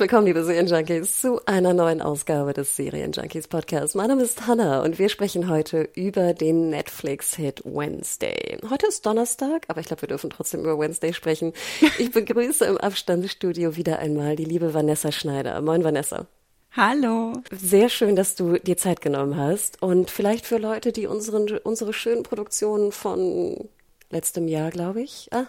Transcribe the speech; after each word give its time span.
Herzlich 0.00 0.12
willkommen, 0.12 0.28
liebe 0.28 0.44
Serienjunkies, 0.44 1.20
zu 1.20 1.44
einer 1.44 1.74
neuen 1.74 2.00
Ausgabe 2.00 2.54
des 2.54 2.74
Serienjunkies 2.74 3.48
Podcasts. 3.48 3.94
Mein 3.94 4.08
Name 4.08 4.22
ist 4.22 4.46
Hannah 4.46 4.82
und 4.82 4.98
wir 4.98 5.10
sprechen 5.10 5.50
heute 5.50 5.90
über 5.94 6.32
den 6.32 6.70
Netflix-Hit 6.70 7.62
Wednesday. 7.66 8.56
Heute 8.70 8.86
ist 8.86 9.04
Donnerstag, 9.04 9.66
aber 9.68 9.80
ich 9.80 9.88
glaube, 9.88 10.00
wir 10.00 10.08
dürfen 10.08 10.30
trotzdem 10.30 10.60
über 10.60 10.78
Wednesday 10.78 11.12
sprechen. 11.12 11.52
Ich 11.98 12.12
begrüße 12.12 12.64
im 12.64 12.78
Abstandsstudio 12.78 13.76
wieder 13.76 13.98
einmal 13.98 14.36
die 14.36 14.46
liebe 14.46 14.72
Vanessa 14.72 15.12
Schneider. 15.12 15.60
Moin, 15.60 15.84
Vanessa. 15.84 16.24
Hallo. 16.72 17.34
Sehr 17.50 17.90
schön, 17.90 18.16
dass 18.16 18.34
du 18.36 18.56
dir 18.56 18.78
Zeit 18.78 19.02
genommen 19.02 19.36
hast. 19.36 19.82
Und 19.82 20.08
vielleicht 20.08 20.46
für 20.46 20.56
Leute, 20.56 20.92
die 20.92 21.08
unseren, 21.08 21.58
unsere 21.58 21.92
schönen 21.92 22.22
Produktionen 22.22 22.90
von 22.90 23.68
letztem 24.10 24.48
Jahr, 24.48 24.70
glaube 24.70 25.02
ich. 25.02 25.28
Ah, 25.32 25.46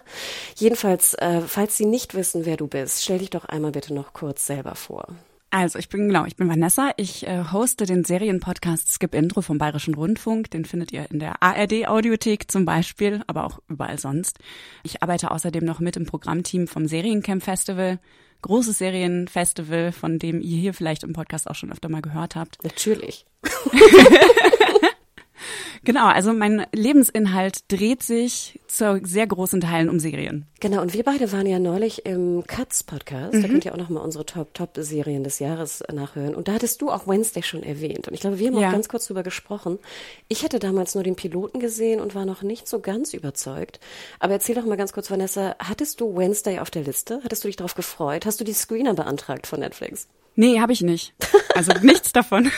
jedenfalls, 0.56 1.14
äh, 1.14 1.40
falls 1.40 1.76
Sie 1.76 1.86
nicht 1.86 2.14
wissen, 2.14 2.46
wer 2.46 2.56
du 2.56 2.66
bist, 2.66 3.02
stell 3.02 3.18
dich 3.18 3.30
doch 3.30 3.44
einmal 3.44 3.72
bitte 3.72 3.92
noch 3.94 4.12
kurz 4.12 4.46
selber 4.46 4.74
vor. 4.74 5.06
Also 5.54 5.78
ich 5.78 5.90
bin 5.90 6.08
genau, 6.08 6.24
ich 6.24 6.36
bin 6.36 6.48
Vanessa. 6.48 6.92
Ich 6.96 7.26
äh, 7.26 7.44
hoste 7.52 7.84
den 7.84 8.04
Serienpodcast 8.04 8.88
Skip 8.88 9.14
Intro 9.14 9.42
vom 9.42 9.58
Bayerischen 9.58 9.94
Rundfunk. 9.94 10.50
Den 10.50 10.64
findet 10.64 10.92
ihr 10.92 11.10
in 11.10 11.18
der 11.18 11.42
ARD 11.42 11.86
Audiothek 11.88 12.50
zum 12.50 12.64
Beispiel, 12.64 13.22
aber 13.26 13.44
auch 13.44 13.58
überall 13.68 13.98
sonst. 13.98 14.38
Ich 14.82 15.02
arbeite 15.02 15.30
außerdem 15.30 15.62
noch 15.62 15.78
mit 15.78 15.98
im 15.98 16.06
Programmteam 16.06 16.68
vom 16.68 16.88
Seriencamp 16.88 17.42
Festival. 17.42 17.98
Großes 18.40 18.78
Serienfestival, 18.78 19.92
von 19.92 20.18
dem 20.18 20.40
ihr 20.40 20.56
hier 20.56 20.72
vielleicht 20.72 21.04
im 21.04 21.12
Podcast 21.12 21.48
auch 21.50 21.54
schon 21.54 21.70
öfter 21.70 21.90
mal 21.90 22.00
gehört 22.00 22.34
habt. 22.34 22.64
Natürlich. 22.64 23.26
Genau, 25.84 26.06
also 26.06 26.32
mein 26.32 26.64
Lebensinhalt 26.72 27.60
dreht 27.68 28.02
sich 28.02 28.60
zu 28.68 29.00
sehr 29.02 29.26
großen 29.26 29.60
Teilen 29.60 29.88
um 29.88 29.98
Serien. 29.98 30.46
Genau, 30.60 30.80
und 30.80 30.94
wir 30.94 31.02
beide 31.02 31.32
waren 31.32 31.46
ja 31.46 31.58
neulich 31.58 32.06
im 32.06 32.44
Cuts 32.46 32.84
Podcast. 32.84 33.34
Mhm. 33.34 33.42
Da 33.42 33.48
könnt 33.48 33.64
ihr 33.64 33.72
auch 33.72 33.78
nochmal 33.78 34.04
unsere 34.04 34.24
Top-Top-Serien 34.24 35.24
des 35.24 35.40
Jahres 35.40 35.82
nachhören. 35.92 36.36
Und 36.36 36.46
da 36.46 36.52
hattest 36.52 36.80
du 36.82 36.90
auch 36.90 37.08
Wednesday 37.08 37.42
schon 37.42 37.64
erwähnt. 37.64 38.06
Und 38.06 38.14
ich 38.14 38.20
glaube, 38.20 38.38
wir 38.38 38.46
haben 38.46 38.58
ja. 38.58 38.68
auch 38.68 38.72
ganz 38.72 38.88
kurz 38.88 39.06
drüber 39.06 39.24
gesprochen. 39.24 39.80
Ich 40.28 40.44
hatte 40.44 40.60
damals 40.60 40.94
nur 40.94 41.02
den 41.02 41.16
Piloten 41.16 41.58
gesehen 41.58 42.00
und 42.00 42.14
war 42.14 42.26
noch 42.26 42.42
nicht 42.42 42.68
so 42.68 42.78
ganz 42.78 43.12
überzeugt. 43.12 43.80
Aber 44.20 44.34
erzähl 44.34 44.54
doch 44.54 44.64
mal 44.64 44.76
ganz 44.76 44.92
kurz, 44.92 45.10
Vanessa, 45.10 45.56
hattest 45.58 46.00
du 46.00 46.16
Wednesday 46.16 46.60
auf 46.60 46.70
der 46.70 46.82
Liste? 46.82 47.20
Hattest 47.24 47.42
du 47.42 47.48
dich 47.48 47.56
darauf 47.56 47.74
gefreut? 47.74 48.24
Hast 48.24 48.38
du 48.38 48.44
die 48.44 48.52
Screener 48.52 48.94
beantragt 48.94 49.48
von 49.48 49.58
Netflix? 49.58 50.06
Nee, 50.36 50.60
habe 50.60 50.72
ich 50.72 50.82
nicht. 50.82 51.12
Also 51.54 51.72
nichts 51.82 52.12
davon. 52.12 52.50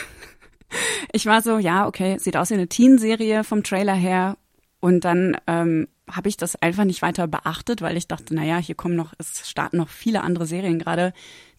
Ich 1.11 1.25
war 1.25 1.41
so, 1.41 1.57
ja, 1.57 1.87
okay, 1.87 2.17
sieht 2.19 2.37
aus 2.37 2.49
wie 2.49 2.55
eine 2.55 2.67
Teen-Serie 2.67 3.43
vom 3.43 3.63
Trailer 3.63 3.93
her. 3.93 4.37
Und 4.79 5.05
dann 5.05 5.37
ähm, 5.47 5.87
habe 6.09 6.29
ich 6.29 6.37
das 6.37 6.55
einfach 6.61 6.83
nicht 6.83 7.01
weiter 7.01 7.27
beachtet, 7.27 7.81
weil 7.81 7.97
ich 7.97 8.07
dachte, 8.07 8.35
naja, 8.35 8.57
hier 8.57 8.75
kommen 8.75 8.95
noch, 8.95 9.13
es 9.17 9.49
starten 9.49 9.77
noch 9.77 9.89
viele 9.89 10.21
andere 10.21 10.45
Serien 10.45 10.77
gerade, 10.77 11.13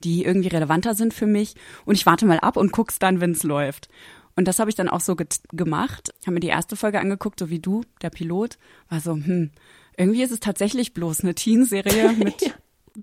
die 0.04 0.24
irgendwie 0.24 0.48
relevanter 0.48 0.94
sind 0.94 1.12
für 1.12 1.26
mich. 1.26 1.54
Und 1.84 1.96
ich 1.96 2.06
warte 2.06 2.26
mal 2.26 2.38
ab 2.38 2.56
und 2.56 2.72
guck's 2.72 2.98
dann, 2.98 3.20
wenn's 3.20 3.42
läuft. 3.42 3.88
Und 4.36 4.46
das 4.46 4.58
habe 4.58 4.70
ich 4.70 4.76
dann 4.76 4.88
auch 4.88 5.00
so 5.00 5.16
gemacht. 5.16 6.12
Habe 6.22 6.34
mir 6.34 6.40
die 6.40 6.48
erste 6.48 6.76
Folge 6.76 7.00
angeguckt, 7.00 7.40
so 7.40 7.50
wie 7.50 7.58
du, 7.58 7.82
der 8.02 8.10
Pilot. 8.10 8.58
War 8.88 9.00
so, 9.00 9.12
hm, 9.12 9.50
irgendwie 9.96 10.22
ist 10.22 10.30
es 10.30 10.40
tatsächlich 10.40 10.92
bloß 10.92 11.22
eine 11.22 11.34
Teen-Serie 11.34 12.12
mit 12.18 12.54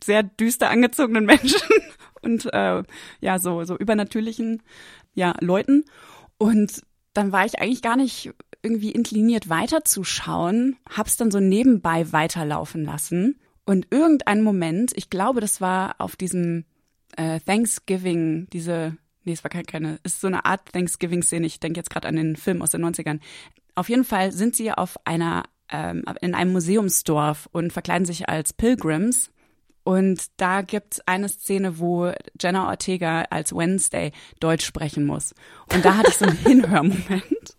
sehr 0.04 0.24
düster 0.24 0.70
angezogenen 0.70 1.26
Menschen 1.26 1.62
und 2.22 2.52
äh, 2.54 2.84
ja, 3.22 3.40
so, 3.40 3.64
so 3.64 3.78
übernatürlichen 3.78 4.64
ja, 5.14 5.36
Leuten. 5.40 5.86
Und 6.38 6.82
dann 7.14 7.32
war 7.32 7.46
ich 7.46 7.60
eigentlich 7.60 7.82
gar 7.82 7.96
nicht 7.96 8.34
irgendwie 8.62 8.92
inkliniert 8.92 9.50
weiterzuschauen, 9.50 10.78
hab's 10.90 11.18
dann 11.18 11.32
so 11.32 11.40
nebenbei 11.40 12.12
weiterlaufen 12.12 12.84
lassen. 12.84 13.40
Und 13.66 13.88
irgendein 13.92 14.42
Moment, 14.42 14.92
ich 14.96 15.10
glaube, 15.10 15.42
das 15.42 15.62
war 15.62 15.96
auf 16.00 16.16
diesem 16.16 16.66
äh, 17.18 17.40
Thanksgiving, 17.42 18.48
diese, 18.52 18.98
nee, 19.24 19.34
es 19.34 19.44
war 19.44 19.50
keine, 19.50 19.66
keine 19.66 20.00
ist 20.04 20.22
so 20.22 20.28
eine 20.28 20.46
Art 20.46 20.72
Thanksgiving-Szene, 20.72 21.46
ich 21.46 21.60
denke 21.60 21.80
jetzt 21.80 21.90
gerade 21.90 22.08
an 22.08 22.16
den 22.16 22.36
Film 22.36 22.62
aus 22.62 22.72
den 22.72 22.84
90ern. 22.84 23.20
Auf 23.76 23.90
jeden 23.90 24.06
Fall 24.06 24.32
sind 24.32 24.56
sie 24.56 24.72
auf 24.72 24.98
einer, 25.06 25.44
ähm, 25.70 26.04
in 26.22 26.34
einem 26.34 26.54
Museumsdorf 26.54 27.48
und 27.52 27.74
verkleiden 27.74 28.06
sich 28.06 28.30
als 28.30 28.54
Pilgrims 28.54 29.30
und 29.84 30.22
da 30.38 30.62
gibt's 30.62 31.02
eine 31.06 31.30
Szene, 31.30 31.80
wo 31.80 32.12
Jenna 32.40 32.70
Ortega 32.70 33.24
als 33.30 33.54
Wednesday 33.54 34.12
Deutsch 34.40 34.66
sprechen 34.66 35.06
muss. 35.06 35.34
Und 35.74 35.84
da 35.84 35.98
hatte 35.98 36.10
ich 36.10 36.18
so 36.18 36.26
einen 36.26 36.38
Hinhörmoment. 36.46 37.56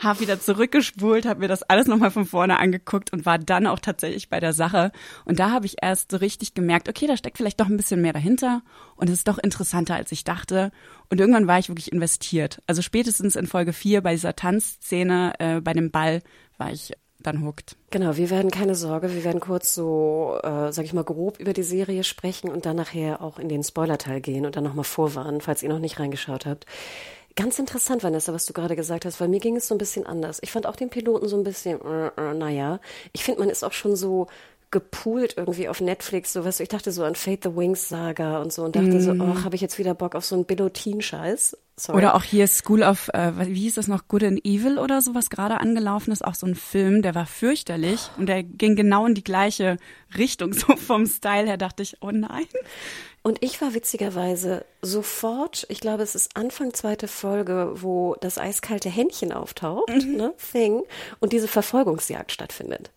Hab 0.00 0.20
wieder 0.20 0.40
zurückgespult, 0.40 1.26
habe 1.26 1.40
mir 1.40 1.48
das 1.48 1.62
alles 1.62 1.86
nochmal 1.86 2.10
von 2.10 2.24
vorne 2.24 2.58
angeguckt 2.58 3.12
und 3.12 3.26
war 3.26 3.38
dann 3.38 3.66
auch 3.66 3.80
tatsächlich 3.80 4.28
bei 4.28 4.40
der 4.40 4.52
Sache. 4.52 4.92
Und 5.24 5.40
da 5.40 5.50
habe 5.50 5.66
ich 5.66 5.76
erst 5.82 6.12
so 6.12 6.16
richtig 6.18 6.54
gemerkt, 6.54 6.88
okay, 6.88 7.06
da 7.06 7.16
steckt 7.16 7.38
vielleicht 7.38 7.60
doch 7.60 7.66
ein 7.66 7.76
bisschen 7.76 8.00
mehr 8.00 8.12
dahinter 8.12 8.62
und 8.96 9.08
es 9.08 9.18
ist 9.18 9.28
doch 9.28 9.38
interessanter, 9.38 9.94
als 9.94 10.12
ich 10.12 10.24
dachte. 10.24 10.70
Und 11.10 11.20
irgendwann 11.20 11.48
war 11.48 11.58
ich 11.58 11.68
wirklich 11.68 11.92
investiert. 11.92 12.62
Also 12.66 12.82
spätestens 12.82 13.36
in 13.36 13.46
Folge 13.46 13.72
4 13.72 14.00
bei 14.00 14.12
dieser 14.12 14.36
Tanzszene 14.36 15.34
äh, 15.38 15.60
bei 15.60 15.72
dem 15.72 15.90
Ball 15.90 16.22
war 16.56 16.72
ich 16.72 16.92
dann 17.22 17.44
huckt. 17.44 17.76
Genau, 17.90 18.16
wir 18.16 18.30
werden 18.30 18.50
keine 18.50 18.74
Sorge, 18.74 19.14
wir 19.14 19.24
werden 19.24 19.40
kurz 19.40 19.74
so, 19.74 20.38
äh, 20.42 20.72
sag 20.72 20.84
ich 20.84 20.92
mal, 20.92 21.04
grob 21.04 21.38
über 21.38 21.52
die 21.52 21.62
Serie 21.62 22.04
sprechen 22.04 22.50
und 22.50 22.66
dann 22.66 22.76
nachher 22.76 23.22
auch 23.22 23.38
in 23.38 23.48
den 23.48 23.62
Spoilerteil 23.62 24.20
gehen 24.20 24.46
und 24.46 24.56
dann 24.56 24.64
nochmal 24.64 24.84
vorwarnen, 24.84 25.40
falls 25.40 25.62
ihr 25.62 25.68
noch 25.68 25.78
nicht 25.78 25.98
reingeschaut 25.98 26.46
habt. 26.46 26.66
Ganz 27.34 27.58
interessant, 27.58 28.02
Vanessa, 28.02 28.34
was 28.34 28.44
du 28.44 28.52
gerade 28.52 28.76
gesagt 28.76 29.06
hast, 29.06 29.20
weil 29.20 29.28
mir 29.28 29.40
ging 29.40 29.56
es 29.56 29.66
so 29.66 29.74
ein 29.74 29.78
bisschen 29.78 30.06
anders. 30.06 30.38
Ich 30.42 30.52
fand 30.52 30.66
auch 30.66 30.76
den 30.76 30.90
Piloten 30.90 31.28
so 31.28 31.36
ein 31.36 31.44
bisschen, 31.44 31.80
äh, 31.80 32.08
äh, 32.18 32.34
naja. 32.34 32.78
Ich 33.12 33.24
finde, 33.24 33.40
man 33.40 33.48
ist 33.48 33.64
auch 33.64 33.72
schon 33.72 33.96
so 33.96 34.26
gepoolt 34.70 35.34
irgendwie 35.36 35.68
auf 35.68 35.80
Netflix, 35.80 36.32
so 36.32 36.44
was. 36.44 36.60
Ich 36.60 36.68
dachte 36.68 36.92
so 36.92 37.04
an 37.04 37.14
Fate 37.14 37.44
the 37.44 37.56
Wings 37.56 37.88
Saga 37.88 38.40
und 38.40 38.52
so 38.52 38.64
und 38.64 38.74
dachte 38.74 38.86
mm. 38.88 39.00
so, 39.00 39.12
oh, 39.12 39.44
habe 39.44 39.54
ich 39.54 39.60
jetzt 39.60 39.78
wieder 39.78 39.94
Bock 39.94 40.14
auf 40.14 40.24
so 40.24 40.34
einen 40.34 40.44
Billotin-Scheiß. 40.44 41.56
Oder 41.90 42.14
auch 42.14 42.22
hier 42.22 42.46
School 42.46 42.82
of, 42.82 43.08
äh, 43.12 43.32
wie 43.48 43.60
hieß 43.60 43.74
das 43.74 43.88
noch, 43.88 44.08
Good 44.08 44.24
and 44.24 44.44
Evil 44.44 44.78
oder 44.78 45.00
so, 45.02 45.14
was 45.14 45.30
gerade 45.30 45.60
angelaufen 45.60 46.12
ist, 46.12 46.24
auch 46.24 46.34
so 46.34 46.46
ein 46.46 46.54
Film, 46.54 47.02
der 47.02 47.14
war 47.14 47.26
fürchterlich 47.26 48.10
und 48.18 48.26
der 48.26 48.42
ging 48.42 48.76
genau 48.76 49.06
in 49.06 49.14
die 49.14 49.24
gleiche 49.24 49.78
Richtung, 50.16 50.52
so 50.52 50.76
vom 50.76 51.06
Style 51.06 51.46
her 51.46 51.56
dachte 51.56 51.82
ich, 51.82 51.96
oh 52.00 52.10
nein. 52.10 52.46
Und 53.22 53.42
ich 53.42 53.60
war 53.60 53.72
witzigerweise 53.72 54.64
sofort, 54.80 55.64
ich 55.68 55.80
glaube, 55.80 56.02
es 56.02 56.14
ist 56.14 56.36
Anfang 56.36 56.74
zweite 56.74 57.06
Folge, 57.06 57.72
wo 57.76 58.16
das 58.20 58.36
eiskalte 58.36 58.88
Händchen 58.88 59.32
auftaucht, 59.32 59.88
mhm. 59.88 60.16
ne, 60.16 60.34
Thing, 60.36 60.82
und 61.20 61.32
diese 61.32 61.48
Verfolgungsjagd 61.48 62.32
stattfindet. 62.32 62.90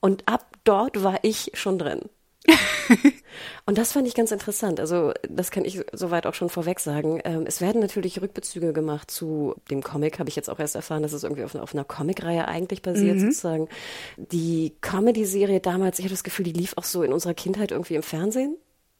Und 0.00 0.28
ab 0.28 0.56
dort 0.64 1.02
war 1.02 1.18
ich 1.22 1.52
schon 1.54 1.78
drin. 1.78 2.02
und 3.66 3.78
das 3.78 3.92
fand 3.92 4.06
ich 4.06 4.14
ganz 4.14 4.32
interessant. 4.32 4.80
Also, 4.80 5.12
das 5.28 5.50
kann 5.50 5.64
ich 5.64 5.80
soweit 5.92 6.26
auch 6.26 6.34
schon 6.34 6.48
vorweg 6.48 6.80
sagen. 6.80 7.20
Ähm, 7.24 7.44
es 7.46 7.60
werden 7.60 7.80
natürlich 7.80 8.20
Rückbezüge 8.20 8.72
gemacht 8.72 9.10
zu 9.10 9.54
dem 9.70 9.82
Comic, 9.82 10.18
habe 10.18 10.28
ich 10.28 10.36
jetzt 10.36 10.48
auch 10.48 10.58
erst 10.58 10.74
erfahren, 10.74 11.02
dass 11.02 11.12
es 11.12 11.22
irgendwie 11.22 11.44
auf, 11.44 11.54
auf 11.54 11.74
einer 11.74 11.84
Comicreihe 11.84 12.48
eigentlich 12.48 12.82
basiert, 12.82 13.16
mhm. 13.16 13.20
sozusagen. 13.20 13.68
Die 14.16 14.74
Comedy-Serie 14.80 15.60
damals, 15.60 15.98
ich 15.98 16.04
habe 16.06 16.14
das 16.14 16.24
Gefühl, 16.24 16.44
die 16.44 16.52
lief 16.52 16.74
auch 16.76 16.84
so 16.84 17.02
in 17.02 17.12
unserer 17.12 17.34
Kindheit 17.34 17.72
irgendwie 17.72 17.96
im 17.96 18.02
Fernsehen. 18.02 18.56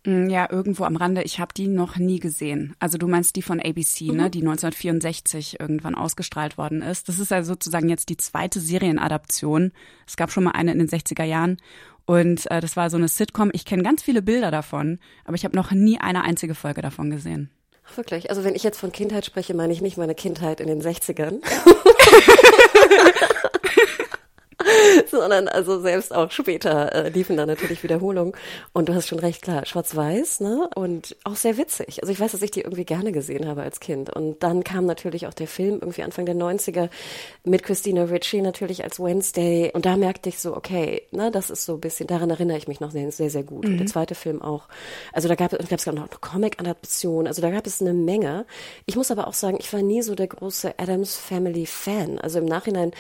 Mm, 0.07 0.31
ja, 0.31 0.49
irgendwo 0.51 0.85
am 0.85 0.97
Rande. 0.97 1.23
Ich 1.23 1.41
habe 1.41 1.53
die 1.55 1.69
noch 1.69 1.97
nie 1.97 2.21
gesehen. 2.21 2.75
Also 2.79 2.97
du 2.97 3.07
meinst 3.07 3.37
die 3.37 3.43
von 3.43 3.61
ABC, 3.61 4.07
ne, 4.07 4.13
mhm. 4.13 4.19
ne, 4.19 4.31
die 4.31 4.41
1964 4.41 5.61
irgendwann 5.61 5.95
ausgestrahlt 5.95 6.57
worden 6.57 6.81
ist. 6.81 7.09
Das 7.09 7.19
ist 7.19 7.31
ja 7.31 7.43
sozusagen 7.43 7.89
jetzt 7.89 8.09
die 8.09 8.17
zweite 8.17 8.61
Serienadaption. 8.61 9.73
Es 10.07 10.17
gab 10.17 10.31
schon 10.31 10.45
mal 10.45 10.53
eine 10.53 10.73
in 10.73 10.79
den 10.79 10.89
60er 10.89 11.25
Jahren 11.25 11.59
und 12.11 12.51
äh, 12.51 12.61
das 12.61 12.77
war 12.77 12.91
so 12.91 12.97
eine 12.97 13.07
Sitcom. 13.07 13.51
Ich 13.53 13.65
kenne 13.65 13.85
ganz 13.85 14.03
viele 14.03 14.21
Bilder 14.21 14.51
davon, 14.51 14.99
aber 15.25 15.37
ich 15.37 15.45
habe 15.45 15.55
noch 15.55 15.71
nie 15.71 16.01
eine 16.01 16.25
einzige 16.25 16.57
Folge 16.57 16.83
davon 16.83 17.09
gesehen. 17.09 17.51
Ach, 17.87 17.99
wirklich? 17.99 18.31
Also 18.31 18.43
wenn 18.43 18.57
ich 18.57 18.65
jetzt 18.65 18.81
von 18.81 18.91
Kindheit 18.91 19.25
spreche, 19.25 19.55
meine 19.55 19.73
ich 19.73 19.81
nicht 19.81 19.97
meine 19.97 20.17
Kindheit 20.17 20.59
in 20.59 20.67
den 20.67 20.83
60ern. 20.83 21.41
sondern 25.11 25.49
also 25.49 25.81
selbst 25.81 26.15
auch 26.15 26.31
später 26.31 26.93
äh, 26.93 27.09
liefen 27.09 27.37
da 27.37 27.47
natürlich 27.47 27.83
Wiederholungen. 27.83 28.35
Und 28.73 28.89
du 28.89 28.95
hast 28.95 29.09
schon 29.09 29.19
recht, 29.19 29.43
klar, 29.43 29.65
schwarz-weiß, 29.67 30.41
ne? 30.41 30.69
Und 30.75 31.17
auch 31.25 31.37
sehr 31.37 31.57
witzig. 31.57 32.01
Also 32.03 32.13
ich 32.13 32.21
weiß, 32.21 32.33
dass 32.33 32.43
ich 32.43 32.51
die 32.51 32.61
irgendwie 32.61 32.85
gerne 32.85 33.13
gesehen 33.13 33.47
habe 33.47 33.63
als 33.63 33.81
Kind. 33.81 34.15
Und 34.15 34.43
dann 34.43 34.65
kam 34.65 34.87
natürlich 34.87 35.27
auch 35.27 35.35
der 35.35 35.47
Film 35.47 35.79
irgendwie 35.81 36.03
Anfang 36.03 36.27
der 36.27 36.35
90er 36.35 36.89
mit 37.45 37.63
Christina 37.63 38.05
Ritchie 38.05 38.43
natürlich 38.43 38.85
als 38.85 39.01
Wednesday. 39.01 39.71
Und 39.73 39.87
da 39.87 39.97
merkte 39.97 40.29
ich 40.29 40.39
so, 40.39 40.57
okay, 40.57 41.03
ne, 41.11 41.31
das 41.31 41.51
ist 41.51 41.65
so 41.65 41.75
ein 41.75 41.81
bisschen, 41.81 42.07
daran 42.07 42.31
erinnere 42.31 42.59
ich 42.59 42.69
mich 42.69 42.81
noch 42.81 42.91
sehr, 42.91 43.11
sehr, 43.13 43.31
sehr 43.31 43.43
gut. 43.43 43.65
Mhm. 43.65 43.73
Und 43.73 43.79
der 43.79 43.87
zweite 43.87 44.15
Film 44.15 44.43
auch. 44.43 44.69
Also 45.13 45.29
da 45.29 45.35
gab, 45.35 45.51
gab 45.53 45.73
es 45.73 45.87
noch 45.87 45.95
eine 45.95 46.09
Comic-Adaption. 46.21 47.27
Also 47.27 47.43
da 47.43 47.51
gab 47.51 47.67
es 47.67 47.81
eine 47.81 47.95
Menge. 47.95 48.47
Ich 48.87 48.97
muss 48.97 49.11
aber 49.11 49.27
auch 49.27 49.35
sagen, 49.35 49.59
ich 49.61 49.73
war 49.73 49.83
nie 49.83 50.03
so 50.03 50.15
der 50.15 50.27
große 50.27 50.75
Adams 50.79 51.17
Family 51.17 51.67
Fan. 51.67 52.19
Also 52.19 52.39
im 52.39 52.45
Nachhinein 52.45 52.93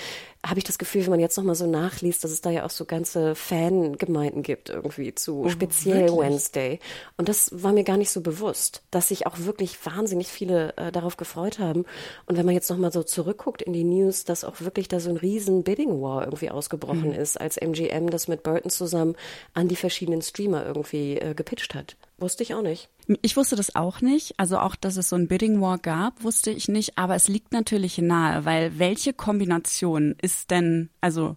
habe 0.44 0.58
ich 0.58 0.64
das 0.64 0.78
Gefühl, 0.78 1.02
wenn 1.02 1.10
man 1.10 1.20
jetzt 1.20 1.36
nochmal 1.36 1.54
so 1.54 1.66
nachliest, 1.66 2.24
dass 2.24 2.30
es 2.30 2.40
da 2.40 2.50
ja 2.50 2.64
auch 2.64 2.70
so 2.70 2.86
ganze 2.86 3.34
Fangemeinden 3.34 4.42
gibt 4.42 4.70
irgendwie 4.70 5.14
zu 5.14 5.42
oh, 5.44 5.48
speziell 5.50 6.08
wirklich? 6.08 6.18
Wednesday. 6.18 6.80
Und 7.18 7.28
das 7.28 7.62
war 7.62 7.72
mir 7.72 7.84
gar 7.84 7.98
nicht 7.98 8.10
so 8.10 8.22
bewusst, 8.22 8.82
dass 8.90 9.08
sich 9.08 9.26
auch 9.26 9.38
wirklich 9.40 9.84
wahnsinnig 9.84 10.28
viele 10.28 10.74
äh, 10.78 10.92
darauf 10.92 11.18
gefreut 11.18 11.58
haben. 11.58 11.84
Und 12.24 12.38
wenn 12.38 12.46
man 12.46 12.54
jetzt 12.54 12.70
nochmal 12.70 12.90
so 12.90 13.02
zurückguckt 13.02 13.60
in 13.60 13.74
die 13.74 13.84
News, 13.84 14.24
dass 14.24 14.44
auch 14.44 14.60
wirklich 14.60 14.88
da 14.88 14.98
so 14.98 15.10
ein 15.10 15.18
riesen 15.18 15.62
Bidding 15.62 16.00
War 16.00 16.24
irgendwie 16.24 16.50
ausgebrochen 16.50 17.08
mhm. 17.08 17.14
ist, 17.14 17.38
als 17.38 17.58
MGM 17.58 18.08
das 18.08 18.26
mit 18.26 18.42
Burton 18.42 18.70
zusammen 18.70 19.16
an 19.52 19.68
die 19.68 19.76
verschiedenen 19.76 20.22
Streamer 20.22 20.64
irgendwie 20.64 21.18
äh, 21.18 21.34
gepitcht 21.34 21.74
hat. 21.74 21.96
Wusste 22.20 22.42
ich 22.42 22.54
auch 22.54 22.62
nicht. 22.62 22.90
Ich 23.22 23.36
wusste 23.36 23.56
das 23.56 23.74
auch 23.74 24.02
nicht. 24.02 24.38
Also 24.38 24.58
auch, 24.58 24.76
dass 24.76 24.98
es 24.98 25.08
so 25.08 25.16
ein 25.16 25.26
Bidding 25.26 25.60
War 25.60 25.78
gab, 25.78 26.22
wusste 26.22 26.50
ich 26.50 26.68
nicht. 26.68 26.98
Aber 26.98 27.14
es 27.14 27.28
liegt 27.28 27.52
natürlich 27.52 27.96
nahe, 27.98 28.44
weil 28.44 28.78
welche 28.78 29.14
Kombination 29.14 30.14
ist 30.20 30.50
denn, 30.50 30.90
also 31.00 31.36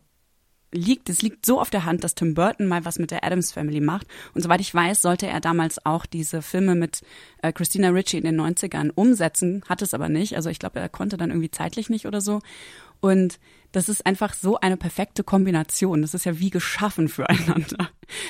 liegt, 0.74 1.10
es 1.10 1.22
liegt 1.22 1.46
so 1.46 1.62
auf 1.62 1.70
der 1.70 1.86
Hand, 1.86 2.04
dass 2.04 2.16
Tim 2.16 2.34
Burton 2.34 2.68
mal 2.68 2.84
was 2.84 3.00
mit 3.00 3.12
der 3.12 3.24
Adams 3.24 3.52
Family 3.52 3.80
macht. 3.80 4.08
Und 4.34 4.42
soweit 4.42 4.60
ich 4.60 4.74
weiß, 4.74 5.02
sollte 5.02 5.28
er 5.28 5.40
damals 5.40 5.86
auch 5.86 6.06
diese 6.06 6.42
Filme 6.42 6.76
mit 6.76 7.02
äh, 7.42 7.54
Christina 7.54 7.90
Ritchie 7.90 8.18
in 8.18 8.26
den 8.26 8.42
90ern 8.42 8.92
umsetzen, 8.94 9.64
hat 9.70 9.82
es 9.82 9.94
aber 9.94 10.10
nicht. 10.10 10.36
Also 10.36 10.50
ich 10.50 10.60
glaube, 10.60 10.80
er 10.80 10.90
konnte 10.90 11.16
dann 11.16 11.30
irgendwie 11.30 11.52
zeitlich 11.52 11.90
nicht 11.90 12.08
oder 12.08 12.22
so. 12.22 12.42
Und 13.04 13.38
das 13.74 13.90
ist 13.90 14.06
einfach 14.06 14.34
so 14.34 14.58
eine 14.62 14.78
perfekte 14.78 15.26
Kombination. 15.26 16.02
Das 16.02 16.14
ist 16.14 16.24
ja 16.24 16.40
wie 16.40 16.50
geschaffen 16.50 17.10
füreinander. 17.10 17.90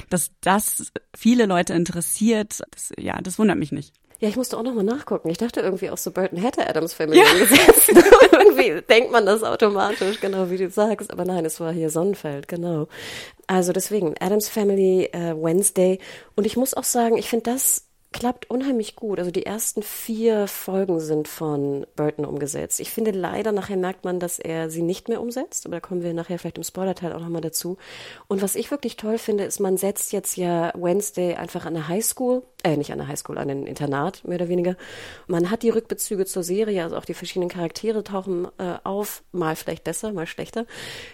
Dass 0.10 0.32
das 0.42 0.92
viele 1.16 1.46
Leute 1.46 1.74
interessiert, 1.74 2.64
das, 2.72 2.92
ja, 2.98 3.22
das 3.22 3.38
wundert 3.38 3.60
mich 3.60 3.72
nicht. 3.72 3.94
Ja, 4.20 4.30
ich 4.30 4.36
musste 4.36 4.58
auch 4.58 4.64
nochmal 4.64 4.84
nachgucken. 4.84 5.30
Ich 5.30 5.38
dachte 5.38 5.60
irgendwie 5.60 5.92
auch 5.92 5.98
so, 6.00 6.10
Burton 6.10 6.40
hätte 6.40 6.68
Adams 6.68 6.96
Family 6.96 7.20
ja. 7.20 7.34
gesetzt. 7.34 7.90
irgendwie 8.32 8.82
denkt 8.82 9.12
man 9.12 9.28
das 9.28 9.44
automatisch, 9.44 10.20
genau 10.20 10.50
wie 10.50 10.58
du 10.58 10.72
sagst. 10.72 11.12
Aber 11.12 11.24
nein, 11.24 11.46
es 11.46 11.60
war 11.60 11.72
hier 11.72 11.92
Sonnenfeld, 11.92 12.48
genau. 12.48 12.88
Also 13.46 13.74
deswegen, 13.74 14.16
Adams 14.20 14.50
Family, 14.50 15.04
äh, 15.12 15.36
Wednesday. 15.36 16.00
Und 16.36 16.48
ich 16.48 16.58
muss 16.58 16.74
auch 16.74 16.84
sagen, 16.84 17.16
ich 17.16 17.30
finde 17.30 17.52
das 17.52 17.86
klappt 18.14 18.50
unheimlich 18.50 18.96
gut. 18.96 19.20
Also 19.20 19.32
die 19.32 19.46
ersten 19.46 19.84
vier 19.84 20.48
Folgen 20.48 21.00
sind 21.00 21.28
von 21.28 21.86
Burton 21.96 22.24
umgesetzt. 22.24 22.80
Ich 22.80 22.92
finde 22.92 23.12
leider, 23.12 23.52
nachher 23.52 23.76
merkt 23.76 24.06
man, 24.06 24.20
dass 24.20 24.40
er 24.40 24.70
sie 24.70 24.82
nicht 24.82 25.10
mehr 25.10 25.20
umsetzt, 25.20 25.66
aber 25.66 25.78
da 25.78 25.80
kommen 25.82 26.04
wir 26.04 26.14
nachher 26.14 26.40
vielleicht 26.40 26.58
im 26.58 26.64
Spoiler-Teil 26.64 27.12
auch 27.12 27.20
nochmal 27.20 27.42
dazu. 27.42 27.78
Und 28.28 28.42
was 28.42 28.56
ich 28.56 28.72
wirklich 28.72 28.96
toll 28.96 29.18
finde, 29.18 29.44
ist, 29.44 29.60
man 29.60 29.78
setzt 29.78 30.14
jetzt 30.14 30.38
ja 30.38 30.72
Wednesday 30.76 31.36
einfach 31.36 31.66
an 31.66 31.74
der 31.74 31.90
Highschool, 31.90 32.44
äh, 32.64 32.78
nicht 32.78 32.92
an 32.92 33.00
der 33.00 33.08
Highschool, 33.08 33.38
an 33.38 33.50
den 33.50 33.66
Internat, 33.66 34.24
mehr 34.26 34.36
oder 34.36 34.48
weniger. 34.48 34.78
Man 35.28 35.50
hat 35.50 35.64
die 35.64 35.72
Rückbezüge 35.72 36.26
zur 36.26 36.44
Serie, 36.44 36.84
also 36.84 36.96
auch 36.96 37.06
die 37.06 37.16
verschiedenen 37.16 37.50
Charaktere 37.50 38.04
tauchen 38.04 38.48
äh, 38.60 38.76
auf, 38.84 39.24
mal 39.32 39.56
vielleicht 39.56 39.84
besser, 39.84 40.14
mal 40.14 40.28
schlechter. 40.28 40.66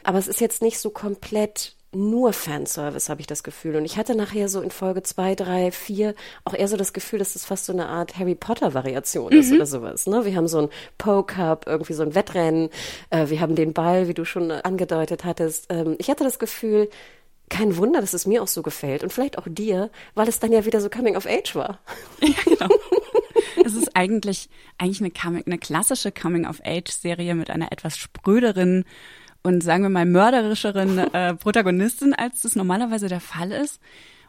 Aber 0.04 0.20
es 0.20 0.28
ist 0.28 0.42
jetzt 0.42 0.62
nicht 0.62 0.80
so 0.80 0.90
komplett 0.90 1.76
nur 1.92 2.34
Fanservice, 2.34 3.10
habe 3.10 3.22
ich 3.22 3.28
das 3.28 3.44
Gefühl. 3.44 3.76
Und 3.76 3.86
ich 3.86 3.98
hatte 3.98 4.16
nachher 4.16 4.48
so 4.48 4.62
in 4.62 4.72
Folge 4.72 5.02
zwei, 5.04 5.36
drei, 5.36 5.72
vier 5.72 6.14
auch 6.46 6.54
eher 6.54 6.68
so 6.68 6.78
das 6.78 6.94
Gefühl, 6.94 7.20
dass 7.20 7.34
das 7.34 7.46
fast 7.46 7.66
so 7.66 7.74
eine 7.74 7.88
Art 7.88 8.18
Harry 8.18 8.36
Potter-Variation 8.36 9.32
ist 9.32 9.50
mhm. 9.50 9.56
oder 9.56 9.66
sowas. 9.66 10.08
Ne? 10.08 10.26
Wir 10.26 10.36
haben 10.36 10.48
so 10.48 10.60
ein 10.60 10.70
Poke-Up, 10.98 11.66
irgendwie 11.68 11.94
so 11.94 12.04
ein 12.04 12.14
Wettrennen. 12.14 12.70
Äh, 13.10 13.30
wir 13.30 13.42
haben 13.42 13.56
den 13.56 13.74
Ball, 13.74 14.08
wie 14.08 14.14
du 14.14 14.26
schon 14.26 14.52
angedeutet 14.52 15.24
hattest. 15.24 15.68
Ähm, 15.70 15.96
ich 15.98 16.10
hatte 16.10 16.24
das 16.24 16.38
Gefühl, 16.38 16.90
kein 17.50 17.78
Wunder, 17.78 18.00
dass 18.00 18.14
es 18.14 18.28
mir 18.28 18.44
auch 18.44 18.48
so 18.48 18.62
gefällt 18.62 19.04
und 19.04 19.12
vielleicht 19.12 19.38
auch 19.40 19.48
dir, 19.50 19.90
weil 20.14 20.28
es 20.28 20.40
dann 20.40 20.52
ja 20.52 20.66
wieder 20.66 20.82
so 20.82 20.90
Coming 20.90 21.18
of 21.18 21.26
Age 21.26 21.56
war. 21.56 21.80
Ja, 22.22 22.36
genau. 22.46 22.76
es 23.66 23.76
ist 23.76 23.96
eigentlich, 23.96 24.50
eigentlich 24.78 25.02
eine, 25.02 25.44
eine 25.46 25.58
klassische 25.58 26.12
Coming 26.12 26.46
of 26.46 26.62
Age 26.64 26.92
Serie 26.92 27.34
mit 27.34 27.50
einer 27.50 27.72
etwas 27.72 27.98
spröderen 27.98 28.86
und 29.44 29.64
sagen 29.64 29.84
wir 29.84 29.90
mal 29.90 30.06
mörderischeren 30.06 30.98
äh, 31.14 31.36
Protagonistin, 31.36 32.14
als 32.14 32.42
das 32.42 32.56
normalerweise 32.56 33.08
der 33.08 33.22
Fall 33.22 33.52
ist. 33.52 33.80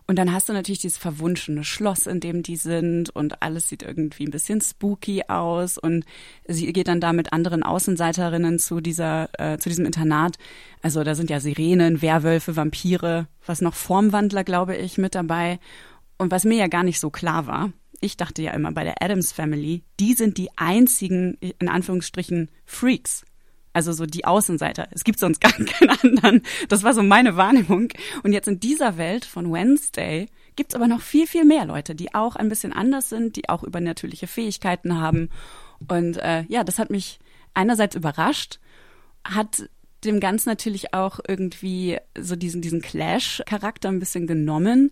Und 0.06 0.16
dann 0.16 0.32
hast 0.32 0.48
du 0.48 0.52
natürlich 0.52 0.80
dieses 0.80 0.98
verwunschene 0.98 1.62
Schloss, 1.62 2.08
in 2.08 2.18
dem 2.18 2.42
die 2.42 2.56
sind 2.56 3.10
und 3.10 3.42
alles 3.42 3.68
sieht 3.68 3.84
irgendwie 3.84 4.24
ein 4.24 4.32
bisschen 4.32 4.60
spooky 4.60 5.22
aus 5.28 5.78
und 5.78 6.04
sie 6.48 6.72
geht 6.72 6.88
dann 6.88 7.00
da 7.00 7.12
mit 7.12 7.32
anderen 7.32 7.62
Außenseiterinnen 7.62 8.58
zu 8.58 8.80
dieser, 8.80 9.28
äh, 9.38 9.58
zu 9.58 9.68
diesem 9.68 9.86
Internat. 9.86 10.36
Also 10.82 11.04
da 11.04 11.14
sind 11.14 11.30
ja 11.30 11.38
Sirenen, 11.38 12.02
Werwölfe, 12.02 12.56
Vampire, 12.56 13.28
was 13.46 13.60
noch 13.60 13.74
Formwandler, 13.74 14.42
glaube 14.42 14.76
ich, 14.76 14.98
mit 14.98 15.14
dabei. 15.14 15.60
Und 16.18 16.32
was 16.32 16.44
mir 16.44 16.56
ja 16.56 16.66
gar 16.66 16.82
nicht 16.82 16.98
so 16.98 17.10
klar 17.10 17.46
war, 17.46 17.72
ich 18.00 18.16
dachte 18.16 18.42
ja 18.42 18.52
immer 18.52 18.72
bei 18.72 18.82
der 18.82 19.00
Adams 19.02 19.30
Family, 19.30 19.84
die 20.00 20.14
sind 20.14 20.38
die 20.38 20.48
einzigen, 20.56 21.34
in 21.40 21.68
Anführungsstrichen, 21.68 22.50
Freaks. 22.64 23.24
Also 23.72 23.92
so 23.92 24.04
die 24.06 24.24
Außenseiter. 24.24 24.88
Es 24.90 25.04
gibt 25.04 25.18
sonst 25.18 25.40
gar 25.40 25.52
keinen 25.52 25.90
anderen. 26.02 26.42
Das 26.68 26.82
war 26.82 26.94
so 26.94 27.02
meine 27.02 27.36
Wahrnehmung. 27.36 27.88
Und 28.22 28.32
jetzt 28.32 28.48
in 28.48 28.60
dieser 28.60 28.96
Welt 28.96 29.24
von 29.24 29.52
Wednesday 29.52 30.28
gibt's 30.56 30.74
aber 30.74 30.88
noch 30.88 31.00
viel, 31.00 31.26
viel 31.26 31.44
mehr 31.44 31.64
Leute, 31.64 31.94
die 31.94 32.14
auch 32.14 32.36
ein 32.36 32.48
bisschen 32.48 32.72
anders 32.72 33.08
sind, 33.08 33.36
die 33.36 33.48
auch 33.48 33.62
übernatürliche 33.62 34.26
Fähigkeiten 34.26 35.00
haben. 35.00 35.30
Und 35.88 36.16
äh, 36.18 36.44
ja, 36.48 36.64
das 36.64 36.78
hat 36.78 36.90
mich 36.90 37.18
einerseits 37.54 37.96
überrascht, 37.96 38.58
hat 39.24 39.68
dem 40.04 40.20
Ganzen 40.20 40.48
natürlich 40.48 40.94
auch 40.94 41.20
irgendwie 41.26 41.98
so 42.18 42.36
diesen, 42.36 42.62
diesen 42.62 42.80
Clash-Charakter 42.80 43.88
ein 43.88 43.98
bisschen 43.98 44.26
genommen. 44.26 44.90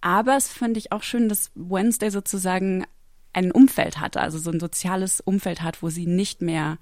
Aber 0.00 0.36
es 0.36 0.48
fand 0.48 0.76
ich 0.76 0.92
auch 0.92 1.02
schön, 1.02 1.28
dass 1.28 1.50
Wednesday 1.54 2.10
sozusagen 2.10 2.84
ein 3.32 3.50
Umfeld 3.50 3.98
hatte, 3.98 4.20
also 4.20 4.38
so 4.38 4.50
ein 4.50 4.60
soziales 4.60 5.20
Umfeld 5.20 5.62
hat, 5.62 5.82
wo 5.82 5.90
sie 5.90 6.06
nicht 6.06 6.40
mehr 6.40 6.78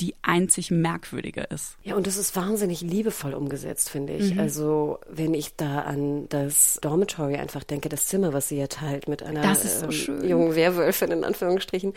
die 0.00 0.14
einzig 0.22 0.70
merkwürdige 0.70 1.42
ist. 1.42 1.76
Ja, 1.82 1.94
und 1.94 2.06
das 2.06 2.16
ist 2.16 2.36
wahnsinnig 2.36 2.82
liebevoll 2.82 3.32
umgesetzt, 3.34 3.88
finde 3.88 4.14
ich. 4.14 4.34
Mhm. 4.34 4.40
Also, 4.40 4.98
wenn 5.08 5.32
ich 5.32 5.56
da 5.56 5.80
an 5.80 6.28
das 6.28 6.78
Dormitory 6.82 7.36
einfach 7.36 7.64
denke, 7.64 7.88
das 7.88 8.06
Zimmer, 8.06 8.32
was 8.32 8.48
sie 8.48 8.58
ja 8.58 8.66
teilt 8.66 9.08
mit 9.08 9.22
einer 9.22 9.54
so 9.54 9.86
ähm, 10.12 10.24
jungen 10.24 10.54
Werwölfin, 10.54 11.10
in 11.12 11.24
Anführungsstrichen, 11.24 11.94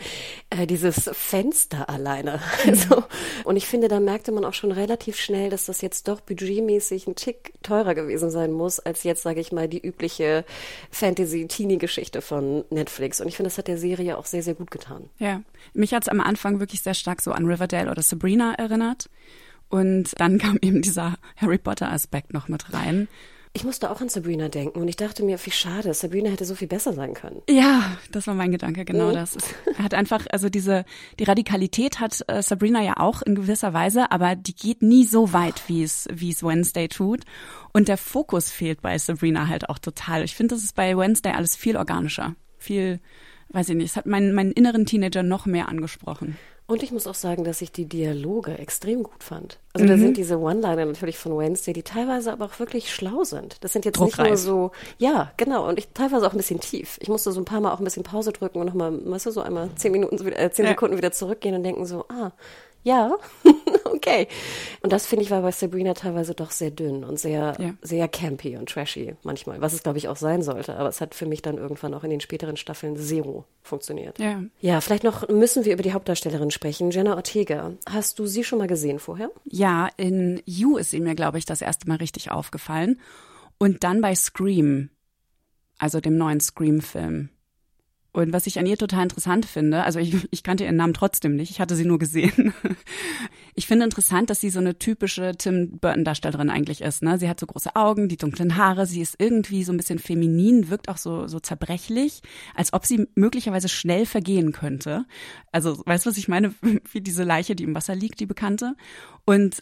äh, 0.48 0.66
dieses 0.66 1.10
Fenster 1.12 1.88
alleine. 1.88 2.40
Also, 2.66 3.02
und 3.44 3.56
ich 3.56 3.66
finde, 3.66 3.88
da 3.88 4.00
merkte 4.00 4.32
man 4.32 4.44
auch 4.44 4.52
schon 4.52 4.70
relativ 4.70 5.16
schnell, 5.16 5.50
dass 5.50 5.66
das 5.66 5.80
jetzt 5.80 6.08
doch 6.08 6.20
budgetmäßig 6.20 7.06
ein 7.06 7.14
Tick 7.14 7.52
teurer 7.70 7.94
gewesen 7.94 8.30
sein 8.30 8.50
muss, 8.52 8.80
als 8.80 9.04
jetzt, 9.04 9.22
sage 9.22 9.40
ich 9.40 9.52
mal, 9.52 9.68
die 9.68 9.80
übliche 9.80 10.44
Fantasy-Teenie-Geschichte 10.90 12.20
von 12.20 12.64
Netflix. 12.70 13.20
Und 13.20 13.28
ich 13.28 13.36
finde, 13.36 13.48
das 13.48 13.58
hat 13.58 13.68
der 13.68 13.78
Serie 13.78 14.18
auch 14.18 14.26
sehr, 14.26 14.42
sehr 14.42 14.54
gut 14.54 14.70
getan. 14.72 15.08
Ja, 15.18 15.42
mich 15.72 15.94
hat 15.94 16.02
es 16.02 16.08
am 16.08 16.20
Anfang 16.20 16.58
wirklich 16.58 16.82
sehr 16.82 16.94
stark 16.94 17.22
so 17.22 17.30
an 17.30 17.46
Riverdale 17.46 17.90
oder 17.90 18.02
Sabrina 18.02 18.54
erinnert. 18.54 19.08
Und 19.68 20.18
dann 20.18 20.38
kam 20.42 20.58
eben 20.60 20.82
dieser 20.82 21.14
Harry 21.36 21.58
Potter-Aspekt 21.58 22.32
noch 22.32 22.48
mit 22.48 22.74
rein. 22.74 23.06
Ich 23.52 23.64
musste 23.64 23.90
auch 23.90 24.00
an 24.00 24.08
Sabrina 24.08 24.48
denken 24.48 24.80
und 24.80 24.86
ich 24.86 24.94
dachte 24.94 25.24
mir, 25.24 25.36
wie 25.44 25.50
schade, 25.50 25.92
Sabrina 25.92 26.30
hätte 26.30 26.44
so 26.44 26.54
viel 26.54 26.68
besser 26.68 26.92
sein 26.92 27.14
können. 27.14 27.42
Ja, 27.48 27.96
das 28.12 28.28
war 28.28 28.34
mein 28.34 28.52
Gedanke, 28.52 28.84
genau 28.84 29.08
mhm. 29.08 29.14
das. 29.14 29.36
Er 29.76 29.84
hat 29.84 29.94
einfach, 29.94 30.24
also 30.30 30.48
diese, 30.48 30.84
die 31.18 31.24
Radikalität 31.24 31.98
hat 31.98 32.22
äh, 32.28 32.42
Sabrina 32.42 32.80
ja 32.80 32.98
auch 32.98 33.22
in 33.22 33.34
gewisser 33.34 33.72
Weise, 33.72 34.12
aber 34.12 34.36
die 34.36 34.54
geht 34.54 34.82
nie 34.82 35.04
so 35.04 35.32
weit, 35.32 35.62
wie 35.66 35.82
es, 35.82 36.06
wie 36.12 36.30
es 36.30 36.44
Wednesday 36.44 36.86
tut. 36.86 37.24
Und 37.72 37.88
der 37.88 37.96
Fokus 37.96 38.52
fehlt 38.52 38.82
bei 38.82 38.96
Sabrina 38.98 39.48
halt 39.48 39.68
auch 39.68 39.80
total. 39.80 40.22
Ich 40.22 40.36
finde, 40.36 40.54
das 40.54 40.62
ist 40.62 40.76
bei 40.76 40.96
Wednesday 40.96 41.32
alles 41.32 41.56
viel 41.56 41.76
organischer, 41.76 42.36
viel, 42.56 43.00
weiß 43.48 43.70
ich 43.70 43.74
nicht, 43.74 43.90
es 43.90 43.96
hat 43.96 44.06
meinen, 44.06 44.32
meinen 44.32 44.52
inneren 44.52 44.86
Teenager 44.86 45.24
noch 45.24 45.46
mehr 45.46 45.68
angesprochen. 45.68 46.36
Und 46.70 46.84
ich 46.84 46.92
muss 46.92 47.08
auch 47.08 47.16
sagen, 47.16 47.42
dass 47.42 47.62
ich 47.62 47.72
die 47.72 47.86
Dialoge 47.86 48.56
extrem 48.56 49.02
gut 49.02 49.24
fand. 49.24 49.58
Also 49.72 49.84
mhm. 49.86 49.88
da 49.88 49.98
sind 49.98 50.16
diese 50.16 50.38
One-Liner 50.38 50.84
natürlich 50.84 51.18
von 51.18 51.36
Wednesday, 51.36 51.72
die 51.72 51.82
teilweise 51.82 52.30
aber 52.30 52.44
auch 52.44 52.60
wirklich 52.60 52.94
schlau 52.94 53.24
sind. 53.24 53.56
Das 53.64 53.72
sind 53.72 53.84
jetzt 53.84 53.98
Druckreif. 53.98 54.18
nicht 54.18 54.28
nur 54.28 54.36
so, 54.36 54.70
ja, 54.96 55.32
genau, 55.36 55.68
und 55.68 55.80
ich 55.80 55.88
teilweise 55.88 56.24
auch 56.24 56.30
ein 56.30 56.36
bisschen 56.36 56.60
tief. 56.60 56.96
Ich 57.00 57.08
musste 57.08 57.32
so 57.32 57.40
ein 57.40 57.44
paar 57.44 57.60
Mal 57.60 57.72
auch 57.72 57.80
ein 57.80 57.84
bisschen 57.84 58.04
Pause 58.04 58.30
drücken 58.30 58.60
und 58.60 58.66
nochmal, 58.66 59.04
weißt 59.04 59.26
du, 59.26 59.32
so 59.32 59.40
einmal 59.40 59.68
zehn 59.74 59.90
Minuten, 59.90 60.14
äh, 60.28 60.52
zehn 60.52 60.64
ja. 60.64 60.70
Sekunden 60.70 60.96
wieder 60.96 61.10
zurückgehen 61.10 61.56
und 61.56 61.64
denken 61.64 61.86
so, 61.86 62.04
ah, 62.08 62.30
Ja, 62.82 63.14
okay. 63.84 64.26
Und 64.82 64.92
das 64.92 65.06
finde 65.06 65.24
ich 65.24 65.30
war 65.30 65.42
bei 65.42 65.52
Sabrina 65.52 65.94
teilweise 65.94 66.34
doch 66.34 66.50
sehr 66.50 66.70
dünn 66.70 67.04
und 67.04 67.18
sehr, 67.18 67.56
ja. 67.58 67.74
sehr 67.82 68.08
campy 68.08 68.56
und 68.56 68.68
trashy 68.68 69.14
manchmal, 69.22 69.60
was 69.60 69.72
es 69.72 69.82
glaube 69.82 69.98
ich 69.98 70.08
auch 70.08 70.16
sein 70.16 70.42
sollte. 70.42 70.76
Aber 70.76 70.88
es 70.88 71.00
hat 71.00 71.14
für 71.14 71.26
mich 71.26 71.42
dann 71.42 71.58
irgendwann 71.58 71.94
auch 71.94 72.04
in 72.04 72.10
den 72.10 72.20
späteren 72.20 72.56
Staffeln 72.56 72.96
zero 72.96 73.44
funktioniert. 73.62 74.18
Ja. 74.18 74.42
Ja, 74.60 74.80
vielleicht 74.80 75.04
noch 75.04 75.28
müssen 75.28 75.64
wir 75.64 75.74
über 75.74 75.82
die 75.82 75.92
Hauptdarstellerin 75.92 76.50
sprechen, 76.50 76.90
Jenna 76.90 77.16
Ortega. 77.16 77.72
Hast 77.88 78.18
du 78.18 78.26
sie 78.26 78.44
schon 78.44 78.58
mal 78.58 78.68
gesehen 78.68 78.98
vorher? 78.98 79.30
Ja, 79.44 79.88
in 79.96 80.40
You 80.46 80.78
ist 80.78 80.90
sie 80.90 81.00
mir 81.00 81.14
glaube 81.14 81.38
ich 81.38 81.44
das 81.44 81.60
erste 81.60 81.88
Mal 81.88 81.96
richtig 81.96 82.30
aufgefallen 82.30 83.00
und 83.58 83.84
dann 83.84 84.00
bei 84.00 84.14
Scream, 84.14 84.88
also 85.78 86.00
dem 86.00 86.16
neuen 86.16 86.40
Scream-Film. 86.40 87.28
Und 88.12 88.32
was 88.32 88.46
ich 88.46 88.58
an 88.58 88.66
ihr 88.66 88.76
total 88.76 89.04
interessant 89.04 89.46
finde, 89.46 89.84
also 89.84 89.98
ich, 89.98 90.28
ich 90.30 90.42
kannte 90.42 90.64
ihren 90.64 90.76
Namen 90.76 90.94
trotzdem 90.94 91.36
nicht, 91.36 91.50
ich 91.50 91.60
hatte 91.60 91.76
sie 91.76 91.84
nur 91.84 91.98
gesehen. 91.98 92.52
Ich 93.56 93.66
finde 93.66 93.84
interessant, 93.84 94.30
dass 94.30 94.40
sie 94.40 94.48
so 94.48 94.60
eine 94.60 94.78
typische 94.78 95.32
Tim 95.36 95.78
Burton-Darstellerin 95.80 96.48
eigentlich 96.48 96.80
ist. 96.80 97.02
Ne? 97.02 97.18
Sie 97.18 97.28
hat 97.28 97.40
so 97.40 97.46
große 97.46 97.74
Augen, 97.76 98.08
die 98.08 98.16
dunklen 98.16 98.56
Haare, 98.56 98.86
sie 98.86 99.02
ist 99.02 99.16
irgendwie 99.18 99.64
so 99.64 99.72
ein 99.72 99.76
bisschen 99.76 99.98
feminin, 99.98 100.70
wirkt 100.70 100.88
auch 100.88 100.96
so, 100.96 101.26
so 101.26 101.40
zerbrechlich, 101.40 102.22
als 102.54 102.72
ob 102.72 102.86
sie 102.86 103.08
möglicherweise 103.16 103.68
schnell 103.68 104.06
vergehen 104.06 104.52
könnte. 104.52 105.04
Also, 105.52 105.82
weißt 105.84 106.06
du, 106.06 106.10
was 106.10 106.16
ich 106.16 106.28
meine? 106.28 106.54
Wie 106.92 107.00
diese 107.00 107.24
Leiche, 107.24 107.54
die 107.54 107.64
im 107.64 107.74
Wasser 107.74 107.94
liegt, 107.94 108.20
die 108.20 108.26
bekannte. 108.26 108.76
Und 109.26 109.60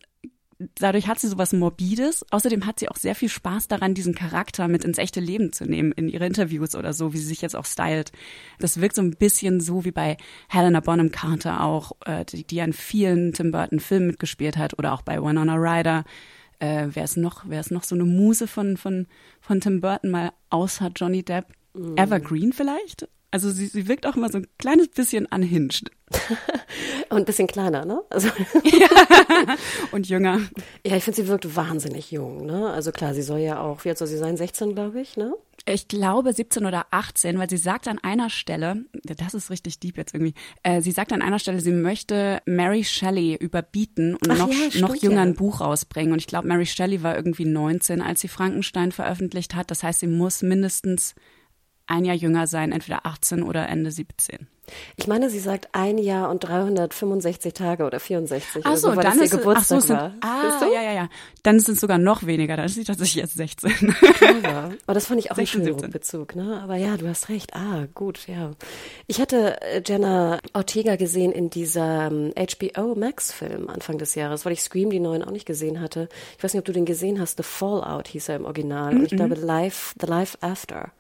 dadurch 0.59 1.07
hat 1.07 1.19
sie 1.19 1.29
sowas 1.29 1.53
Morbides. 1.53 2.25
Außerdem 2.31 2.67
hat 2.67 2.79
sie 2.79 2.89
auch 2.89 2.97
sehr 2.97 3.15
viel 3.15 3.29
Spaß 3.29 3.69
daran, 3.69 3.95
diesen 3.95 4.15
Charakter 4.15 4.69
mit 4.69 4.85
ins 4.85 4.99
echte 4.99 5.21
Leben 5.21 5.53
zu 5.53 5.65
nehmen, 5.65 5.93
in 5.93 6.09
ihre 6.09 6.27
Interviews 6.27 6.75
oder 6.75 6.93
so, 6.93 7.13
wie 7.13 7.19
sie 7.19 7.27
sich 7.27 7.43
jetzt 7.43 7.57
auch 7.57 7.65
stylt. 7.65 8.13
Das 8.59 8.81
wirkt 8.81 8.97
so 8.97 9.03
ein 9.03 9.17
bisschen 9.17 9.61
so 9.61 9.85
wie 9.85 9.93
bei 9.93 10.17
Helena 10.49 10.81
Bonham 10.81 11.13
Carter 11.13 11.63
auch, 11.63 11.93
äh, 12.05 12.25
die, 12.25 12.45
die 12.45 12.61
an 12.61 12.73
vielen 12.73 13.33
Tim 13.33 13.53
Burton 13.53 13.81
Filmen 13.81 14.09
mitgespielt 14.09 14.57
hat 14.57 14.79
oder 14.79 14.93
auch 14.93 15.03
bei 15.03 15.23
Winona 15.23 15.55
Ryder. 15.55 16.05
Äh, 16.59 16.89
wer 16.93 17.05
ist 17.05 17.17
noch, 17.17 17.45
wer 17.47 17.61
ist 17.61 17.71
noch 17.71 17.85
so 17.85 17.95
eine 17.95 18.05
Muse 18.05 18.49
von, 18.49 18.77
von, 18.77 19.07
von 19.41 19.61
Tim 19.61 19.81
Burton 19.81 20.11
mal 20.11 20.33
außer 20.51 20.91
Johnny 20.95 21.23
Depp? 21.23 21.47
Mm. 21.75 21.97
Evergreen 21.97 22.53
vielleicht? 22.53 23.09
Also 23.31 23.51
sie, 23.51 23.67
sie 23.67 23.89
wirkt 23.89 24.07
auch 24.07 24.17
immer 24.17 24.31
so 24.31 24.39
ein 24.39 24.47
kleines 24.59 24.89
bisschen 24.89 25.27
unhinged. 25.27 25.91
Und 27.11 27.19
ein 27.19 27.25
bisschen 27.27 27.47
kleiner, 27.47 27.85
ne? 27.85 28.03
Also 28.09 28.29
ja. 28.65 28.89
Und 29.93 30.09
jünger. 30.09 30.41
Ja, 30.87 30.97
ich 30.97 31.05
finde, 31.05 31.17
sie 31.17 31.29
wirkt 31.29 31.55
wahnsinnig 31.55 32.11
jung, 32.11 32.47
ne? 32.47 32.71
Also 32.71 32.91
klar, 32.93 33.13
sie 33.13 33.23
soll 33.23 33.41
ja 33.41 33.61
auch, 33.61 33.85
wie 33.85 33.91
alt 33.91 33.99
soll 33.99 34.09
sie 34.09 34.17
sein? 34.17 34.37
16, 34.37 34.75
glaube 34.75 35.01
ich, 35.01 35.17
ne? 35.19 35.35
Ich 35.67 35.89
glaube 35.89 36.33
17 36.33 36.65
oder 36.65 36.87
18, 36.91 37.39
weil 37.39 37.51
sie 37.51 37.59
sagt 37.59 37.89
an 37.89 37.99
einer 37.99 38.31
Stelle, 38.31 38.87
das 39.03 39.35
ist 39.35 39.51
richtig 39.51 39.79
deep 39.81 39.99
jetzt 39.99 40.15
irgendwie, 40.15 40.33
äh, 40.63 40.81
sie 40.81 40.93
sagt 40.93 41.13
an 41.13 41.21
einer 41.21 41.39
Stelle, 41.39 41.61
sie 41.61 41.73
möchte 41.73 42.41
Mary 42.47 42.85
Shelley 42.85 43.35
überbieten 43.35 44.15
und 44.15 44.31
Ach 44.31 44.39
noch, 44.39 44.51
ja, 44.51 44.81
noch 44.81 44.95
jünger 44.95 45.17
ja. 45.17 45.23
ein 45.23 45.35
Buch 45.35 45.61
rausbringen. 45.61 46.13
Und 46.13 46.21
ich 46.21 46.27
glaube, 46.27 46.49
Mary 46.49 46.65
Shelley 46.65 47.03
war 47.03 47.17
irgendwie 47.17 47.45
19, 47.45 48.01
als 48.01 48.23
sie 48.23 48.29
Frankenstein 48.29 48.93
veröffentlicht 48.93 49.55
hat. 49.55 49.71
Das 49.71 49.83
heißt, 49.83 50.01
sie 50.01 50.07
muss 50.07 50.41
mindestens 50.41 51.15
ein 51.89 52.05
Jahr 52.05 52.17
jünger 52.17 52.47
sein, 52.47 52.73
entweder 52.73 53.07
18 53.07 53.43
oder 53.43 53.69
Ende 53.69 53.91
17. 53.91 54.47
Ich 54.97 55.07
meine, 55.07 55.31
sie 55.31 55.39
sagt 55.39 55.69
ein 55.73 55.99
Jahr 55.99 56.31
und 56.31 56.41
365 56.41 57.55
Tage 57.55 57.85
oder 57.85 58.01
64 58.01 58.63
ach 58.65 58.77
so, 58.77 58.93
so, 58.93 59.01
dann 59.01 59.19
ist 59.19 59.33
ihr 59.33 59.39
Geburtstag 59.39 59.79
ach 59.79 59.81
so, 59.83 59.87
sind, 59.87 59.97
war. 59.97 60.13
Ah, 60.21 60.67
ja, 60.73 60.83
ja, 60.83 60.93
ja. 60.93 61.09
Dann 61.43 61.61
sind 61.61 61.75
es 61.75 61.81
sogar 61.81 61.99
noch 61.99 62.27
weniger. 62.27 62.57
Dann 62.57 62.67
ist 62.67 62.75
sie 62.75 62.85
tatsächlich 62.85 63.23
jetzt 63.23 63.35
16. 63.35 63.95
Ja, 64.43 64.71
aber 64.87 64.95
das 64.95 65.07
fand 65.07 65.21
ich 65.21 65.31
auch 65.31 65.37
16, 65.37 65.63
einen 65.63 65.79
schönen 65.79 65.91
Bezug, 65.91 66.37
ne? 66.37 66.61
Aber 66.63 66.77
ja, 66.77 66.97
du 66.97 67.09
hast 67.09 67.29
recht. 67.29 67.55
Ah, 67.55 67.87
gut, 67.95 68.27
ja. 68.29 68.53
Ich 69.07 69.21
hatte 69.21 69.61
äh, 69.63 69.83
Jenna 69.85 70.39
Ortega 70.53 70.97
gesehen 70.97 71.33
in 71.33 71.51
dieser 71.51 72.11
HBO 72.11 72.93
ähm, 72.93 72.99
Max 72.99 73.33
Film 73.33 73.69
Anfang 73.69 73.99
des 73.99 74.15
Jahres, 74.15 74.45
weil 74.45 74.53
ich 74.53 74.63
Scream 74.63 74.91
die 74.91 75.01
neuen 75.01 75.23
auch 75.23 75.31
nicht 75.31 75.47
gesehen 75.47 75.81
hatte. 75.81 76.09
Ich 76.37 76.45
weiß 76.45 76.55
nicht, 76.55 76.61
ob 76.61 76.67
du 76.67 76.73
den 76.73 76.85
gesehen 76.85 77.21
hast. 77.21 77.37
The 77.37 77.43
Fallout 77.43 78.09
hieß 78.09 78.29
er 78.29 78.37
im 78.37 78.45
Original. 78.45 78.93
Mm 78.93 78.97
-mm. 78.97 78.99
Und 78.99 79.13
ich 79.13 79.17
glaube 79.17 79.35
Life, 79.35 79.95
The 80.01 80.07
Life 80.07 80.39
After. 80.41 80.93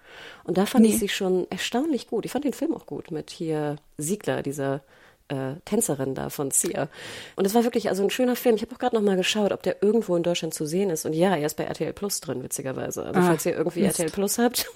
Und 0.45 0.57
da 0.59 0.67
fand 0.67 0.85
nee. 0.85 0.91
ich 0.91 0.99
sie 0.99 1.09
schon 1.09 1.47
erstaunlich 1.51 2.07
gut. 2.07 2.25
Ich 2.25 2.33
fand 2.33 2.45
den 2.45 2.53
Film 2.53 2.75
auch 2.75 2.87
gut 2.87 3.11
mit 3.11 3.31
hier 3.31 3.58
Siegler, 3.97 4.43
dieser 4.43 4.83
äh, 5.29 5.55
Tänzerin 5.65 6.15
da 6.15 6.31
von 6.31 6.50
Sia. 6.50 6.88
Und 7.37 7.47
es 7.47 7.55
war 7.55 7.65
wirklich 7.65 7.88
also 7.88 8.03
ein 8.03 8.11
schöner 8.11 8.37
Film. 8.37 8.57
Ich 8.57 8.62
habe 8.62 8.75
auch 8.75 8.79
gerade 8.79 8.97
noch 8.97 9.03
mal 9.03 9.17
geschaut, 9.17 9.53
ob 9.53 9.62
der 9.62 9.83
irgendwo 9.83 10.17
in 10.17 10.23
Deutschland 10.23 10.55
zu 10.55 10.67
sehen 10.67 10.91
ist. 10.91 11.05
Und 11.05 11.12
ja, 11.12 11.37
er 11.37 11.47
ist 11.47 11.57
bei 11.57 11.65
RTL 11.65 11.93
Plus 11.93 12.21
drin, 12.21 12.43
witzigerweise. 12.43 13.05
Also 13.05 13.21
ah, 13.21 13.27
falls 13.27 13.47
ihr 13.47 13.57
irgendwie 13.57 13.83
Mist. 13.83 13.99
RTL 13.99 14.11
Plus 14.11 14.38
habt, 14.38 14.67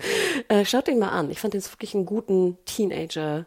äh, 0.48 0.64
schaut 0.64 0.86
den 0.86 0.98
mal 0.98 1.08
an. 1.08 1.30
Ich 1.30 1.40
fand 1.40 1.54
den 1.54 1.64
wirklich 1.64 1.94
einen 1.94 2.06
guten 2.06 2.58
Teenager. 2.64 3.46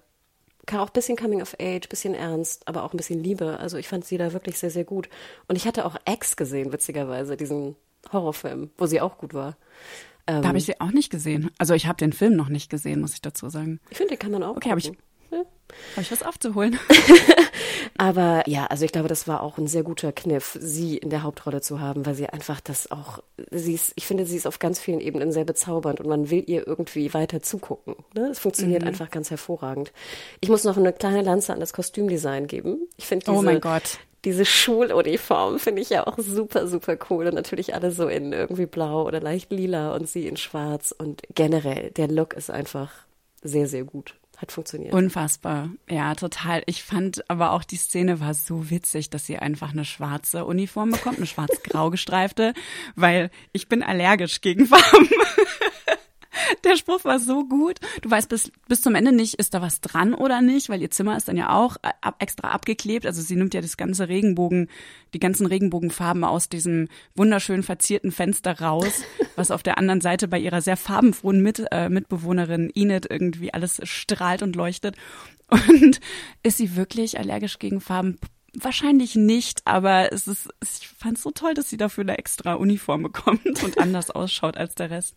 Kann 0.66 0.80
auch 0.80 0.88
ein 0.88 0.94
bisschen 0.94 1.16
Coming 1.16 1.44
of 1.44 1.56
Age, 1.62 1.88
bisschen 1.88 2.16
ernst, 2.16 2.68
aber 2.68 2.84
auch 2.84 2.94
ein 2.94 2.98
bisschen 2.98 3.24
Liebe. 3.24 3.60
Also 3.60 3.78
ich 3.78 3.88
fand 3.88 4.04
sie 4.06 4.18
da 4.18 4.34
wirklich 4.34 4.58
sehr, 4.58 4.72
sehr 4.72 4.84
gut. 4.84 5.10
Und 5.48 5.56
ich 5.56 5.68
hatte 5.68 5.86
auch 5.86 5.96
X 6.10 6.36
gesehen, 6.36 6.74
witzigerweise, 6.74 7.38
diesen 7.38 7.75
Horrorfilm, 8.12 8.72
wo 8.78 8.88
sie 8.88 9.02
auch 9.02 9.18
gut 9.20 9.36
war. 9.36 9.58
Ähm, 10.27 10.41
da 10.41 10.48
habe 10.48 10.58
ich 10.58 10.65
sie 10.65 10.79
auch 10.82 10.91
nicht 10.91 11.12
gesehen. 11.12 11.51
Also 11.58 11.74
ich 11.74 11.88
habe 11.88 11.98
den 11.98 12.13
Film 12.13 12.36
noch 12.36 12.50
nicht 12.50 12.70
gesehen, 12.70 13.01
muss 13.01 13.13
ich 13.13 13.22
dazu 13.22 13.50
sagen. 13.50 13.79
Ich 13.89 13.98
finde, 13.98 14.15
den 14.15 14.20
kann 14.20 14.32
man 14.32 14.44
auch. 14.44 14.55
Okay, 14.55 14.70
habe 14.70 14.79
ich. 14.79 14.91
Ja. 15.32 15.38
Habe 15.38 16.01
ich 16.01 16.12
was 16.12 16.24
aufzuholen? 16.24 16.79
Aber 17.98 18.44
ja, 18.48 18.65
also 18.65 18.86
ich 18.86 18.91
glaube, 18.91 19.08
das 19.08 19.27
war 19.27 19.41
auch 19.41 19.58
ein 19.58 19.67
sehr 19.67 19.84
guter 19.84 20.12
Kniff, 20.12 20.58
sie 20.60 20.98
in 20.98 21.10
der 21.10 21.24
Hauptrolle 21.24 21.62
zu 21.62 21.79
haben, 21.79 22.05
weil 22.05 22.15
sie 22.15 22.27
einfach 22.27 22.60
das 22.60 22.91
auch, 22.91 23.20
sie 23.51 23.74
ist, 23.74 23.94
ich 23.96 24.05
finde, 24.05 24.25
sie 24.25 24.36
ist 24.36 24.48
auf 24.48 24.60
ganz 24.60 24.79
vielen 24.79 25.00
Ebenen 25.00 25.32
sehr 25.32 25.46
bezaubernd 25.46 26.00
und 26.00 26.08
man 26.08 26.29
will 26.29 26.44
ihr 26.46 26.67
irgendwie 26.67 27.13
weiter 27.13 27.41
zugucken. 27.41 27.96
Ne? 28.13 28.27
Es 28.27 28.39
funktioniert 28.39 28.82
mhm. 28.82 28.89
einfach 28.89 29.10
ganz 29.12 29.29
hervorragend. 29.29 29.94
Ich 30.41 30.50
muss 30.50 30.63
noch 30.63 30.77
eine 30.77 30.94
kleine 30.94 31.22
Lanze 31.22 31.53
an 31.53 31.60
das 31.60 31.74
Kostümdesign 31.74 32.48
geben. 32.48 32.88
Ich 32.98 33.05
finde 33.05 33.25
diese, 33.25 33.38
oh 33.38 33.41
mein 33.41 33.62
Gott 33.62 34.00
diese 34.25 34.46
Schuluniform 34.46 35.60
finde 35.60 35.82
ich 35.82 35.89
ja 35.91 36.05
auch 36.08 36.17
super, 36.17 36.67
super 36.67 36.98
cool. 37.10 37.27
Und 37.27 37.36
natürlich 37.36 37.75
alle 37.75 37.91
so 37.91 38.08
in 38.08 38.34
irgendwie 38.34 38.65
blau 38.65 39.05
oder 39.05 39.22
leicht 39.22 39.51
lila 39.51 39.94
und 39.94 40.10
sie 40.10 40.27
in 40.27 40.36
schwarz. 40.36 40.94
Und 40.98 41.22
generell, 41.34 41.91
der 41.91 42.08
Look 42.08 42.34
ist 42.34 42.50
einfach 42.50 42.91
sehr, 43.44 43.67
sehr 43.67 43.84
gut. 43.84 44.15
Hat 44.38 44.51
funktioniert. 44.51 44.94
Unfassbar. 44.94 45.70
Ja, 45.89 46.13
total. 46.15 46.63
Ich 46.65 46.84
fand 46.84 47.29
aber 47.29 47.51
auch 47.51 47.63
die 47.63 47.77
Szene 47.77 48.20
war 48.20 48.34
so 48.34 48.70
witzig, 48.70 49.10
dass 49.10 49.25
sie 49.25 49.38
einfach 49.38 49.72
eine 49.72 49.86
schwarze 49.86 50.44
Uniform 50.44 50.91
bekommt, 50.91 51.17
eine 51.17 51.27
schwarz-grau 51.27 51.89
gestreifte, 51.89 52.53
weil 52.96 53.29
ich 53.53 53.70
bin 53.70 53.82
allergisch 53.82 54.41
gegen 54.41 54.65
Farben. 54.65 55.10
Der 56.64 56.75
Spruch 56.75 57.04
war 57.04 57.20
so 57.20 57.46
gut. 57.46 57.80
Du 58.02 58.10
weißt 58.10 58.30
bis, 58.30 58.52
bis 58.68 58.82
zum 58.82 58.96
Ende 58.96 59.12
nicht, 59.12 59.36
ist 59.36 59.54
da 59.54 59.62
was 59.62 59.82
dran 59.82 60.14
oder 60.14 60.42
nicht, 60.42 60.70
weil 60.70 60.82
ihr 60.82 60.92
Zimmer 60.92 61.18
ist 61.18 61.28
dann 61.28 61.38
ja 61.38 61.54
auch 61.56 61.78
ab, 62.02 62.16
extra 62.20 62.50
abgeklebt. 62.50 63.06
Also 63.06 63.22
sie 63.22 63.36
nimmt 63.36 63.54
ja 63.54 63.62
das 63.62 63.78
ganze 63.78 64.08
Regenbogen, 64.10 64.70
die 65.14 65.20
ganzen 65.20 65.46
Regenbogenfarben 65.46 66.24
aus 66.24 66.50
diesem 66.50 66.88
wunderschön 67.16 67.64
verzierten 67.64 68.12
Fenster 68.12 68.60
raus, 68.60 69.04
was 69.36 69.52
auf 69.52 69.64
der 69.64 69.78
anderen 69.78 70.02
Seite 70.02 70.28
bei 70.28 70.40
ihrer 70.40 70.62
sehr 70.62 70.78
farbenfrohen 70.78 71.42
Mit, 71.42 71.66
äh, 71.72 71.90
Mitbewohnerin 71.90 72.72
Enid 72.74 73.08
irgendwie 73.10 73.54
alles 73.54 73.82
strahlt 73.84 74.42
und 74.42 74.56
leuchtet. 74.56 74.96
Und 75.50 76.00
ist 76.44 76.58
sie 76.58 76.75
wirklich 76.75 77.20
allergisch 77.20 77.60
gegen 77.60 77.82
Farben? 77.82 78.20
Wahrscheinlich 78.60 79.16
nicht, 79.16 79.62
aber 79.66 80.12
es 80.14 80.28
ist, 80.28 80.50
ich 80.62 80.88
fand 80.88 81.18
es 81.18 81.24
so 81.24 81.32
toll, 81.32 81.54
dass 81.54 81.70
sie 81.70 81.78
dafür 81.78 82.04
eine 82.04 82.18
extra 82.18 82.54
Uniform 82.54 83.04
bekommt 83.04 83.64
und 83.64 83.78
anders 83.80 84.12
ausschaut 84.12 84.58
als 84.58 84.76
der 84.76 84.90
Rest. 84.90 85.16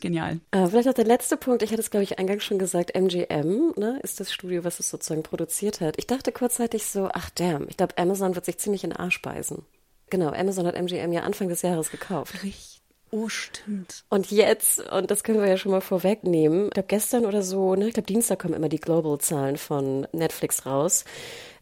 Genial. 0.00 0.40
Äh, 0.52 0.66
vielleicht 0.66 0.86
noch 0.86 0.94
der 0.94 1.04
letzte 1.04 1.36
Punkt. 1.36 1.62
Ich 1.62 1.70
hatte 1.70 1.80
es, 1.80 1.90
glaube 1.90 2.04
ich, 2.04 2.18
eingangs 2.18 2.44
schon 2.44 2.58
gesagt. 2.58 2.94
MGM 2.94 3.74
ne, 3.76 3.98
ist 4.02 4.20
das 4.20 4.32
Studio, 4.32 4.64
was 4.64 4.78
es 4.80 4.90
sozusagen 4.90 5.22
produziert 5.22 5.80
hat. 5.80 5.96
Ich 5.98 6.06
dachte 6.06 6.30
kurzzeitig 6.32 6.86
so, 6.86 7.08
ach 7.12 7.30
damn, 7.30 7.68
ich 7.68 7.76
glaube, 7.76 7.98
Amazon 7.98 8.34
wird 8.34 8.44
sich 8.44 8.58
ziemlich 8.58 8.84
in 8.84 8.90
den 8.90 8.96
Arsch 8.96 9.20
beißen. 9.22 9.64
Genau, 10.10 10.28
Amazon 10.32 10.66
hat 10.66 10.74
MGM 10.74 11.12
ja 11.12 11.22
Anfang 11.22 11.48
des 11.48 11.62
Jahres 11.62 11.90
gekauft. 11.90 12.42
Richtig. 12.42 12.77
Oh, 13.10 13.28
stimmt. 13.28 14.04
Und 14.10 14.30
jetzt, 14.30 14.80
und 14.90 15.10
das 15.10 15.24
können 15.24 15.40
wir 15.40 15.48
ja 15.48 15.56
schon 15.56 15.72
mal 15.72 15.80
vorwegnehmen, 15.80 16.66
ich 16.66 16.72
glaube 16.72 16.88
gestern 16.88 17.24
oder 17.24 17.42
so, 17.42 17.74
ne, 17.74 17.88
ich 17.88 17.94
glaube 17.94 18.06
Dienstag 18.06 18.40
kommen 18.40 18.54
immer 18.54 18.68
die 18.68 18.80
Global-Zahlen 18.80 19.56
von 19.56 20.06
Netflix 20.12 20.66
raus, 20.66 21.04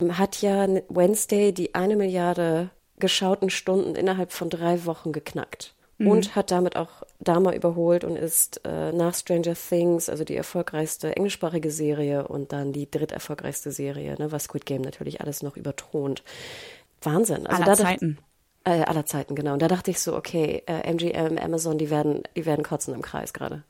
hat 0.09 0.43
ja 0.43 0.67
Wednesday 0.88 1.53
die 1.53 1.75
eine 1.75 1.97
Milliarde 1.97 2.71
geschauten 2.99 3.50
Stunden 3.50 3.95
innerhalb 3.95 4.33
von 4.33 4.50
drei 4.50 4.85
Wochen 4.87 5.12
geknackt. 5.12 5.75
Mhm. 5.99 6.09
Und 6.09 6.37
hat 6.37 6.50
damit 6.50 6.76
auch 6.76 7.05
Dama 7.21 7.55
überholt 7.55 8.05
und 8.05 8.17
ist 8.17 8.61
äh, 8.65 8.93
nach 8.93 9.15
Stranger 9.15 9.55
Things, 9.55 10.11
also 10.11 10.25
die 10.25 10.37
erfolgreichste 10.37 11.17
englischsprachige 11.17 11.71
Serie 11.71 12.29
und 12.29 12.53
dann 12.53 12.73
die 12.73 12.91
dritterfolgreichste 12.91 13.73
Serie, 13.73 14.15
ne, 14.19 14.31
was 14.31 14.45
Squid 14.45 14.67
Game 14.67 14.83
natürlich 14.83 15.23
alles 15.23 15.43
noch 15.43 15.57
überthront. 15.57 16.23
Wahnsinn. 17.00 17.47
Also 17.47 17.62
Aller 17.62 17.75
Zeiten. 17.76 18.19
Äh, 18.67 18.83
aller 18.83 19.07
Zeiten, 19.07 19.37
genau. 19.37 19.53
Und 19.53 19.63
da 19.63 19.69
dachte 19.69 19.93
ich 19.93 20.01
so, 20.01 20.17
okay, 20.17 20.61
äh, 20.67 20.93
MGM, 20.93 21.39
Amazon, 21.39 21.79
die 21.79 21.89
werden, 21.89 22.25
die 22.35 22.47
werden 22.47 22.65
kotzen 22.65 22.95
im 22.95 23.01
Kreis 23.01 23.33
gerade. 23.33 23.63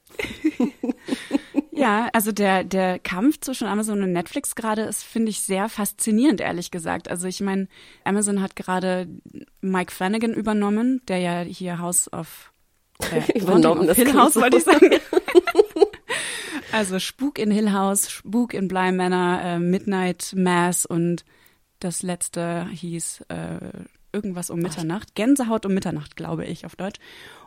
ja, 1.70 2.08
also 2.14 2.32
der, 2.32 2.64
der 2.64 2.98
Kampf 2.98 3.40
zwischen 3.40 3.66
Amazon 3.66 4.02
und 4.02 4.12
Netflix 4.12 4.54
gerade 4.54 4.84
ist, 4.84 5.02
finde 5.02 5.28
ich, 5.28 5.42
sehr 5.42 5.68
faszinierend, 5.68 6.40
ehrlich 6.40 6.70
gesagt. 6.70 7.10
Also 7.10 7.28
ich 7.28 7.42
meine, 7.42 7.68
Amazon 8.04 8.40
hat 8.40 8.56
gerade 8.56 9.06
Mike 9.60 9.92
Flanagan 9.92 10.32
übernommen, 10.32 11.02
der 11.08 11.18
ja 11.18 11.40
hier 11.40 11.78
House 11.78 12.10
of 12.10 12.50
äh, 13.12 13.38
übernommen, 13.38 13.92
Hill 13.92 14.14
House, 14.14 14.36
wollte 14.36 14.56
ich 14.56 14.64
sagen. 14.64 14.92
also 16.72 16.98
Spuk 17.00 17.38
in 17.38 17.50
Hill 17.50 17.70
House, 17.72 18.10
Spuk 18.10 18.54
in 18.54 18.66
Bly 18.66 18.92
Manor, 18.92 19.42
äh, 19.42 19.58
Midnight 19.58 20.32
Mass 20.34 20.86
und 20.86 21.26
Das 21.80 22.02
letzte 22.02 22.66
hieß 22.70 23.26
äh, 23.28 23.58
irgendwas 24.16 24.48
um 24.48 24.60
Mitternacht. 24.60 25.14
Gänsehaut 25.14 25.66
um 25.66 25.74
Mitternacht, 25.74 26.16
glaube 26.16 26.46
ich, 26.46 26.64
auf 26.64 26.74
Deutsch. 26.74 26.98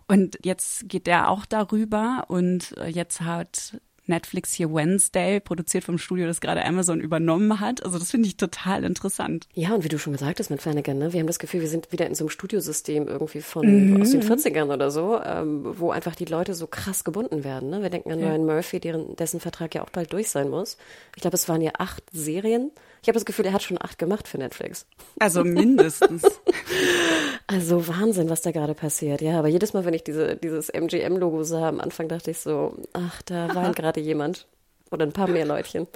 Und 0.07 0.37
jetzt 0.43 0.87
geht 0.87 1.07
der 1.07 1.29
auch 1.29 1.45
darüber 1.45 2.25
und 2.27 2.77
äh, 2.77 2.87
jetzt 2.87 3.21
hat 3.21 3.79
Netflix 4.09 4.51
hier 4.53 4.73
Wednesday, 4.73 5.39
produziert 5.39 5.85
vom 5.85 5.97
Studio, 5.97 6.27
das 6.27 6.41
gerade 6.41 6.65
Amazon 6.65 6.99
übernommen 6.99 7.61
hat. 7.61 7.85
Also 7.85 7.97
das 7.97 8.11
finde 8.11 8.27
ich 8.27 8.35
total 8.35 8.83
interessant. 8.83 9.47
Ja, 9.53 9.73
und 9.73 9.83
wie 9.85 9.87
du 9.87 9.97
schon 9.97 10.13
gesagt 10.13 10.39
hast 10.39 10.49
mit 10.49 10.61
Flanagan, 10.61 10.97
ne? 10.97 11.13
wir 11.13 11.19
haben 11.19 11.27
das 11.27 11.39
Gefühl, 11.39 11.61
wir 11.61 11.69
sind 11.69 11.91
wieder 11.91 12.07
in 12.07 12.15
so 12.15 12.25
einem 12.25 12.29
Studiosystem 12.29 13.07
irgendwie 13.07 13.41
von 13.41 13.93
mhm. 13.93 14.01
aus 14.01 14.11
den 14.11 14.23
40ern 14.23 14.73
oder 14.73 14.91
so, 14.91 15.21
ähm, 15.23 15.75
wo 15.77 15.91
einfach 15.91 16.15
die 16.15 16.25
Leute 16.25 16.55
so 16.55 16.67
krass 16.67 17.03
gebunden 17.03 17.43
werden. 17.43 17.69
Ne? 17.69 17.81
Wir 17.81 17.89
denken 17.89 18.11
an 18.11 18.19
ja. 18.19 18.29
Ryan 18.29 18.45
Murphy, 18.45 18.79
deren, 18.79 19.15
dessen 19.15 19.39
Vertrag 19.39 19.75
ja 19.75 19.83
auch 19.83 19.91
bald 19.91 20.11
durch 20.11 20.29
sein 20.29 20.49
muss. 20.49 20.77
Ich 21.15 21.21
glaube, 21.21 21.35
es 21.35 21.47
waren 21.47 21.61
ja 21.61 21.71
acht 21.77 22.03
Serien. 22.11 22.71
Ich 23.01 23.07
habe 23.07 23.13
das 23.13 23.25
Gefühl, 23.25 23.45
er 23.45 23.53
hat 23.53 23.63
schon 23.63 23.81
acht 23.81 23.97
gemacht 23.97 24.27
für 24.27 24.37
Netflix. 24.37 24.85
Also 25.19 25.43
mindestens. 25.43 26.23
also 27.47 27.87
Wahnsinn, 27.87 28.29
was 28.29 28.41
da 28.41 28.51
gerade 28.51 28.73
passiert. 28.73 29.21
Ja, 29.21 29.39
aber 29.39 29.47
jedes 29.47 29.73
Mal, 29.73 29.85
wenn 29.85 29.93
ich 29.93 30.03
diese, 30.03 30.35
dieses 30.35 30.69
MGM-Logo 30.69 31.43
sah, 31.43 31.69
am 31.69 31.79
Anfang 31.79 32.07
dachte 32.07 32.31
ich 32.31 32.39
so, 32.39 32.75
ach, 32.93 33.21
da 33.23 33.53
weint 33.55 33.75
gerade 33.75 33.99
jemand. 33.99 34.47
Oder 34.91 35.05
ein 35.05 35.13
paar 35.13 35.27
mehr 35.27 35.45
Leutchen. 35.45 35.87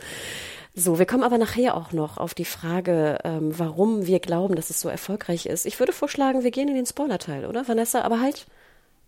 So, 0.75 0.97
wir 0.97 1.05
kommen 1.05 1.23
aber 1.23 1.37
nachher 1.37 1.77
auch 1.77 1.91
noch 1.91 2.17
auf 2.17 2.33
die 2.33 2.45
Frage, 2.45 3.19
ähm, 3.23 3.57
warum 3.57 4.07
wir 4.07 4.19
glauben, 4.19 4.55
dass 4.55 4.71
es 4.71 4.81
so 4.81 4.89
erfolgreich 4.89 5.45
ist. 5.45 5.67
Ich 5.67 5.79
würde 5.79 5.93
vorschlagen, 5.93 6.43
wir 6.43 6.51
gehen 6.51 6.67
in 6.67 6.75
den 6.75 6.85
Spoiler-Teil, 6.87 7.45
oder, 7.45 7.67
Vanessa? 7.67 8.01
Aber 8.01 8.19
halt, 8.19 8.47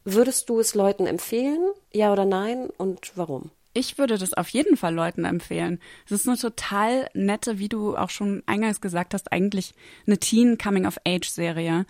würdest 0.04 0.50
du 0.50 0.60
es 0.60 0.76
Leuten 0.76 1.08
empfehlen? 1.08 1.72
Ja 1.92 2.14
oder 2.14 2.26
nein? 2.26 2.70
Und 2.78 3.14
warum? 3.16 3.50
Ich 3.78 3.98
würde 3.98 4.18
das 4.18 4.34
auf 4.34 4.48
jeden 4.48 4.78
Fall 4.78 4.96
Leuten 4.96 5.26
empfehlen. 5.26 5.80
Es 6.06 6.14
ist 6.14 6.28
eine 6.30 6.38
total 6.38 7.10
nette, 7.14 7.60
wie 7.60 7.68
du 7.68 7.98
auch 7.98 8.10
schon 8.10 8.42
eingangs 8.46 8.80
gesagt 8.80 9.14
hast, 9.14 9.34
eigentlich 9.34 9.74
eine 10.08 10.18
Teen 10.18 10.58
Coming-of-Age-Serie. 10.58 11.86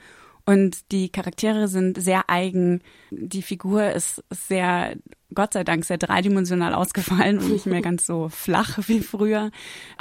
Und 0.47 0.91
die 0.91 1.09
Charaktere 1.09 1.67
sind 1.67 2.01
sehr 2.01 2.27
eigen. 2.27 2.81
Die 3.11 3.43
Figur 3.43 3.91
ist 3.91 4.23
sehr, 4.31 4.95
Gott 5.35 5.53
sei 5.53 5.63
Dank, 5.63 5.85
sehr 5.85 5.99
dreidimensional 5.99 6.73
ausgefallen 6.73 7.37
und 7.37 7.51
nicht 7.51 7.67
mehr 7.67 7.81
ganz 7.81 8.07
so 8.07 8.29
flach 8.29 8.79
wie 8.87 9.01
früher. 9.01 9.51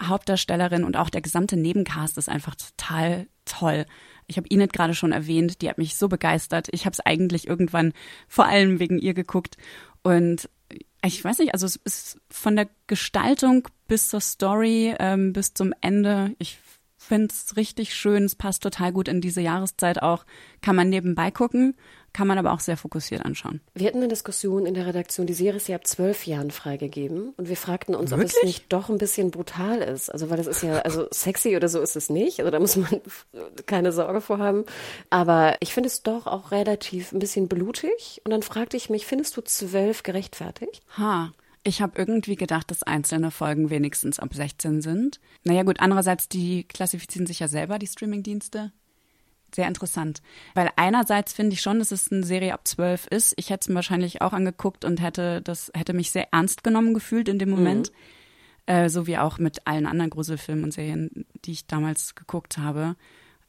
Hauptdarstellerin 0.00 0.85
und 0.85 0.97
auch 0.97 1.11
der 1.11 1.21
gesamte 1.21 1.59
Nebencast 1.59 2.17
ist 2.17 2.31
einfach 2.31 2.55
total 2.55 3.26
toll. 3.45 3.85
Ich 4.26 4.38
habe 4.38 4.49
Inet 4.49 4.73
gerade 4.73 4.95
schon 4.95 5.12
erwähnt, 5.12 5.61
die 5.61 5.69
hat 5.69 5.76
mich 5.76 5.97
so 5.97 6.09
begeistert. 6.09 6.69
Ich 6.73 6.87
habe 6.87 6.95
es 6.95 7.00
eigentlich 7.00 7.47
irgendwann 7.47 7.93
vor 8.26 8.47
allem 8.47 8.81
wegen 8.81 8.99
ihr 8.99 9.12
geguckt. 9.12 9.59
Und 10.03 10.49
ich 11.07 11.25
weiß 11.25 11.39
nicht, 11.39 11.53
also 11.53 11.67
es 11.67 11.77
ist 11.77 12.19
von 12.31 12.57
der 12.57 12.69
Gestaltung 12.87 13.69
bis 13.89 14.09
zur 14.09 14.21
Story, 14.21 14.95
ähm, 14.99 15.33
bis 15.33 15.55
zum 15.55 15.75
Ende. 15.81 16.35
Ich 16.39 16.59
finde 16.97 17.27
es 17.27 17.57
richtig 17.57 17.95
schön. 17.95 18.25
Es 18.25 18.35
passt 18.35 18.63
total 18.63 18.93
gut 18.93 19.09
in 19.09 19.21
diese 19.21 19.41
Jahreszeit 19.41 20.03
auch. 20.03 20.25
Kann 20.63 20.77
man 20.77 20.89
nebenbei 20.89 21.31
gucken, 21.31 21.75
kann 22.14 22.28
man 22.28 22.38
aber 22.38 22.52
auch 22.52 22.61
sehr 22.61 22.78
fokussiert 22.78 23.25
anschauen. 23.25 23.61
Wir 23.75 23.88
hatten 23.88 23.99
eine 23.99 24.09
Diskussion 24.09 24.64
in 24.64 24.73
der 24.73 24.87
Redaktion, 24.87 25.26
die 25.26 25.35
Serie 25.35 25.56
ist 25.56 25.68
ja 25.68 25.76
ab 25.76 25.87
zwölf 25.87 26.26
Jahren 26.26 26.50
freigegeben 26.50 27.35
und 27.37 27.49
wir 27.49 27.56
fragten 27.56 27.94
uns, 27.94 28.12
Wirklich? 28.12 28.30
ob 28.30 28.37
es 28.38 28.42
nicht 28.44 28.73
doch 28.73 28.88
ein 28.88 28.99
bisschen 28.99 29.30
brutal 29.30 29.78
ist. 29.78 30.09
Also 30.11 30.30
weil 30.30 30.38
das 30.38 30.47
ist 30.47 30.62
ja, 30.62 30.78
also 30.78 31.06
sexy 31.11 31.56
oder 31.56 31.68
so 31.68 31.80
ist 31.80 31.97
es 31.97 32.09
nicht. 32.09 32.38
Also 32.38 32.50
da 32.50 32.61
muss 32.61 32.76
man 32.76 33.00
keine 33.66 33.92
Sorge 33.92 34.21
vor 34.21 34.38
haben. 34.38 34.64
Aber 35.11 35.56
ich 35.61 35.75
finde 35.75 35.88
es 35.88 36.02
doch 36.02 36.26
auch 36.26 36.52
relativ 36.52 37.12
ein 37.12 37.18
bisschen 37.18 37.49
blutig. 37.49 38.23
Und 38.25 38.30
dann 38.30 38.42
fragte 38.42 38.76
ich 38.76 38.88
mich, 38.88 39.06
findest 39.06 39.37
du 39.37 39.42
zwölf 39.42 40.04
gerechtfertigt? 40.04 40.83
Ha. 40.97 41.33
Ich 41.66 41.80
habe 41.80 41.99
irgendwie 41.99 42.37
gedacht, 42.37 42.71
dass 42.71 42.83
einzelne 42.83 43.30
Folgen 43.30 43.71
wenigstens 43.71 44.21
ab 44.21 44.35
16 44.35 44.83
sind. 44.83 45.18
Naja 45.44 45.62
gut, 45.62 45.80
andererseits, 45.80 46.28
die 46.28 46.64
klassifizieren 46.64 47.26
sich 47.26 47.40
ja 47.40 47.49
selber, 47.49 47.78
die 47.78 47.87
Streamingdienste. 47.87 48.71
Sehr 49.55 49.69
interessant. 49.69 50.21
Weil 50.55 50.71
einerseits 50.77 51.33
finde 51.33 51.53
ich 51.53 51.61
schon, 51.61 51.79
dass 51.79 51.93
es 51.93 52.11
eine 52.11 52.25
Serie 52.25 52.55
ab 52.55 52.67
12 52.67 53.07
ist. 53.07 53.35
Ich 53.37 53.51
hätte 53.51 53.71
es 53.71 53.75
wahrscheinlich 53.75 54.21
auch 54.21 54.33
angeguckt 54.33 54.85
und 54.85 55.01
hätte 55.01 55.43
das 55.43 55.71
hätte 55.75 55.93
mich 55.93 56.11
sehr 56.11 56.33
ernst 56.33 56.65
genommen 56.65 56.93
gefühlt 56.93 57.29
in 57.29 57.39
dem 57.39 57.51
mhm. 57.51 57.57
Moment. 57.57 57.91
Mhm. 57.91 58.75
Äh, 58.75 58.89
so 58.89 59.07
wie 59.07 59.19
auch 59.19 59.39
mit 59.39 59.67
allen 59.67 59.87
anderen 59.87 60.11
Gruselfilmen 60.11 60.65
und 60.65 60.73
Serien, 60.73 61.27
die 61.45 61.53
ich 61.53 61.67
damals 61.67 62.15
geguckt 62.15 62.59
habe 62.59 62.97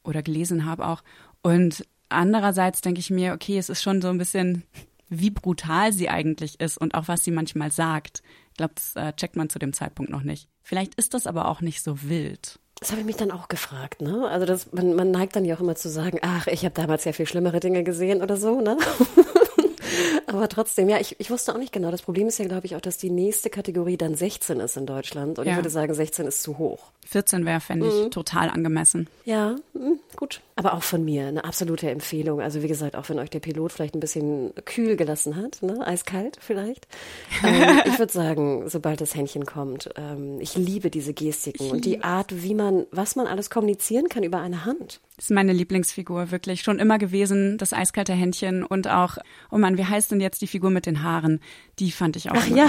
oder 0.04 0.22
gelesen 0.22 0.66
habe 0.66 0.86
auch. 0.86 1.04
Und 1.42 1.86
andererseits 2.10 2.82
denke 2.82 3.00
ich 3.00 3.10
mir, 3.10 3.34
okay, 3.34 3.58
es 3.58 3.70
ist 3.70 3.82
schon 3.82 4.02
so 4.02 4.10
ein 4.10 4.18
bisschen 4.18 4.64
wie 5.10 5.30
brutal 5.30 5.94
sie 5.94 6.10
eigentlich 6.10 6.60
ist 6.60 6.78
und 6.78 6.96
auch 6.96 7.08
was 7.08 7.24
sie 7.24 7.32
manchmal 7.32 7.72
sagt. 7.72 8.22
Ich 8.52 8.58
glaube, 8.58 8.74
das 8.76 8.96
äh, 8.96 9.14
checkt 9.14 9.36
man 9.36 9.50
zu 9.50 9.60
dem 9.60 9.74
Zeitpunkt 9.74 10.12
noch 10.12 10.24
nicht. 10.24 10.50
Vielleicht 10.62 10.96
ist 10.96 11.14
das 11.14 11.28
aber 11.28 11.48
auch 11.48 11.62
nicht 11.62 11.82
so 11.82 12.04
wild. 12.04 12.60
Das 12.79 12.91
habe 12.91 13.00
ich 13.00 13.05
mich 13.05 13.15
dann 13.15 13.32
auch 13.32 13.48
gefragt, 13.48 14.01
ne? 14.01 14.27
Also 14.27 14.46
das, 14.46 14.72
man, 14.74 14.96
man 14.96 15.12
neigt 15.12 15.36
dann 15.36 15.46
ja 15.46 15.55
auch 15.55 15.62
immer 15.62 15.75
zu 15.75 15.89
sagen, 15.89 16.20
ach, 16.22 16.48
ich 16.48 16.65
habe 16.65 16.75
damals 16.75 17.05
ja 17.05 17.13
viel 17.13 17.25
schlimmere 17.25 17.60
Dinge 17.60 17.84
gesehen 17.84 18.22
oder 18.22 18.38
so, 18.38 18.62
ne? 18.62 18.77
Aber 20.27 20.50
trotzdem, 20.50 20.89
ja, 20.89 21.00
ich, 21.00 21.20
ich 21.20 21.32
wusste 21.32 21.53
auch 21.53 21.58
nicht 21.58 21.72
genau. 21.72 21.91
Das 21.91 22.02
Problem 22.02 22.28
ist 22.28 22.38
ja, 22.38 22.45
glaube 22.45 22.65
ich, 22.65 22.76
auch, 22.76 22.82
dass 22.82 22.97
die 22.97 23.10
nächste 23.10 23.50
Kategorie 23.50 23.95
dann 23.95 24.15
16 24.15 24.60
ist 24.60 24.76
in 24.76 24.86
Deutschland. 24.86 25.39
Und 25.39 25.45
ja. 25.45 25.52
ich 25.52 25.58
würde 25.58 25.69
sagen, 25.69 25.93
16 25.93 26.28
ist 26.28 26.43
zu 26.43 26.58
hoch. 26.58 26.91
14 27.08 27.45
wäre, 27.45 27.62
fände 27.62 27.88
ich, 27.88 27.93
mhm. 27.93 28.12
total 28.12 28.50
angemessen. 28.50 29.08
Ja, 29.23 29.56
mh, 29.73 29.97
gut. 30.15 30.41
Aber 30.58 30.74
auch 30.74 30.84
von 30.84 31.04
mir 31.04 31.28
eine 31.28 31.44
absolute 31.44 31.89
Empfehlung. 31.89 32.39
Also 32.39 32.63
wie 32.63 32.70
gesagt, 32.70 32.96
auch 32.96 33.10
wenn 33.10 33.20
euch 33.20 33.30
der 33.30 33.41
Pilot 33.41 33.74
vielleicht 33.74 33.94
ein 33.94 34.00
bisschen 34.00 34.54
kühl 34.63 34.96
gelassen 34.96 35.36
hat, 35.36 35.62
ne? 35.62 35.86
eiskalt 35.86 36.38
vielleicht. 36.39 36.88
ähm, 37.44 37.82
ich 37.86 38.00
würde 38.00 38.13
sagen, 38.13 38.70
sobald 38.70 39.02
das 39.02 39.15
Händchen 39.15 39.46
kommt, 39.46 39.89
ähm, 39.98 40.39
ich 40.39 40.56
liebe 40.56 40.89
diese 40.89 41.13
Gestiken 41.13 41.72
und 41.72 41.84
die 41.84 42.04
Art, 42.04 42.41
wie 42.41 42.54
man, 42.54 42.86
was 42.91 43.18
man 43.18 43.28
alles 43.28 43.50
kommunizieren 43.50 44.08
kann 44.08 44.24
über 44.24 44.39
eine 44.39 44.63
Hand. 44.63 45.02
Das 45.18 45.26
ist 45.26 45.32
meine 45.32 45.52
Lieblingsfigur, 45.52 46.32
wirklich. 46.32 46.62
Schon 46.62 46.80
immer 46.80 47.00
gewesen, 47.00 47.58
das 47.58 47.74
eiskalte 47.74 48.13
Händchen 48.13 48.63
und 48.63 48.88
auch, 48.88 49.18
oh 49.52 49.58
Mann, 49.58 49.78
wie 49.78 49.86
heißt 49.86 50.12
denn 50.12 50.22
jetzt 50.22 50.41
die 50.41 50.48
Figur 50.48 50.70
mit 50.70 50.86
den 50.86 51.04
Haaren? 51.04 51.41
Die 51.80 51.91
fand 51.91 52.15
ich 52.15 52.32
auch. 52.32 52.36
Ach 52.38 52.48
ja, 52.48 52.68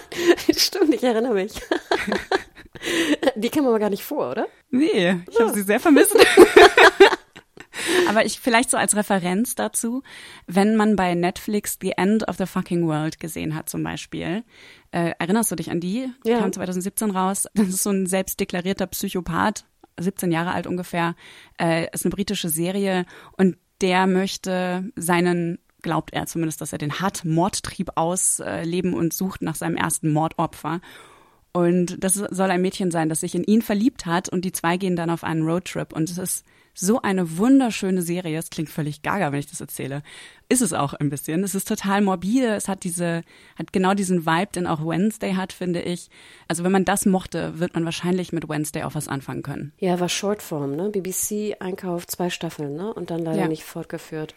stimmt, 0.56 0.92
ich 0.92 1.04
erinnere 1.04 1.34
mich. 1.34 1.52
die 3.36 3.48
kam 3.48 3.64
aber 3.64 3.78
gar 3.78 3.90
nicht 3.90 4.02
vor, 4.02 4.32
oder? 4.32 4.48
Nee, 4.70 5.20
ich 5.30 5.38
habe 5.38 5.52
sie 5.52 5.62
sehr 5.62 5.78
vermisst. 5.78 6.16
Aber 8.08 8.24
ich 8.24 8.40
vielleicht 8.40 8.70
so 8.70 8.76
als 8.76 8.96
Referenz 8.96 9.54
dazu, 9.54 10.02
wenn 10.46 10.76
man 10.76 10.96
bei 10.96 11.14
Netflix 11.14 11.78
The 11.80 11.92
End 11.96 12.28
of 12.28 12.36
the 12.36 12.46
Fucking 12.46 12.86
World 12.86 13.20
gesehen 13.20 13.54
hat 13.54 13.68
zum 13.68 13.82
Beispiel, 13.82 14.44
äh, 14.90 15.12
erinnerst 15.18 15.50
du 15.50 15.56
dich 15.56 15.70
an 15.70 15.80
die? 15.80 16.08
Ja. 16.24 16.38
Kam 16.38 16.52
2017 16.52 17.10
raus. 17.10 17.46
Das 17.54 17.68
ist 17.68 17.82
so 17.82 17.90
ein 17.90 18.06
selbstdeklarierter 18.06 18.86
Psychopath, 18.86 19.64
17 19.98 20.30
Jahre 20.30 20.52
alt 20.52 20.66
ungefähr, 20.66 21.14
äh, 21.60 21.86
ist 21.92 22.04
eine 22.04 22.14
britische 22.14 22.48
Serie 22.48 23.04
und 23.36 23.56
der 23.80 24.06
möchte 24.06 24.90
seinen 24.96 25.58
glaubt 25.82 26.12
er 26.12 26.26
zumindest, 26.26 26.60
dass 26.60 26.72
er 26.72 26.78
den 26.78 27.00
hat, 27.00 27.24
Mordtrieb 27.24 27.90
ausleben 27.94 28.94
und 28.94 29.12
sucht 29.12 29.42
nach 29.42 29.54
seinem 29.54 29.76
ersten 29.76 30.12
Mordopfer. 30.12 30.80
Und 31.52 32.02
das 32.02 32.14
soll 32.14 32.50
ein 32.50 32.60
Mädchen 32.60 32.90
sein, 32.90 33.08
das 33.08 33.20
sich 33.20 33.34
in 33.34 33.44
ihn 33.44 33.62
verliebt 33.62 34.06
hat 34.06 34.28
und 34.28 34.44
die 34.44 34.52
zwei 34.52 34.76
gehen 34.76 34.96
dann 34.96 35.10
auf 35.10 35.24
einen 35.24 35.42
Roadtrip 35.42 35.92
und 35.92 36.10
es 36.10 36.18
ist 36.18 36.44
so 36.80 37.02
eine 37.02 37.38
wunderschöne 37.38 38.02
Serie. 38.02 38.38
Es 38.38 38.50
klingt 38.50 38.70
völlig 38.70 39.02
gaga, 39.02 39.32
wenn 39.32 39.40
ich 39.40 39.50
das 39.50 39.60
erzähle. 39.60 40.02
Ist 40.48 40.62
es 40.62 40.72
auch 40.72 40.94
ein 40.94 41.10
bisschen. 41.10 41.42
Es 41.42 41.54
ist 41.54 41.66
total 41.66 42.02
morbide. 42.02 42.54
Es 42.54 42.68
hat 42.68 42.84
diese, 42.84 43.22
hat 43.58 43.72
genau 43.72 43.94
diesen 43.94 44.26
Vibe, 44.26 44.52
den 44.54 44.66
auch 44.66 44.86
Wednesday 44.86 45.34
hat, 45.34 45.52
finde 45.52 45.82
ich. 45.82 46.08
Also 46.46 46.62
wenn 46.62 46.72
man 46.72 46.84
das 46.84 47.04
mochte, 47.04 47.58
wird 47.58 47.74
man 47.74 47.84
wahrscheinlich 47.84 48.32
mit 48.32 48.48
Wednesday 48.48 48.84
auch 48.84 48.94
was 48.94 49.08
anfangen 49.08 49.42
können. 49.42 49.72
Ja, 49.78 49.98
war 49.98 50.08
Shortform, 50.08 50.76
ne? 50.76 50.90
BBC 50.90 51.56
Einkauf 51.60 52.06
zwei 52.06 52.30
Staffeln, 52.30 52.76
ne? 52.76 52.94
Und 52.94 53.10
dann 53.10 53.24
leider 53.24 53.42
ja. 53.42 53.48
nicht 53.48 53.64
fortgeführt. 53.64 54.34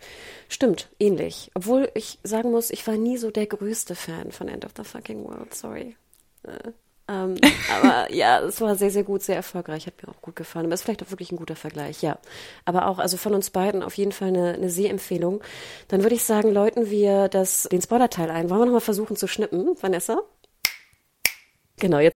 Stimmt, 0.50 0.90
ähnlich. 1.00 1.52
Obwohl 1.54 1.90
ich 1.94 2.18
sagen 2.24 2.52
muss, 2.52 2.72
ich 2.72 2.86
war 2.88 2.98
nie 2.98 3.18
so 3.18 3.30
der 3.30 3.46
größte 3.46 3.94
Fan 3.94 4.32
von 4.32 4.48
End 4.48 4.66
of 4.66 4.72
the 4.76 4.84
Fucking 4.84 5.24
World. 5.24 5.54
Sorry. 5.54 5.96
Äh. 6.44 6.72
Ähm, 7.12 7.36
aber 7.76 8.12
ja, 8.14 8.40
es 8.40 8.62
war 8.62 8.76
sehr, 8.76 8.92
sehr 8.92 9.04
gut, 9.04 9.22
sehr 9.22 9.36
erfolgreich, 9.36 9.86
hat 9.88 10.02
mir 10.02 10.10
auch 10.10 10.22
gut 10.22 10.36
gefallen. 10.36 10.66
Aber 10.66 10.74
ist 10.74 10.84
vielleicht 10.84 11.04
auch 11.04 11.12
wirklich 11.12 11.32
ein 11.32 11.38
guter 11.38 11.56
Vergleich, 11.56 12.02
ja. 12.02 12.18
Aber 12.66 12.88
auch, 12.88 13.00
also 13.00 13.18
von 13.18 13.34
uns 13.34 13.50
beiden 13.50 13.84
auf 13.84 13.96
jeden 13.96 14.12
Fall 14.12 14.30
eine, 14.30 14.54
eine 14.54 14.70
Sehempfehlung. 14.70 15.42
Dann 15.90 16.04
würde 16.04 16.16
ich 16.16 16.24
sagen, 16.24 16.52
läuten 16.54 16.90
wir 16.90 17.28
das, 17.28 17.64
den 17.64 17.82
Spoiler-Teil 17.82 18.32
ein. 18.32 18.50
Wollen 18.50 18.62
wir 18.62 18.66
nochmal 18.66 18.82
versuchen 18.82 19.16
zu 19.16 19.28
schnippen, 19.28 19.76
Vanessa? 19.82 20.22
Genau, 21.78 22.00
jetzt. 22.00 22.16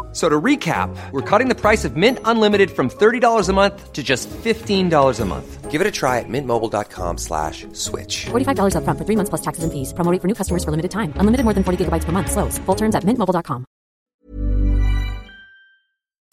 So 0.11 0.27
to 0.27 0.41
recap, 0.41 0.93
we're 1.13 1.21
cutting 1.21 1.47
the 1.47 1.55
price 1.55 1.85
of 1.85 1.95
Mint 1.95 2.19
Unlimited 2.25 2.71
from 2.71 2.89
$30 2.89 3.47
a 3.47 3.53
month 3.53 3.93
to 3.93 4.03
just 4.03 4.29
$15 4.29 5.19
a 5.19 5.25
month. 5.25 5.71
Give 5.71 5.79
it 5.79 5.87
a 5.87 5.91
try 5.91 6.19
at 6.19 6.27
mintmobile.com 6.27 7.17
slash 7.17 7.65
switch. 7.71 8.25
$45 8.25 8.75
up 8.75 8.83
front 8.83 8.99
for 8.99 9.05
three 9.05 9.15
months 9.15 9.29
plus 9.29 9.41
taxes 9.41 9.63
and 9.63 9.71
fees. 9.71 9.93
Promo 9.93 10.21
for 10.21 10.27
new 10.27 10.35
customers 10.35 10.65
for 10.65 10.71
limited 10.71 10.91
time. 10.91 11.13
Unlimited 11.15 11.45
more 11.45 11.53
than 11.53 11.63
40 11.63 11.85
gigabytes 11.85 12.03
per 12.03 12.11
month. 12.11 12.29
Slows. 12.29 12.57
Full 12.65 12.75
terms 12.75 12.93
at 12.93 13.05
mintmobile.com. 13.05 13.65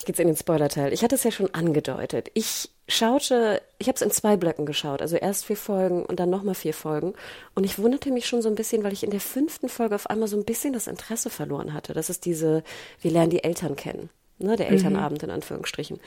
geht's 0.09 0.19
in 0.19 0.27
den 0.27 0.37
Spoiler-Teil. 0.37 0.93
Ich 0.93 1.03
hatte 1.03 1.15
es 1.15 1.25
ja 1.25 1.31
schon 1.31 1.55
angedeutet. 1.55 2.31
Ich 2.35 2.71
schaute, 2.89 3.63
ich 3.79 3.89
habe 3.89 3.97
es 3.97 4.03
in 4.03 4.11
zwei 4.11 4.37
Blöcken 4.37 4.67
geschaut, 4.67 5.03
also 5.03 5.17
erst 5.17 5.45
vier 5.45 5.57
Folgen 5.57 6.05
und 6.05 6.19
dann 6.19 6.31
nochmal 6.31 6.55
vier 6.55 6.75
Folgen. 6.75 7.15
Und 7.55 7.65
ich 7.65 7.79
wunderte 7.79 8.11
mich 8.11 8.27
schon 8.27 8.43
so 8.43 8.49
ein 8.49 8.55
bisschen, 8.55 8.83
weil 8.83 8.93
ich 8.93 9.05
in 9.05 9.11
der 9.11 9.21
fünften 9.21 9.69
Folge 9.69 9.95
auf 9.95 10.09
einmal 10.09 10.29
so 10.29 10.37
ein 10.37 10.45
bisschen 10.45 10.73
das 10.73 10.87
Interesse 10.87 11.31
verloren 11.31 11.75
hatte. 11.75 11.93
Das 11.93 12.11
ist 12.11 12.25
diese, 12.25 12.65
wir 13.01 13.11
lernen 13.11 13.31
die 13.31 13.45
Eltern 13.45 13.77
kennen. 13.77 14.11
Ne, 14.41 14.55
der 14.55 14.69
Elternabend 14.69 15.25
in 15.25 15.31
Anführungsstrichen. 15.31 15.99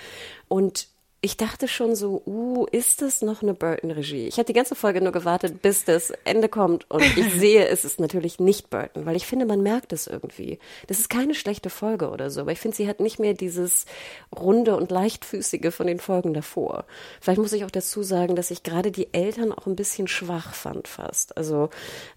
Und 0.47 0.87
ich 1.23 1.37
dachte 1.37 1.67
schon 1.67 1.95
so, 1.95 2.23
uh, 2.25 2.65
ist 2.71 3.03
das 3.03 3.21
noch 3.21 3.43
eine 3.43 3.53
Burton-Regie? 3.53 4.27
Ich 4.27 4.37
habe 4.37 4.45
die 4.45 4.53
ganze 4.53 4.73
Folge 4.73 5.01
nur 5.01 5.11
gewartet, 5.11 5.61
bis 5.61 5.85
das 5.85 6.11
Ende 6.23 6.49
kommt 6.49 6.89
und 6.89 7.03
ich 7.15 7.31
sehe, 7.39 7.67
es 7.67 7.85
ist 7.85 7.99
natürlich 7.99 8.39
nicht 8.39 8.71
Burton, 8.71 9.05
weil 9.05 9.15
ich 9.15 9.27
finde, 9.27 9.45
man 9.45 9.61
merkt 9.61 9.93
es 9.93 10.07
irgendwie. 10.07 10.57
Das 10.87 10.97
ist 10.97 11.11
keine 11.11 11.35
schlechte 11.35 11.69
Folge 11.69 12.09
oder 12.09 12.31
so, 12.31 12.41
aber 12.41 12.51
ich 12.51 12.59
finde, 12.59 12.75
sie 12.75 12.87
hat 12.87 12.99
nicht 12.99 13.19
mehr 13.19 13.35
dieses 13.35 13.85
runde 14.35 14.75
und 14.75 14.89
leichtfüßige 14.89 15.71
von 15.71 15.85
den 15.85 15.99
Folgen 15.99 16.33
davor. 16.33 16.85
Vielleicht 17.21 17.39
muss 17.39 17.53
ich 17.53 17.65
auch 17.65 17.71
dazu 17.71 18.01
sagen, 18.01 18.35
dass 18.35 18.49
ich 18.49 18.63
gerade 18.63 18.91
die 18.91 19.13
Eltern 19.13 19.51
auch 19.51 19.67
ein 19.67 19.75
bisschen 19.75 20.07
schwach 20.07 20.55
fand 20.55 20.87
fast. 20.87 21.37
Also, 21.37 21.69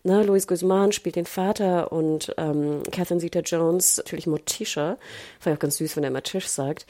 ne, 0.03 0.23
Louis 0.23 0.47
Guzman 0.47 0.93
spielt 0.93 1.17
den 1.17 1.27
Vater 1.27 1.93
und 1.93 2.35
ähm, 2.39 2.83
Catherine 2.91 3.21
Zeta-Jones 3.21 3.99
natürlich 3.99 4.27
Morticia. 4.27 4.97
Fand 5.41 5.53
ich 5.53 5.59
auch 5.59 5.63
ganz 5.63 5.77
süß, 5.77 5.97
wenn 5.97 6.05
er 6.05 6.09
immer 6.09 6.23
Tisch 6.23 6.49
sagt. 6.49 6.87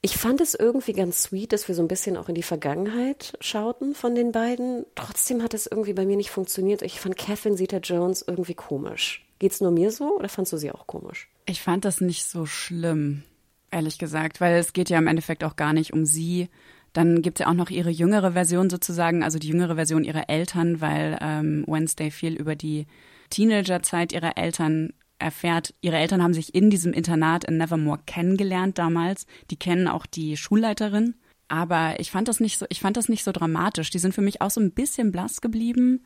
Ich 0.00 0.16
fand 0.16 0.40
es 0.40 0.54
irgendwie 0.54 0.92
ganz 0.92 1.22
sweet, 1.24 1.52
dass 1.52 1.66
wir 1.66 1.74
so 1.74 1.82
ein 1.82 1.88
bisschen 1.88 2.16
auch 2.16 2.28
in 2.28 2.36
die 2.36 2.44
Vergangenheit 2.44 3.36
schauten 3.40 3.94
von 3.94 4.14
den 4.14 4.30
beiden. 4.30 4.86
Trotzdem 4.94 5.42
hat 5.42 5.54
es 5.54 5.66
irgendwie 5.66 5.92
bei 5.92 6.06
mir 6.06 6.16
nicht 6.16 6.30
funktioniert. 6.30 6.82
Ich 6.82 7.00
fand 7.00 7.16
Catherine 7.16 7.56
Zeta-Jones 7.56 8.24
irgendwie 8.26 8.54
komisch. 8.54 9.26
Geht's 9.40 9.60
nur 9.60 9.72
mir 9.72 9.90
so 9.90 10.16
oder 10.16 10.28
fandst 10.28 10.52
du 10.52 10.56
sie 10.56 10.70
auch 10.70 10.86
komisch? 10.86 11.28
Ich 11.46 11.62
fand 11.62 11.84
das 11.84 12.00
nicht 12.00 12.24
so 12.24 12.46
schlimm, 12.46 13.24
ehrlich 13.72 13.98
gesagt, 13.98 14.40
weil 14.40 14.56
es 14.56 14.72
geht 14.72 14.88
ja 14.88 14.98
im 14.98 15.08
Endeffekt 15.08 15.42
auch 15.42 15.56
gar 15.56 15.72
nicht 15.72 15.92
um 15.92 16.06
sie. 16.06 16.48
Dann 16.92 17.20
gibt 17.20 17.40
es 17.40 17.44
ja 17.44 17.50
auch 17.50 17.56
noch 17.56 17.70
ihre 17.70 17.90
jüngere 17.90 18.32
Version 18.32 18.70
sozusagen, 18.70 19.22
also 19.24 19.38
die 19.38 19.48
jüngere 19.48 19.74
Version 19.74 20.04
ihrer 20.04 20.28
Eltern, 20.30 20.80
weil 20.80 21.18
ähm, 21.20 21.64
Wednesday 21.66 22.10
viel 22.10 22.34
über 22.34 22.54
die 22.54 22.86
Teenagerzeit 23.30 24.12
ihrer 24.12 24.38
Eltern 24.38 24.92
erfährt, 25.18 25.74
ihre 25.80 25.96
Eltern 25.96 26.22
haben 26.22 26.34
sich 26.34 26.54
in 26.54 26.70
diesem 26.70 26.92
Internat 26.92 27.44
in 27.44 27.58
Nevermore 27.58 28.00
kennengelernt 28.06 28.78
damals. 28.78 29.26
Die 29.50 29.56
kennen 29.56 29.88
auch 29.88 30.06
die 30.06 30.36
Schulleiterin. 30.36 31.14
Aber 31.48 31.98
ich 31.98 32.10
fand 32.10 32.28
das 32.28 32.40
nicht 32.40 32.58
so, 32.58 32.66
ich 32.68 32.80
fand 32.80 32.96
das 32.96 33.08
nicht 33.08 33.24
so 33.24 33.32
dramatisch. 33.32 33.90
Die 33.90 33.98
sind 33.98 34.14
für 34.14 34.20
mich 34.20 34.42
auch 34.42 34.50
so 34.50 34.60
ein 34.60 34.72
bisschen 34.72 35.10
blass 35.12 35.40
geblieben. 35.40 36.04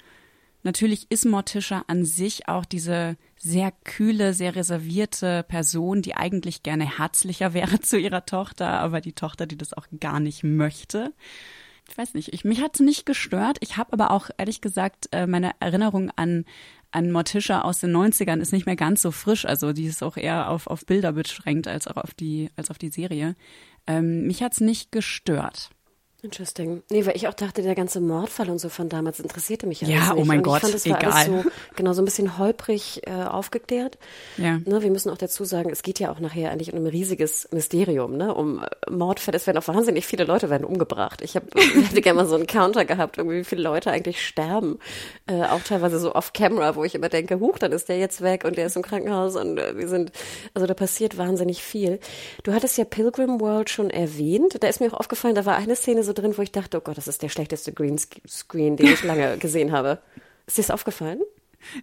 Natürlich 0.63 1.11
ist 1.11 1.25
Morticia 1.27 1.85
an 1.89 2.05
sich 2.05 2.49
auch 2.49 2.65
diese 2.65 3.17
sehr 3.37 3.73
kühle, 3.85 4.33
sehr 4.33 4.55
reservierte 4.55 5.43
Person, 5.43 6.03
die 6.03 6.15
eigentlich 6.15 6.63
gerne 6.63 6.99
herzlicher 6.99 7.53
wäre 7.55 7.81
zu 7.81 7.99
ihrer 7.99 8.25
Tochter, 8.25 8.69
aber 8.81 9.01
die 9.01 9.13
Tochter, 9.13 9.47
die 9.47 9.59
das 9.59 9.73
auch 9.73 9.89
gar 9.99 10.21
nicht 10.21 10.45
möchte. 10.45 11.13
Ich 11.89 11.99
weiß 11.99 12.15
nicht, 12.15 12.33
ich, 12.33 12.45
mich 12.45 12.63
hat 12.63 12.77
es 12.77 12.81
nicht 12.81 13.07
gestört. 13.07 13.59
Ich 13.61 13.77
habe 13.77 13.93
aber 13.93 14.13
auch 14.13 14.31
ehrlich 14.39 14.61
gesagt 14.61 15.09
äh, 15.11 15.27
meine 15.27 15.51
Erinnerung 15.59 16.11
an 16.15 16.45
an 16.93 17.11
Morticia 17.11 17.63
aus 17.63 17.81
den 17.81 17.97
90ern 17.97 18.41
ist 18.41 18.53
nicht 18.53 18.67
mehr 18.67 18.77
ganz 18.77 19.03
so 19.03 19.11
frisch. 19.11 19.45
Also 19.45 19.73
die 19.73 19.87
ist 19.87 20.03
auch 20.03 20.17
eher 20.17 20.51
auf, 20.51 20.67
auf 20.67 20.87
Bilder 20.87 21.13
beschränkt 21.13 21.67
als 21.67 21.89
auch 21.89 21.97
auf 21.97 22.15
die, 22.15 22.51
als 22.57 22.71
auf 22.71 22.79
die 22.79 22.91
Serie. 22.91 23.35
Ähm, 23.87 24.27
mich 24.27 24.43
hat's 24.43 24.61
nicht 24.61 24.93
gestört. 24.93 25.71
Interesting. 26.25 26.85
Nee, 26.89 27.05
weil 27.05 27.17
ich 27.17 27.27
auch 27.27 27.35
dachte, 27.35 27.63
der 27.63 27.75
ganze 27.75 28.01
Mordfall 28.01 28.49
und 28.49 28.61
so 28.61 28.69
von 28.69 28.89
damals 28.89 29.19
interessierte 29.19 29.67
mich 29.67 29.83
alles 29.83 29.93
ja, 29.93 30.15
nicht. 30.15 30.23
oh 30.23 30.25
mein 30.25 30.39
und 30.39 30.45
Gott, 30.45 30.59
ich 30.59 30.63
fand, 30.63 30.75
das 30.75 30.89
war 30.89 30.99
egal. 31.01 31.13
alles 31.13 31.27
so, 31.27 31.51
genau, 31.75 31.93
so 31.95 32.03
ein 32.03 32.05
bisschen 32.05 32.39
holprig 32.39 33.03
äh, 33.09 33.25
aufgeklärt. 33.25 33.99
Ja. 34.37 34.59
Ne, 34.65 34.83
wir 34.83 34.91
müssen 34.93 35.11
auch 35.11 35.19
dazu 35.19 35.43
sagen, 35.45 35.71
es 35.71 35.83
geht 35.83 35.99
ja 35.99 36.13
auch 36.13 36.21
nachher 36.21 36.53
eigentlich 36.53 36.73
um 36.73 36.79
ein 36.79 36.87
riesiges 36.87 37.49
Mysterium, 37.51 38.17
ne? 38.17 38.33
Um 38.37 38.63
äh, 38.63 38.69
Mordfälle. 38.89 39.37
Es 39.37 39.49
werden 39.49 39.59
auch 39.59 39.67
wahnsinnig 39.67 40.07
viele 40.07 40.23
Leute 40.23 40.49
werden 40.49 40.65
umgebracht. 40.65 41.23
Ich, 41.23 41.35
hab, 41.35 41.43
ich 41.57 41.91
hätte 41.91 42.01
gerne 42.01 42.23
mal 42.23 42.29
so 42.29 42.37
einen 42.37 42.47
Counter 42.47 42.85
gehabt, 42.85 43.19
irgendwie 43.19 43.39
wie 43.39 43.45
viele 43.45 43.63
Leute 43.63 43.91
eigentlich 43.91 44.25
sterben. 44.25 44.79
Äh, 45.27 45.43
auch 45.47 45.63
teilweise 45.65 45.99
so 45.99 46.15
off-camera, 46.15 46.77
wo 46.77 46.85
ich 46.85 46.95
immer 46.95 47.09
denke, 47.09 47.41
huch, 47.41 47.59
dann 47.59 47.73
ist 47.73 47.89
der 47.89 47.99
jetzt 47.99 48.21
weg 48.23 48.45
und 48.45 48.57
der 48.57 48.67
ist 48.67 48.77
im 48.77 48.83
Krankenhaus 48.83 49.35
und 49.35 49.59
äh, 49.59 49.77
wir 49.77 49.89
sind, 49.89 50.13
also 50.55 50.69
da 50.69 50.75
passiert 50.75 51.19
wahnsinnig 51.19 51.65
viel. 51.65 51.99
Du 52.45 52.53
hattest 52.53 52.79
ja 52.79 52.85
Pilgrim 52.85 53.41
World 53.41 53.71
schon 53.71 53.91
erwähnt. 53.91 54.59
Da 54.61 54.69
ist 54.69 54.79
mir 54.79 54.87
auch 54.95 55.01
aufgefallen, 55.01 55.35
da 55.35 55.47
war 55.47 55.57
eine 55.57 55.75
Szene 55.75 56.05
so 56.05 56.12
drin, 56.13 56.37
wo 56.37 56.43
ich 56.43 56.53
dachte, 56.53 56.79
oh 56.79 56.81
Gott, 56.81 56.97
das 56.97 57.09
ist 57.09 57.23
der 57.23 57.29
schlechteste 57.29 57.73
Greenscreen, 57.73 58.77
den 58.77 58.87
ich 58.87 59.03
lange 59.05 59.37
gesehen 59.39 59.73
habe. 59.73 59.99
Ist 60.47 60.59
dir 60.59 60.63
das 60.63 60.71
aufgefallen? 60.71 61.21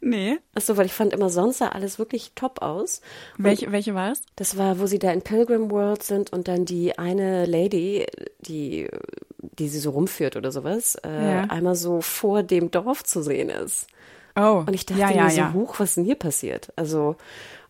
Nee. 0.02 0.38
Achso, 0.56 0.76
weil 0.76 0.86
ich 0.88 0.94
fand 0.94 1.14
immer 1.14 1.30
sonst 1.30 1.60
sah 1.60 1.70
alles 1.70 2.00
wirklich 2.00 2.34
top 2.36 2.62
aus. 2.62 3.00
Welche, 3.38 3.72
welche 3.72 3.96
war 3.96 4.12
es? 4.12 4.22
das 4.36 4.58
war, 4.58 4.80
wo 4.80 4.86
sie 4.88 5.00
da 5.00 5.12
in 5.12 5.22
Pilgrim 5.22 5.72
World 5.72 6.04
sind 6.04 6.34
und 6.34 6.50
dann 6.50 6.66
die 6.66 6.98
eine 7.00 7.46
Lady, 7.46 8.06
die, 8.42 8.90
die 9.42 9.70
sie 9.70 9.80
so 9.80 9.92
rumführt 9.92 10.36
oder 10.36 10.52
sowas, 10.52 10.96
äh, 11.06 11.10
Ja. 11.32 11.42
einmal 11.44 11.76
so 11.76 12.02
vor 12.02 12.44
dem 12.44 12.72
Dorf 12.72 13.04
zu 13.06 13.24
sehen 13.24 13.50
ist. 13.50 13.88
Oh. 14.36 14.64
Und 14.68 14.74
ich 14.74 14.86
dachte 14.86 15.02
ja, 15.02 15.12
ja, 15.12 15.24
mir 15.24 15.30
so, 15.32 15.38
ja. 15.38 15.54
huch, 15.54 15.80
was 15.80 15.90
ist 15.92 15.98
denn 15.98 16.04
hier 16.06 16.16
passiert? 16.16 16.72
Also, 16.76 17.16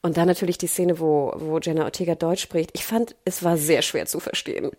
und 0.02 0.16
dann 0.16 0.28
natürlich 0.28 0.58
die 0.58 0.68
Szene, 0.68 1.00
wo, 1.00 1.34
wo 1.36 1.60
Jenna 1.60 1.84
Ortega 1.84 2.16
Deutsch 2.16 2.42
spricht. 2.42 2.72
Ich 2.74 2.86
fand, 2.86 3.16
es 3.26 3.44
war 3.44 3.58
sehr 3.58 3.82
schwer 3.82 4.06
zu 4.06 4.20
verstehen. 4.20 4.72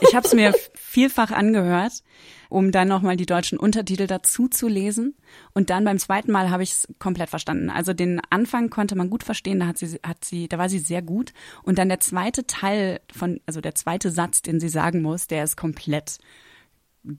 Ich 0.00 0.14
habe 0.14 0.26
es 0.26 0.34
mir 0.34 0.54
vielfach 0.74 1.30
angehört, 1.30 2.02
um 2.48 2.72
dann 2.72 2.88
nochmal 2.88 3.16
die 3.16 3.26
deutschen 3.26 3.58
Untertitel 3.58 4.08
dazu 4.08 4.48
zu 4.48 4.66
lesen. 4.66 5.16
Und 5.54 5.70
dann 5.70 5.84
beim 5.84 5.98
zweiten 5.98 6.32
Mal 6.32 6.50
habe 6.50 6.64
ich 6.64 6.72
es 6.72 6.88
komplett 6.98 7.30
verstanden. 7.30 7.70
Also 7.70 7.92
den 7.92 8.20
Anfang 8.30 8.68
konnte 8.68 8.96
man 8.96 9.08
gut 9.08 9.22
verstehen, 9.22 9.60
da 9.60 9.68
hat 9.68 9.78
sie, 9.78 10.00
hat 10.04 10.24
sie, 10.24 10.48
da 10.48 10.58
war 10.58 10.68
sie 10.68 10.80
sehr 10.80 11.02
gut. 11.02 11.32
Und 11.62 11.78
dann 11.78 11.88
der 11.88 12.00
zweite 12.00 12.46
Teil 12.46 13.00
von, 13.12 13.40
also 13.46 13.60
der 13.60 13.76
zweite 13.76 14.10
Satz, 14.10 14.42
den 14.42 14.58
sie 14.58 14.68
sagen 14.68 15.00
muss, 15.00 15.28
der 15.28 15.44
ist 15.44 15.56
komplett 15.56 16.18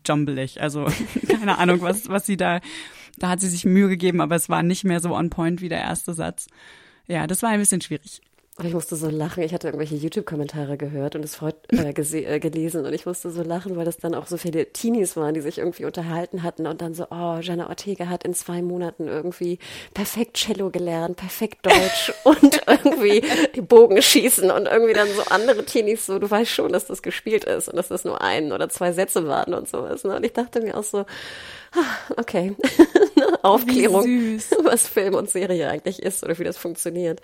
jumbelig. 0.05 0.61
Also 0.61 0.87
keine 1.29 1.57
Ahnung, 1.59 1.79
was, 1.79 2.09
was 2.09 2.25
sie 2.25 2.35
da, 2.35 2.59
da 3.17 3.29
hat 3.29 3.39
sie 3.39 3.47
sich 3.47 3.63
Mühe 3.63 3.87
gegeben, 3.87 4.19
aber 4.19 4.35
es 4.35 4.49
war 4.49 4.63
nicht 4.63 4.83
mehr 4.83 4.99
so 4.99 5.15
on 5.15 5.29
point 5.29 5.61
wie 5.61 5.69
der 5.69 5.79
erste 5.79 6.13
Satz. 6.13 6.47
Ja, 7.07 7.27
das 7.27 7.41
war 7.41 7.49
ein 7.49 7.59
bisschen 7.59 7.81
schwierig. 7.81 8.21
Ich 8.63 8.73
musste 8.73 8.95
so 8.95 9.07
lachen. 9.07 9.43
Ich 9.43 9.53
hatte 9.53 9.67
irgendwelche 9.67 9.95
YouTube-Kommentare 9.95 10.77
gehört 10.77 11.15
und 11.15 11.23
es 11.23 11.35
freut, 11.35 11.55
äh, 11.71 11.91
äh, 11.91 12.39
gelesen 12.39 12.87
und 12.87 12.93
ich 12.93 13.05
musste 13.05 13.29
so 13.29 13.43
lachen, 13.43 13.77
weil 13.77 13.85
das 13.85 13.97
dann 13.97 14.15
auch 14.15 14.25
so 14.25 14.37
viele 14.37 14.73
Teenies 14.73 15.15
waren, 15.15 15.35
die 15.35 15.41
sich 15.41 15.59
irgendwie 15.59 15.85
unterhalten 15.85 16.41
hatten 16.41 16.65
und 16.65 16.81
dann 16.81 16.95
so, 16.95 17.05
oh, 17.11 17.37
Jenna 17.39 17.69
Ortega 17.69 18.07
hat 18.07 18.23
in 18.23 18.33
zwei 18.33 18.63
Monaten 18.63 19.07
irgendwie 19.07 19.59
perfekt 19.93 20.37
Cello 20.37 20.71
gelernt, 20.71 21.17
perfekt 21.17 21.67
Deutsch 21.67 22.11
und 22.23 22.63
irgendwie 22.65 23.21
Bogenschießen 23.61 24.49
und 24.49 24.65
irgendwie 24.65 24.93
dann 24.93 25.07
so 25.09 25.21
andere 25.29 25.63
Teenies 25.63 26.07
so, 26.07 26.17
du 26.17 26.29
weißt 26.29 26.49
schon, 26.49 26.71
dass 26.71 26.87
das 26.87 27.03
gespielt 27.03 27.43
ist 27.43 27.69
und 27.69 27.75
dass 27.75 27.89
das 27.89 28.05
nur 28.05 28.21
ein 28.21 28.51
oder 28.51 28.69
zwei 28.69 28.91
Sätze 28.91 29.27
waren 29.27 29.53
und 29.53 29.69
sowas. 29.69 30.03
Ne? 30.03 30.15
Und 30.15 30.25
ich 30.25 30.33
dachte 30.33 30.61
mir 30.61 30.75
auch 30.75 30.83
so, 30.83 31.05
ah, 31.73 32.15
okay, 32.17 32.55
Aufklärung, 33.43 34.05
was 34.63 34.87
Film 34.87 35.15
und 35.15 35.29
Serie 35.29 35.69
eigentlich 35.69 36.01
ist 36.01 36.23
oder 36.23 36.37
wie 36.39 36.43
das 36.43 36.57
funktioniert. 36.57 37.21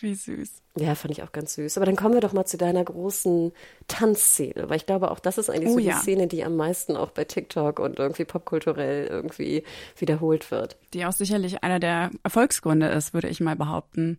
Wie 0.00 0.14
süß. 0.14 0.62
Ja, 0.78 0.96
fand 0.96 1.12
ich 1.12 1.22
auch 1.22 1.30
ganz 1.30 1.54
süß. 1.54 1.76
Aber 1.76 1.86
dann 1.86 1.94
kommen 1.94 2.14
wir 2.14 2.20
doch 2.20 2.32
mal 2.32 2.44
zu 2.44 2.56
deiner 2.56 2.82
großen 2.82 3.52
Tanzszene, 3.86 4.68
weil 4.68 4.76
ich 4.76 4.86
glaube, 4.86 5.12
auch 5.12 5.20
das 5.20 5.38
ist 5.38 5.48
eigentlich 5.48 5.68
Oh 5.68 5.74
so 5.74 5.78
ja. 5.78 5.94
die 5.94 6.00
Szene, 6.00 6.26
die 6.26 6.42
am 6.42 6.56
meisten 6.56 6.96
auch 6.96 7.10
bei 7.10 7.24
TikTok 7.24 7.78
und 7.78 8.00
irgendwie 8.00 8.24
popkulturell 8.24 9.06
irgendwie 9.06 9.62
wiederholt 9.96 10.50
wird. 10.50 10.76
Die 10.92 11.04
auch 11.06 11.12
sicherlich 11.12 11.62
einer 11.62 11.78
der 11.78 12.10
Erfolgsgründe 12.24 12.88
ist, 12.88 13.14
würde 13.14 13.28
ich 13.28 13.40
mal 13.40 13.54
behaupten. 13.54 14.18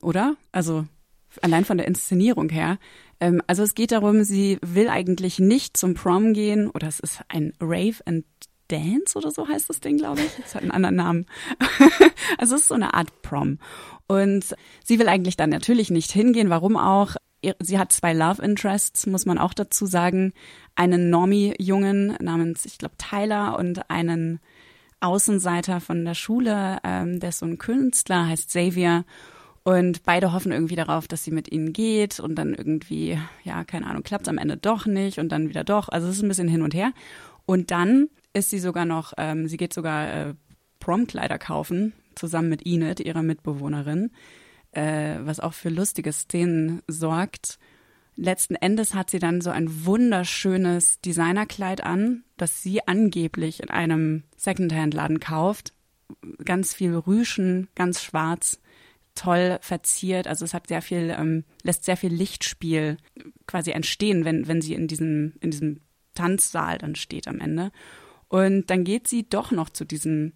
Oder? 0.00 0.36
Also 0.52 0.84
allein 1.42 1.64
von 1.64 1.78
der 1.78 1.88
Inszenierung 1.88 2.48
her. 2.48 2.78
Ähm, 3.20 3.42
also 3.46 3.62
es 3.62 3.74
geht 3.74 3.92
darum, 3.92 4.24
sie 4.24 4.58
will 4.62 4.88
eigentlich 4.88 5.38
nicht 5.38 5.76
zum 5.76 5.94
Prom 5.94 6.32
gehen 6.32 6.70
oder 6.70 6.86
es 6.86 7.00
ist 7.00 7.22
ein 7.28 7.52
Rave 7.60 7.96
and 8.04 8.24
Dance 8.68 9.16
oder 9.16 9.30
so 9.30 9.46
heißt 9.46 9.68
das 9.68 9.80
Ding, 9.80 9.98
glaube 9.98 10.20
ich. 10.22 10.30
Das 10.40 10.54
hat 10.54 10.62
einen 10.62 10.70
anderen 10.70 10.96
Namen. 10.96 11.26
also 12.38 12.54
es 12.54 12.62
ist 12.62 12.68
so 12.68 12.74
eine 12.74 12.94
Art 12.94 13.22
Prom. 13.22 13.58
Und 14.06 14.54
sie 14.84 14.98
will 14.98 15.08
eigentlich 15.08 15.36
dann 15.36 15.50
natürlich 15.50 15.90
nicht 15.90 16.12
hingehen. 16.12 16.50
Warum 16.50 16.76
auch? 16.76 17.16
Sie 17.60 17.78
hat 17.78 17.92
zwei 17.92 18.12
Love 18.12 18.42
Interests, 18.42 19.06
muss 19.06 19.26
man 19.26 19.38
auch 19.38 19.54
dazu 19.54 19.86
sagen. 19.86 20.32
Einen 20.74 21.10
Normie-Jungen 21.10 22.16
namens, 22.20 22.64
ich 22.64 22.78
glaube, 22.78 22.96
Tyler 22.96 23.58
und 23.58 23.90
einen 23.90 24.40
Außenseiter 25.00 25.80
von 25.80 26.04
der 26.04 26.14
Schule, 26.14 26.78
ähm, 26.82 27.20
der 27.20 27.28
ist 27.28 27.40
so 27.40 27.46
ein 27.46 27.58
Künstler, 27.58 28.26
heißt 28.28 28.48
Xavier. 28.48 29.04
Und 29.62 30.02
beide 30.04 30.32
hoffen 30.32 30.52
irgendwie 30.52 30.76
darauf, 30.76 31.08
dass 31.08 31.24
sie 31.24 31.30
mit 31.30 31.50
ihnen 31.50 31.72
geht 31.72 32.20
und 32.20 32.34
dann 32.34 32.54
irgendwie, 32.54 33.18
ja, 33.44 33.64
keine 33.64 33.86
Ahnung, 33.86 34.02
klappt 34.02 34.28
am 34.28 34.36
Ende 34.36 34.58
doch 34.58 34.84
nicht 34.84 35.18
und 35.18 35.30
dann 35.30 35.48
wieder 35.48 35.64
doch. 35.64 35.88
Also 35.88 36.08
es 36.08 36.16
ist 36.16 36.22
ein 36.22 36.28
bisschen 36.28 36.48
hin 36.48 36.62
und 36.62 36.74
her. 36.74 36.92
Und 37.46 37.70
dann 37.70 38.08
ist 38.34 38.50
sie 38.50 38.58
sogar 38.58 38.84
noch, 38.84 39.14
ähm, 39.16 39.48
sie 39.48 39.56
geht 39.56 39.72
sogar 39.72 40.12
äh, 40.12 40.34
Promkleider 40.80 41.38
kaufen, 41.38 41.94
zusammen 42.14 42.50
mit 42.50 42.66
Enid, 42.66 43.00
ihrer 43.00 43.22
Mitbewohnerin, 43.22 44.10
äh, 44.72 45.16
was 45.20 45.40
auch 45.40 45.54
für 45.54 45.70
lustige 45.70 46.12
Szenen 46.12 46.82
sorgt. 46.86 47.58
Letzten 48.16 48.54
Endes 48.54 48.94
hat 48.94 49.10
sie 49.10 49.18
dann 49.18 49.40
so 49.40 49.50
ein 49.50 49.86
wunderschönes 49.86 51.00
Designerkleid 51.00 51.82
an, 51.82 52.24
das 52.36 52.62
sie 52.62 52.86
angeblich 52.86 53.60
in 53.60 53.70
einem 53.70 54.24
Secondhand-Laden 54.36 55.18
kauft. 55.18 55.72
Ganz 56.44 56.74
viel 56.74 56.94
Rüschen, 56.94 57.68
ganz 57.74 58.02
schwarz. 58.02 58.60
toll 59.14 59.58
verziert. 59.60 60.26
Also 60.26 60.44
es 60.44 60.54
hat 60.54 60.66
sehr 60.66 60.82
viel, 60.82 61.14
ähm, 61.16 61.44
lässt 61.62 61.84
sehr 61.84 61.96
viel 61.96 62.12
Lichtspiel 62.12 62.96
quasi 63.46 63.70
entstehen, 63.70 64.24
wenn, 64.24 64.48
wenn 64.48 64.60
sie 64.60 64.74
in 64.74 64.88
diesem, 64.88 65.34
in 65.40 65.50
diesem 65.50 65.80
Tanzsaal 66.14 66.78
dann 66.78 66.94
steht 66.96 67.28
am 67.28 67.40
Ende. 67.40 67.70
Und 68.34 68.68
dann 68.68 68.82
geht 68.82 69.06
sie 69.06 69.28
doch 69.28 69.52
noch 69.52 69.70
zu 69.70 69.84
diesem 69.84 70.32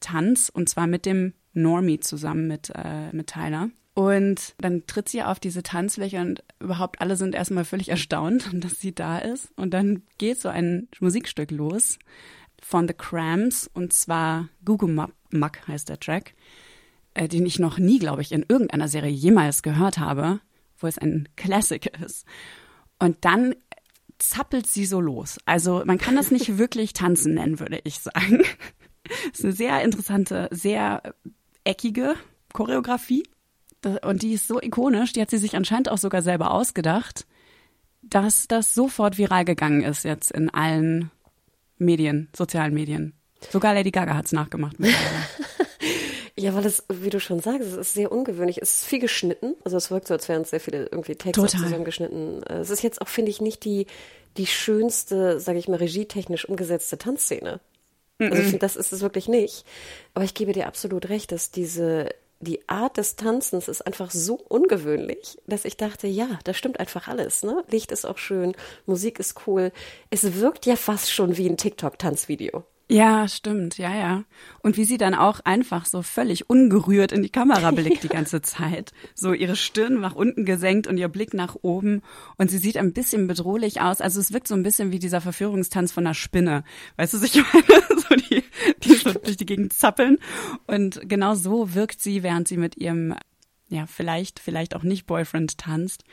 Tanz 0.00 0.50
und 0.52 0.68
zwar 0.68 0.88
mit 0.88 1.06
dem 1.06 1.32
Normie 1.52 2.00
zusammen 2.00 2.48
mit, 2.48 2.72
äh, 2.74 3.12
mit 3.12 3.28
Tyler. 3.28 3.70
Und 3.94 4.56
dann 4.58 4.84
tritt 4.88 5.08
sie 5.08 5.22
auf 5.22 5.38
diese 5.38 5.62
Tanzfläche 5.62 6.20
und 6.20 6.42
überhaupt 6.58 7.00
alle 7.00 7.14
sind 7.14 7.36
erstmal 7.36 7.64
völlig 7.64 7.88
erstaunt, 7.88 8.50
dass 8.52 8.80
sie 8.80 8.92
da 8.92 9.18
ist. 9.18 9.52
Und 9.54 9.74
dann 9.74 10.02
geht 10.18 10.40
so 10.40 10.48
ein 10.48 10.88
Musikstück 10.98 11.52
los 11.52 12.00
von 12.60 12.88
The 12.88 12.94
Cramps 12.94 13.70
und 13.72 13.92
zwar 13.92 14.48
Google 14.64 15.08
Muck 15.30 15.68
heißt 15.68 15.88
der 15.88 16.00
Track, 16.00 16.34
äh, 17.14 17.28
den 17.28 17.46
ich 17.46 17.60
noch 17.60 17.78
nie, 17.78 18.00
glaube 18.00 18.22
ich, 18.22 18.32
in 18.32 18.44
irgendeiner 18.48 18.88
Serie 18.88 19.12
jemals 19.12 19.62
gehört 19.62 19.98
habe, 19.98 20.40
wo 20.80 20.88
es 20.88 20.98
ein 20.98 21.28
Classic 21.36 21.86
ist. 22.04 22.26
Und 22.98 23.24
dann 23.24 23.54
zappelt 24.18 24.66
sie 24.66 24.86
so 24.86 25.00
los. 25.00 25.38
Also 25.44 25.82
man 25.84 25.98
kann 25.98 26.16
das 26.16 26.30
nicht 26.30 26.58
wirklich 26.58 26.92
tanzen 26.92 27.34
nennen, 27.34 27.60
würde 27.60 27.80
ich 27.84 28.00
sagen. 28.00 28.42
Das 29.30 29.38
ist 29.38 29.44
eine 29.44 29.52
sehr 29.52 29.82
interessante, 29.82 30.48
sehr 30.50 31.14
eckige 31.62 32.16
Choreografie. 32.52 33.22
Und 34.02 34.22
die 34.22 34.32
ist 34.32 34.48
so 34.48 34.60
ikonisch, 34.60 35.12
die 35.12 35.20
hat 35.20 35.30
sie 35.30 35.38
sich 35.38 35.54
anscheinend 35.54 35.88
auch 35.88 35.98
sogar 35.98 36.22
selber 36.22 36.50
ausgedacht, 36.50 37.24
dass 38.02 38.48
das 38.48 38.74
sofort 38.74 39.16
viral 39.16 39.44
gegangen 39.44 39.82
ist 39.82 40.04
jetzt 40.04 40.32
in 40.32 40.50
allen 40.50 41.12
Medien, 41.78 42.30
sozialen 42.34 42.74
Medien. 42.74 43.14
Sogar 43.50 43.74
Lady 43.74 43.92
Gaga 43.92 44.16
hat 44.16 44.26
es 44.26 44.32
nachgemacht. 44.32 44.76
ja, 46.46 46.54
weil 46.54 46.64
es, 46.64 46.84
wie 46.88 47.10
du 47.10 47.18
schon 47.18 47.40
sagst, 47.40 47.66
es 47.66 47.74
ist 47.74 47.94
sehr 47.94 48.12
ungewöhnlich. 48.12 48.62
Es 48.62 48.82
ist 48.82 48.84
viel 48.86 49.00
geschnitten. 49.00 49.54
Also 49.64 49.76
es 49.76 49.90
wirkt 49.90 50.06
so, 50.06 50.14
als 50.14 50.28
wären 50.28 50.42
es 50.42 50.50
sehr 50.50 50.60
viele 50.60 50.84
irgendwie 50.84 51.16
Texte 51.16 51.44
zusammengeschnitten. 51.44 52.44
Es 52.44 52.70
ist 52.70 52.82
jetzt 52.82 53.00
auch, 53.00 53.08
finde 53.08 53.32
ich, 53.32 53.40
nicht 53.40 53.64
die, 53.64 53.86
die 54.36 54.46
schönste, 54.46 55.40
sage 55.40 55.58
ich 55.58 55.66
mal, 55.66 55.76
regietechnisch 55.78 56.48
umgesetzte 56.48 56.98
Tanzszene. 56.98 57.58
Also 58.20 58.34
ich 58.34 58.44
finde, 58.44 58.60
das 58.60 58.76
ist 58.76 58.92
es 58.92 59.02
wirklich 59.02 59.26
nicht. 59.26 59.64
Aber 60.14 60.24
ich 60.24 60.34
gebe 60.34 60.52
dir 60.52 60.68
absolut 60.68 61.08
recht, 61.08 61.32
dass 61.32 61.50
diese 61.50 62.10
die 62.40 62.68
Art 62.68 62.98
des 62.98 63.16
Tanzens 63.16 63.66
ist 63.66 63.86
einfach 63.86 64.10
so 64.10 64.34
ungewöhnlich, 64.34 65.38
dass 65.46 65.64
ich 65.64 65.76
dachte, 65.76 66.06
ja, 66.06 66.38
da 66.44 66.52
stimmt 66.52 66.78
einfach 66.78 67.08
alles. 67.08 67.42
Ne? 67.42 67.64
Licht 67.70 67.90
ist 67.90 68.04
auch 68.04 68.18
schön, 68.18 68.54
Musik 68.84 69.18
ist 69.18 69.46
cool. 69.46 69.72
Es 70.10 70.34
wirkt 70.34 70.66
ja 70.66 70.76
fast 70.76 71.10
schon 71.10 71.36
wie 71.38 71.48
ein 71.48 71.56
TikTok-Tanzvideo. 71.56 72.62
Ja, 72.88 73.26
stimmt, 73.26 73.78
ja, 73.78 73.92
ja. 73.92 74.24
Und 74.62 74.76
wie 74.76 74.84
sie 74.84 74.96
dann 74.96 75.14
auch 75.14 75.40
einfach 75.40 75.86
so 75.86 76.02
völlig 76.02 76.48
ungerührt 76.48 77.10
in 77.10 77.22
die 77.24 77.30
Kamera 77.30 77.72
blickt 77.72 78.04
die 78.04 78.08
ganze 78.16 78.42
Zeit. 78.42 78.92
So 79.12 79.32
ihre 79.32 79.56
Stirn 79.56 80.00
nach 80.00 80.14
unten 80.14 80.44
gesenkt 80.44 80.86
und 80.86 80.96
ihr 80.96 81.08
Blick 81.08 81.34
nach 81.34 81.56
oben. 81.62 82.02
Und 82.36 82.48
sie 82.48 82.58
sieht 82.58 82.76
ein 82.76 82.92
bisschen 82.92 83.26
bedrohlich 83.26 83.80
aus. 83.80 84.00
Also 84.00 84.20
es 84.20 84.32
wirkt 84.32 84.46
so 84.46 84.54
ein 84.54 84.62
bisschen 84.62 84.92
wie 84.92 85.00
dieser 85.00 85.20
Verführungstanz 85.20 85.90
von 85.90 86.06
einer 86.06 86.14
Spinne. 86.14 86.62
Weißt 86.96 87.12
du, 87.12 87.20
was 87.20 87.24
ich 87.24 87.36
meine? 87.52 87.82
So 88.08 88.14
die, 88.14 88.44
die 88.84 88.94
so 88.94 89.12
durch 89.14 89.36
die 89.36 89.46
Gegend 89.46 89.72
zappeln. 89.72 90.18
Und 90.68 91.00
genau 91.08 91.34
so 91.34 91.74
wirkt 91.74 92.00
sie, 92.00 92.22
während 92.22 92.46
sie 92.46 92.56
mit 92.56 92.76
ihrem, 92.76 93.16
ja, 93.68 93.86
vielleicht, 93.86 94.38
vielleicht 94.38 94.76
auch 94.76 94.84
nicht 94.84 95.06
Boyfriend 95.06 95.58
tanzt. 95.58 96.04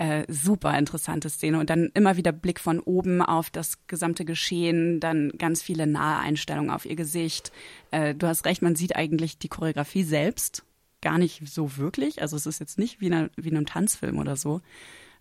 Äh, 0.00 0.24
super 0.28 0.78
interessante 0.78 1.28
Szene 1.28 1.58
und 1.58 1.68
dann 1.68 1.90
immer 1.92 2.16
wieder 2.16 2.32
Blick 2.32 2.58
von 2.58 2.80
oben 2.80 3.20
auf 3.20 3.50
das 3.50 3.86
gesamte 3.86 4.24
Geschehen, 4.24 4.98
dann 4.98 5.30
ganz 5.36 5.62
viele 5.62 5.86
nahe 5.86 6.18
Einstellungen 6.20 6.70
auf 6.70 6.86
ihr 6.86 6.96
Gesicht. 6.96 7.52
Äh, 7.90 8.14
du 8.14 8.26
hast 8.26 8.46
recht, 8.46 8.62
man 8.62 8.76
sieht 8.76 8.96
eigentlich 8.96 9.36
die 9.36 9.48
Choreografie 9.48 10.04
selbst 10.04 10.64
gar 11.02 11.18
nicht 11.18 11.46
so 11.46 11.76
wirklich. 11.76 12.22
Also 12.22 12.34
es 12.36 12.46
ist 12.46 12.60
jetzt 12.60 12.78
nicht 12.78 13.02
wie, 13.02 13.08
in, 13.08 13.12
einer, 13.12 13.30
wie 13.36 13.50
in 13.50 13.58
einem 13.58 13.66
Tanzfilm 13.66 14.18
oder 14.18 14.36
so. 14.36 14.62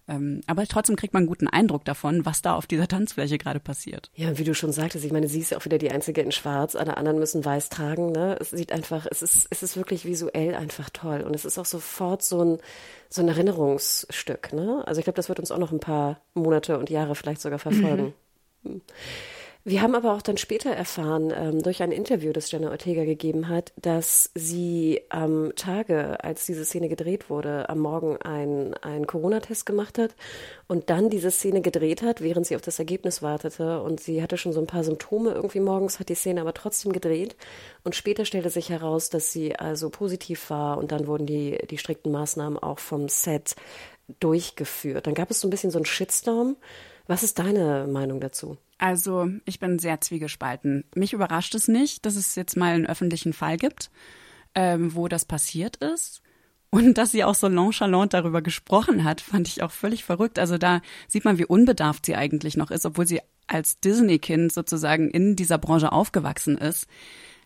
Ähm, 0.10 0.42
aber 0.48 0.66
trotzdem 0.66 0.96
kriegt 0.96 1.14
man 1.14 1.22
einen 1.22 1.28
guten 1.28 1.48
Eindruck 1.48 1.86
davon, 1.86 2.26
was 2.26 2.42
da 2.42 2.56
auf 2.56 2.66
dieser 2.66 2.88
Tanzfläche 2.88 3.38
gerade 3.38 3.60
passiert. 3.60 4.10
Ja, 4.16 4.30
und 4.30 4.40
wie 4.40 4.44
du 4.44 4.56
schon 4.56 4.72
sagtest, 4.72 5.06
ich 5.06 5.12
meine, 5.12 5.28
sie 5.28 5.40
ist 5.40 5.52
ja 5.52 5.58
auch 5.58 5.66
wieder 5.66 5.78
die 5.78 5.92
Einzige 5.92 6.22
in 6.22 6.32
Schwarz, 6.32 6.76
alle 6.76 6.98
anderen 6.98 7.20
müssen 7.20 7.46
weiß 7.46 7.70
tragen. 7.70 8.12
Ne? 8.12 8.36
Es 8.40 8.50
sieht 8.50 8.72
einfach, 8.72 9.06
es 9.10 9.22
ist, 9.22 9.48
es 9.52 9.62
ist 9.62 9.78
wirklich 9.78 10.06
visuell 10.06 10.56
einfach 10.56 10.90
toll. 10.90 11.22
Und 11.22 11.36
es 11.36 11.46
ist 11.46 11.60
auch 11.60 11.66
sofort 11.66 12.24
so 12.24 12.44
ein, 12.44 12.58
so 13.10 13.22
ein 13.22 13.28
Erinnerungsstück. 13.28 14.52
Ne? 14.52 14.84
Also 14.86 15.00
ich 15.00 15.06
glaube, 15.06 15.18
das 15.18 15.30
wird 15.30 15.40
uns 15.40 15.52
auch 15.52 15.60
noch 15.60 15.72
ein 15.72 15.80
paar 15.80 16.22
Monate 16.34 16.80
und 16.80 16.90
Jahre 16.90 17.14
vielleicht 17.14 17.42
sogar 17.42 17.60
verfolgen. 17.60 18.14
Mhm. 18.64 18.82
Wir 19.66 19.82
haben 19.82 19.94
aber 19.94 20.14
auch 20.14 20.22
dann 20.22 20.38
später 20.38 20.72
erfahren, 20.72 21.34
ähm, 21.36 21.62
durch 21.62 21.84
ein 21.84 21.92
Interview, 21.92 22.32
das 22.32 22.50
Jenna 22.50 22.72
Ortega 22.72 23.04
gegeben 23.04 23.50
hat, 23.50 23.74
dass 23.76 24.32
sie 24.34 25.02
am 25.10 25.52
Tage, 25.58 26.24
als 26.24 26.46
diese 26.46 26.64
Szene 26.64 26.88
gedreht 26.88 27.30
wurde, 27.30 27.68
am 27.68 27.80
Morgen 27.80 28.18
einen 28.22 29.06
Corona-Test 29.06 29.66
gemacht 29.66 29.98
hat 29.98 30.16
und 30.68 30.90
dann 30.90 31.10
diese 31.10 31.30
Szene 31.30 31.60
gedreht 31.60 32.02
hat, 32.04 32.22
während 32.22 32.48
sie 32.48 32.56
auf 32.56 32.62
das 32.62 32.80
Ergebnis 32.80 33.22
wartete. 33.22 33.82
Und 33.82 34.00
sie 34.00 34.24
hatte 34.24 34.38
schon 34.38 34.54
so 34.54 34.62
ein 34.62 34.68
paar 34.68 34.86
Symptome 34.86 35.32
irgendwie 35.32 35.60
morgens, 35.60 36.00
hat 36.00 36.08
die 36.08 36.16
Szene 36.16 36.40
aber 36.40 36.54
trotzdem 36.54 36.94
gedreht. 36.94 37.36
Und 37.84 37.96
später 37.96 38.24
stellte 38.24 38.50
sich 38.50 38.70
heraus, 38.70 39.10
dass 39.10 39.34
sie 39.34 39.58
also 39.58 39.90
positiv 39.90 40.50
war 40.50 40.78
und 40.78 40.94
dann 40.94 41.06
wurden 41.06 41.26
die, 41.26 41.58
die 41.70 41.78
strikten 41.78 42.14
Maßnahmen 42.14 42.58
auch 42.58 42.80
vom 42.80 43.10
Set 43.10 43.58
durchgeführt. 44.22 45.06
Dann 45.06 45.14
gab 45.16 45.30
es 45.32 45.42
so 45.42 45.48
ein 45.48 45.52
bisschen 45.52 45.72
so 45.72 45.78
einen 45.80 45.86
Shitstorm. 45.86 46.56
Was 47.10 47.24
ist 47.24 47.40
deine 47.40 47.88
Meinung 47.88 48.20
dazu? 48.20 48.60
Also, 48.78 49.28
ich 49.46 49.60
bin 49.60 49.80
sehr 49.80 50.00
zwiegespalten. 50.00 50.84
Mich 50.94 51.12
überrascht 51.12 51.56
es 51.56 51.68
nicht, 51.68 52.06
dass 52.06 52.16
es 52.16 52.36
jetzt 52.36 52.56
mal 52.56 52.76
einen 52.76 52.86
öffentlichen 52.86 53.34
Fall 53.34 53.58
gibt, 53.58 53.90
ähm, 54.54 54.94
wo 54.94 55.08
das 55.08 55.26
passiert 55.26 55.78
ist. 55.78 56.22
Und 56.70 56.94
dass 57.00 57.10
sie 57.10 57.24
auch 57.24 57.34
so 57.34 57.50
nonchalant 57.50 58.14
darüber 58.14 58.44
gesprochen 58.44 59.06
hat, 59.06 59.22
fand 59.22 59.48
ich 59.48 59.64
auch 59.64 59.72
völlig 59.72 60.04
verrückt. 60.04 60.38
Also 60.38 60.60
da 60.60 60.82
sieht 61.08 61.26
man, 61.26 61.40
wie 61.40 61.46
unbedarft 61.46 62.06
sie 62.06 62.16
eigentlich 62.16 62.56
noch 62.58 62.70
ist, 62.70 62.86
obwohl 62.86 63.08
sie 63.08 63.22
als 63.48 63.80
Disney-Kind 63.80 64.54
sozusagen 64.54 65.10
in 65.10 65.36
dieser 65.36 65.58
Branche 65.58 65.92
aufgewachsen 65.92 66.60
ist. 66.60 66.86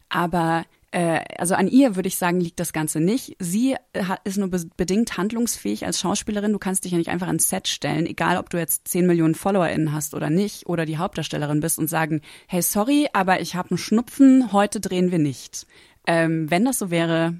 Aber 0.09 0.65
also 0.93 1.55
an 1.55 1.67
ihr 1.67 1.95
würde 1.95 2.07
ich 2.07 2.17
sagen, 2.17 2.39
liegt 2.39 2.59
das 2.59 2.71
Ganze 2.71 2.99
nicht. 2.99 3.35
Sie 3.39 3.75
ist 4.23 4.37
nur 4.37 4.49
bedingt 4.49 5.17
handlungsfähig 5.17 5.85
als 5.85 5.99
Schauspielerin. 5.99 6.53
Du 6.53 6.59
kannst 6.59 6.85
dich 6.85 6.91
ja 6.91 6.97
nicht 6.97 7.09
einfach 7.09 7.27
ans 7.27 7.49
Set 7.49 7.67
stellen, 7.67 8.05
egal 8.05 8.37
ob 8.37 8.49
du 8.51 8.57
jetzt 8.57 8.87
10 8.87 9.07
Millionen 9.07 9.33
FollowerInnen 9.33 9.91
hast 9.91 10.13
oder 10.13 10.29
nicht 10.29 10.67
oder 10.67 10.85
die 10.85 10.97
Hauptdarstellerin 10.97 11.61
bist 11.61 11.79
und 11.79 11.89
sagen, 11.89 12.21
hey, 12.47 12.61
sorry, 12.61 13.07
aber 13.13 13.41
ich 13.41 13.55
habe 13.55 13.71
einen 13.71 13.77
Schnupfen, 13.79 14.51
heute 14.53 14.79
drehen 14.79 15.11
wir 15.11 15.19
nicht. 15.19 15.65
Ähm, 16.05 16.51
wenn 16.51 16.65
das 16.65 16.79
so 16.79 16.91
wäre, 16.91 17.35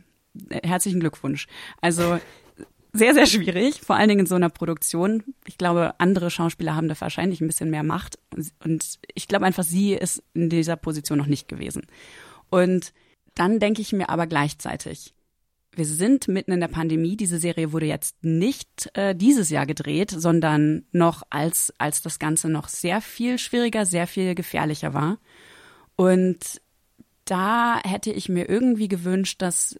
äh, 0.49 0.67
herzlichen 0.67 0.99
Glückwunsch. 0.99 1.47
Also 1.81 2.19
sehr, 2.91 3.13
sehr 3.13 3.25
schwierig, 3.25 3.81
vor 3.81 3.95
allen 3.95 4.09
Dingen 4.09 4.21
in 4.21 4.25
so 4.27 4.35
einer 4.35 4.49
Produktion. 4.49 5.23
Ich 5.45 5.57
glaube, 5.57 5.95
andere 5.99 6.29
Schauspieler 6.29 6.75
haben 6.75 6.87
da 6.87 6.99
wahrscheinlich 6.99 7.41
ein 7.41 7.47
bisschen 7.47 7.71
mehr 7.71 7.83
Macht. 7.83 8.19
Und 8.63 8.99
ich 9.13 9.27
glaube 9.27 9.45
einfach, 9.45 9.63
sie 9.63 9.93
ist 9.93 10.23
in 10.33 10.49
dieser 10.49 10.75
Position 10.75 11.17
noch 11.17 11.27
nicht 11.27 11.47
gewesen. 11.47 11.87
Und 12.49 12.93
dann 13.35 13.59
denke 13.59 13.81
ich 13.81 13.93
mir 13.93 14.09
aber 14.09 14.27
gleichzeitig, 14.27 15.13
wir 15.75 15.85
sind 15.85 16.27
mitten 16.27 16.51
in 16.51 16.59
der 16.59 16.67
Pandemie. 16.67 17.17
Diese 17.17 17.39
Serie 17.39 17.71
wurde 17.71 17.87
jetzt 17.87 18.23
nicht 18.23 18.91
äh, 18.93 19.15
dieses 19.15 19.49
Jahr 19.49 19.65
gedreht, 19.65 20.11
sondern 20.11 20.85
noch 20.91 21.23
als, 21.29 21.73
als 21.77 22.01
das 22.01 22.19
Ganze 22.19 22.49
noch 22.49 22.67
sehr 22.67 23.01
viel 23.01 23.39
schwieriger, 23.39 23.85
sehr 23.85 24.07
viel 24.07 24.35
gefährlicher 24.35 24.93
war. 24.93 25.17
Und 25.95 26.61
da 27.25 27.79
hätte 27.83 28.11
ich 28.11 28.29
mir 28.29 28.49
irgendwie 28.49 28.87
gewünscht, 28.87 29.41
dass, 29.41 29.79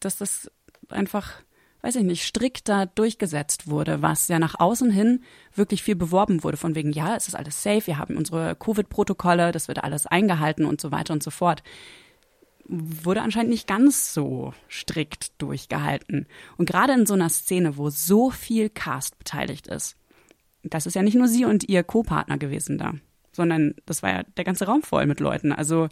dass 0.00 0.16
das 0.16 0.50
einfach, 0.88 1.32
weiß 1.82 1.96
ich 1.96 2.04
nicht, 2.04 2.24
strikter 2.24 2.86
durchgesetzt 2.86 3.68
wurde, 3.68 4.00
was 4.00 4.28
ja 4.28 4.38
nach 4.38 4.58
außen 4.58 4.90
hin 4.90 5.22
wirklich 5.54 5.82
viel 5.82 5.96
beworben 5.96 6.42
wurde, 6.44 6.56
von 6.56 6.74
wegen, 6.74 6.92
ja, 6.92 7.16
es 7.16 7.28
ist 7.28 7.34
alles 7.34 7.62
safe, 7.62 7.86
wir 7.86 7.98
haben 7.98 8.16
unsere 8.16 8.56
Covid-Protokolle, 8.56 9.52
das 9.52 9.68
wird 9.68 9.82
alles 9.84 10.06
eingehalten 10.06 10.64
und 10.64 10.80
so 10.80 10.90
weiter 10.92 11.12
und 11.12 11.22
so 11.22 11.30
fort 11.30 11.62
wurde 12.68 13.22
anscheinend 13.22 13.50
nicht 13.50 13.66
ganz 13.66 14.12
so 14.12 14.52
strikt 14.70 15.40
durchgehalten. 15.40 16.26
Und 16.56 16.68
gerade 16.68 16.92
in 16.92 17.06
so 17.06 17.14
einer 17.14 17.30
Szene, 17.30 17.76
wo 17.76 17.90
so 17.90 18.30
viel 18.30 18.68
Cast 18.68 19.18
beteiligt 19.18 19.66
ist, 19.66 19.96
das 20.62 20.86
ist 20.86 20.94
ja 20.94 21.02
nicht 21.02 21.14
nur 21.14 21.28
sie 21.28 21.44
und 21.44 21.68
ihr 21.68 21.82
Co-Partner 21.82 22.36
gewesen 22.36 22.78
da, 22.78 22.94
sondern 23.32 23.74
das 23.86 24.02
war 24.02 24.10
ja 24.10 24.22
der 24.36 24.44
ganze 24.44 24.66
Raum 24.66 24.82
voll 24.82 25.06
mit 25.06 25.20
Leuten. 25.20 25.52
Also 25.52 25.88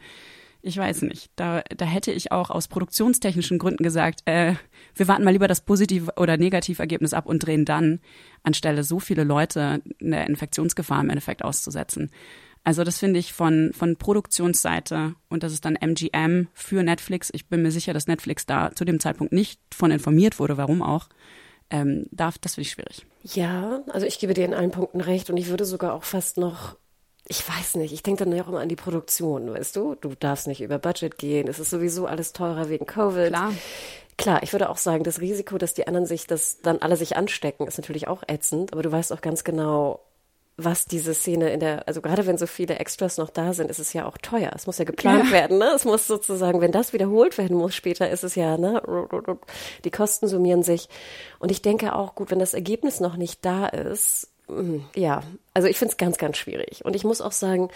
ich 0.67 0.77
weiß 0.77 1.03
nicht. 1.03 1.31
Da, 1.37 1.63
da 1.77 1.85
hätte 1.85 2.11
ich 2.11 2.33
auch 2.33 2.51
aus 2.51 2.67
produktionstechnischen 2.67 3.59
Gründen 3.59 3.85
gesagt, 3.85 4.23
äh, 4.25 4.55
wir 4.97 5.07
warten 5.07 5.23
mal 5.23 5.31
lieber 5.31 5.47
das 5.47 5.61
Positiv- 5.61 6.09
oder 6.17 6.37
Negativergebnis 6.37 7.15
ab 7.15 7.27
und 7.27 7.39
drehen 7.39 7.65
dann, 7.65 8.01
anstelle 8.43 8.83
so 8.83 8.99
viele 8.99 9.23
Leute 9.23 9.81
eine 10.01 10.27
Infektionsgefahr 10.27 11.01
im 11.03 11.11
Endeffekt 11.11 11.45
auszusetzen. 11.45 12.11
Also 12.67 12.83
das 12.83 12.99
finde 12.99 13.21
ich 13.21 13.33
von, 13.33 13.71
von 13.73 13.95
Produktionsseite 13.95 15.15
und 15.29 15.45
das 15.45 15.53
ist 15.53 15.65
dann 15.65 15.77
MGM 15.77 16.49
für 16.53 16.83
Netflix. 16.83 17.31
Ich 17.33 17.47
bin 17.47 17.63
mir 17.63 17.71
sicher, 17.71 17.95
dass 17.95 18.09
Netflix 18.09 18.45
da 18.45 18.73
zu 18.75 18.85
dem 18.85 18.99
Zeitpunkt 18.99 19.33
nicht 19.33 19.61
von 19.73 19.93
informiert 19.93 20.41
wurde, 20.41 20.57
warum 20.57 20.83
auch. 20.83 21.09
Ähm, 21.71 22.07
darf, 22.11 22.39
das 22.39 22.57
finde 22.57 22.67
ich 22.67 22.73
schwierig. 22.73 23.07
Ja, 23.23 23.85
also 23.91 24.05
ich 24.05 24.19
gebe 24.19 24.35
dir 24.35 24.45
in 24.45 24.53
allen 24.53 24.73
Punkten 24.73 25.01
recht 25.01 25.31
und 25.31 25.37
ich 25.37 25.47
würde 25.47 25.65
sogar 25.65 25.95
auch 25.95 26.03
fast 26.03 26.39
noch 26.39 26.77
ich 27.29 27.49
weiß 27.49 27.77
nicht, 27.77 27.93
ich 27.93 28.05
denke 28.05 28.25
dann 28.25 28.35
ja 28.35 28.45
auch 28.45 28.49
immer 28.49 28.61
an 28.61 28.69
die 28.69 28.77
Produktion, 28.77 29.53
weißt 29.53 29.75
du? 29.75 29.97
Du 29.97 30.15
darfst 30.15 30.47
nicht 30.47 30.61
über 30.61 30.79
Budget 30.79 31.19
gehen, 31.19 31.49
es 31.49 31.59
ist 31.59 31.71
sowieso 31.71 32.07
alles 32.07 32.33
teurer 32.33 32.69
wegen 32.69 32.87
Covid. 32.87 33.29
Klar. 33.29 33.53
Klar, 34.17 34.43
ich 34.43 34.53
würde 34.53 34.71
auch 34.71 34.77
sagen, 34.77 35.05
das 35.05 35.21
Risiko, 35.21 35.59
dass 35.59 35.75
die 35.75 35.87
anderen 35.87 36.07
sich, 36.07 36.27
dass 36.27 36.63
dann 36.63 36.79
alle 36.79 36.97
sich 36.97 37.17
anstecken, 37.17 37.67
ist 37.67 37.79
natürlich 37.79 38.09
auch 38.09 38.23
ätzend, 38.29 38.73
aber 38.73 38.83
du 38.83 38.91
weißt 38.91 39.13
auch 39.13 39.21
ganz 39.21 39.45
genau, 39.45 40.06
was 40.57 40.87
diese 40.87 41.13
Szene 41.13 41.51
in 41.51 41.61
der, 41.61 41.87
also 41.87 42.01
gerade 42.01 42.27
wenn 42.27 42.39
so 42.39 42.47
viele 42.47 42.79
Extras 42.79 43.19
noch 43.19 43.29
da 43.29 43.53
sind, 43.53 43.71
ist 43.71 43.79
es 43.79 43.93
ja 43.93 44.07
auch 44.07 44.17
teuer. 44.17 44.51
Es 44.55 44.67
muss 44.67 44.79
ja 44.79 44.85
geplant 44.85 45.27
ja. 45.27 45.33
werden, 45.33 45.59
ne? 45.59 45.73
Es 45.75 45.85
muss 45.85 46.07
sozusagen, 46.07 46.63
wenn 46.63 46.73
das 46.73 46.95
wiederholt 46.95 47.37
werden 47.37 47.57
muss 47.57 47.75
später, 47.75 48.09
ist 48.09 48.25
es 48.25 48.35
ja, 48.37 48.57
ne? 48.57 48.83
Die 49.85 49.91
Kosten 49.91 50.29
summieren 50.29 50.63
sich. 50.63 50.89
Und 51.39 51.51
ich 51.51 51.61
denke 51.61 51.95
auch, 51.95 52.15
gut, 52.15 52.31
wenn 52.31 52.39
das 52.39 52.55
Ergebnis 52.55 53.01
noch 53.01 53.17
nicht 53.17 53.45
da 53.45 53.67
ist, 53.67 54.31
hm, 54.49 54.85
ja, 54.95 55.23
also 55.53 55.69
ich 55.69 55.79
finde 55.79 55.93
es 55.93 55.99
ganz, 55.99 56.17
ganz 56.17 56.39
schwierig. 56.39 56.85
Und 56.85 56.97
ich 56.97 57.05
muss 57.05 57.21
auch 57.21 57.33
sagen, 57.33 57.69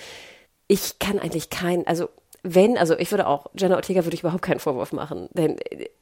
ich 0.67 0.99
kann 0.99 1.19
eigentlich 1.19 1.51
kein, 1.51 1.87
also 1.87 2.09
wenn, 2.43 2.79
also 2.79 2.99
ich 2.99 3.11
würde 3.11 3.27
auch, 3.27 3.47
Jenna 3.55 3.77
Ortega 3.77 4.05
würde 4.05 4.15
ich 4.15 4.21
überhaupt 4.21 4.43
keinen 4.43 4.61
Vorwurf 4.61 4.93
machen. 4.93 5.29
Denn 5.33 5.57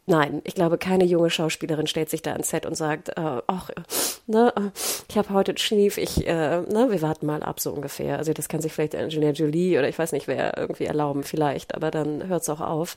nein, 0.06 0.40
ich 0.44 0.54
glaube, 0.54 0.78
keine 0.78 1.04
junge 1.04 1.30
Schauspielerin 1.30 1.86
stellt 1.86 2.10
sich 2.10 2.22
da 2.22 2.32
ans 2.32 2.50
Set 2.50 2.64
und 2.64 2.76
sagt, 2.76 3.10
äh, 3.10 3.42
ach, 3.46 3.70
ne, 4.26 4.52
ich 5.08 5.18
habe 5.18 5.30
heute 5.30 5.56
Schnief, 5.58 5.98
ich, 5.98 6.26
äh, 6.26 6.60
ne, 6.60 6.88
wir 6.90 7.02
warten 7.02 7.26
mal 7.26 7.42
ab, 7.42 7.60
so 7.60 7.72
ungefähr. 7.72 8.18
Also 8.18 8.32
das 8.32 8.48
kann 8.48 8.60
sich 8.60 8.72
vielleicht 8.72 8.94
Angelina 8.94 9.32
Jolie 9.32 9.78
oder 9.78 9.88
ich 9.88 9.98
weiß 9.98 10.12
nicht 10.12 10.28
wer 10.28 10.56
irgendwie 10.56 10.84
erlauben, 10.84 11.24
vielleicht, 11.24 11.74
aber 11.74 11.90
dann 11.90 12.28
hört 12.28 12.42
es 12.42 12.48
auch 12.48 12.60
auf. 12.60 12.96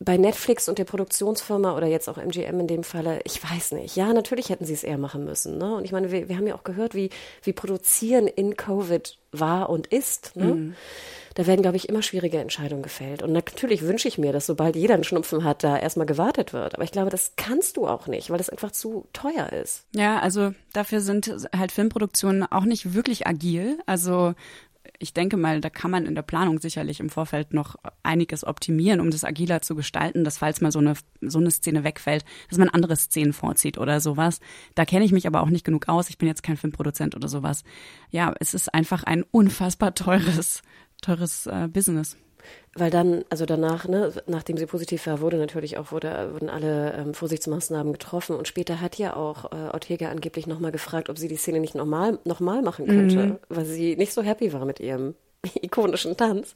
Bei 0.00 0.16
Netflix 0.16 0.68
und 0.68 0.78
der 0.78 0.84
Produktionsfirma 0.84 1.76
oder 1.76 1.86
jetzt 1.86 2.08
auch 2.08 2.18
MGM 2.18 2.60
in 2.60 2.66
dem 2.66 2.84
Falle, 2.84 3.20
ich 3.24 3.42
weiß 3.42 3.72
nicht. 3.72 3.96
Ja, 3.96 4.12
natürlich 4.12 4.50
hätten 4.50 4.64
sie 4.64 4.74
es 4.74 4.84
eher 4.84 4.98
machen 4.98 5.24
müssen. 5.24 5.56
Ne? 5.58 5.76
Und 5.76 5.84
ich 5.84 5.92
meine, 5.92 6.10
wir, 6.10 6.28
wir 6.28 6.36
haben 6.36 6.46
ja 6.46 6.54
auch 6.54 6.64
gehört, 6.64 6.94
wie, 6.94 7.10
wie 7.42 7.52
Produzieren 7.52 8.26
in 8.26 8.56
Covid 8.56 9.18
war 9.32 9.70
und 9.70 9.86
ist. 9.86 10.36
Ne? 10.36 10.44
Mhm 10.44 10.74
da 11.34 11.46
werden, 11.46 11.62
glaube 11.62 11.76
ich, 11.76 11.88
immer 11.88 12.02
schwierige 12.02 12.38
Entscheidungen 12.38 12.82
gefällt. 12.82 13.22
Und 13.22 13.32
natürlich 13.32 13.82
wünsche 13.82 14.06
ich 14.06 14.18
mir, 14.18 14.32
dass 14.32 14.46
sobald 14.46 14.76
jeder 14.76 14.94
einen 14.94 15.04
Schnupfen 15.04 15.42
hat, 15.42 15.64
da 15.64 15.76
erstmal 15.76 16.06
gewartet 16.06 16.52
wird. 16.52 16.74
Aber 16.74 16.84
ich 16.84 16.92
glaube, 16.92 17.10
das 17.10 17.32
kannst 17.36 17.76
du 17.76 17.88
auch 17.88 18.06
nicht, 18.06 18.30
weil 18.30 18.38
das 18.38 18.50
einfach 18.50 18.70
zu 18.70 19.06
teuer 19.12 19.52
ist. 19.52 19.84
Ja, 19.94 20.20
also 20.20 20.54
dafür 20.72 21.00
sind 21.00 21.48
halt 21.54 21.72
Filmproduktionen 21.72 22.44
auch 22.44 22.64
nicht 22.64 22.94
wirklich 22.94 23.26
agil. 23.26 23.78
Also 23.84 24.34
ich 24.98 25.12
denke 25.12 25.36
mal, 25.36 25.60
da 25.60 25.70
kann 25.70 25.90
man 25.90 26.06
in 26.06 26.14
der 26.14 26.22
Planung 26.22 26.60
sicherlich 26.60 27.00
im 27.00 27.10
Vorfeld 27.10 27.52
noch 27.54 27.76
einiges 28.02 28.44
optimieren, 28.44 29.00
um 29.00 29.10
das 29.10 29.24
agiler 29.24 29.60
zu 29.62 29.74
gestalten, 29.74 30.24
dass 30.24 30.38
falls 30.38 30.60
mal 30.60 30.72
so 30.72 30.78
eine, 30.78 30.94
so 31.20 31.38
eine 31.38 31.50
Szene 31.50 31.84
wegfällt, 31.84 32.24
dass 32.48 32.58
man 32.58 32.68
andere 32.68 32.96
Szenen 32.96 33.32
vorzieht 33.32 33.78
oder 33.78 34.00
sowas. 34.00 34.40
Da 34.74 34.84
kenne 34.84 35.04
ich 35.04 35.12
mich 35.12 35.26
aber 35.26 35.42
auch 35.42 35.50
nicht 35.50 35.64
genug 35.64 35.88
aus. 35.88 36.10
Ich 36.10 36.18
bin 36.18 36.28
jetzt 36.28 36.42
kein 36.42 36.56
Filmproduzent 36.56 37.14
oder 37.14 37.28
sowas. 37.28 37.64
Ja, 38.10 38.34
es 38.40 38.54
ist 38.54 38.72
einfach 38.72 39.04
ein 39.04 39.24
unfassbar 39.30 39.94
teures 39.94 40.62
teures 41.04 41.46
äh, 41.46 41.68
Business. 41.68 42.16
Weil 42.74 42.90
dann, 42.90 43.24
also 43.30 43.46
danach, 43.46 43.86
ne, 43.86 44.12
nachdem 44.26 44.56
sie 44.56 44.66
positiv 44.66 45.06
war, 45.06 45.20
wurde 45.20 45.36
natürlich 45.36 45.78
auch, 45.78 45.92
wurde, 45.92 46.32
wurden 46.32 46.50
alle 46.50 46.94
ähm, 46.94 47.14
Vorsichtsmaßnahmen 47.14 47.92
getroffen. 47.92 48.36
Und 48.36 48.48
später 48.48 48.80
hat 48.80 48.98
ja 48.98 49.14
auch 49.14 49.52
äh, 49.52 49.70
Ortega 49.72 50.08
angeblich 50.08 50.46
nochmal 50.46 50.72
gefragt, 50.72 51.08
ob 51.08 51.18
sie 51.18 51.28
die 51.28 51.36
Szene 51.36 51.60
nicht 51.60 51.74
nochmal 51.74 52.18
noch 52.24 52.40
mal 52.40 52.62
machen 52.62 52.86
könnte, 52.86 53.26
mhm. 53.26 53.38
weil 53.48 53.64
sie 53.64 53.96
nicht 53.96 54.12
so 54.12 54.22
happy 54.22 54.52
war 54.52 54.64
mit 54.64 54.80
ihrem 54.80 55.14
ikonischen 55.62 56.16
Tanz. 56.16 56.54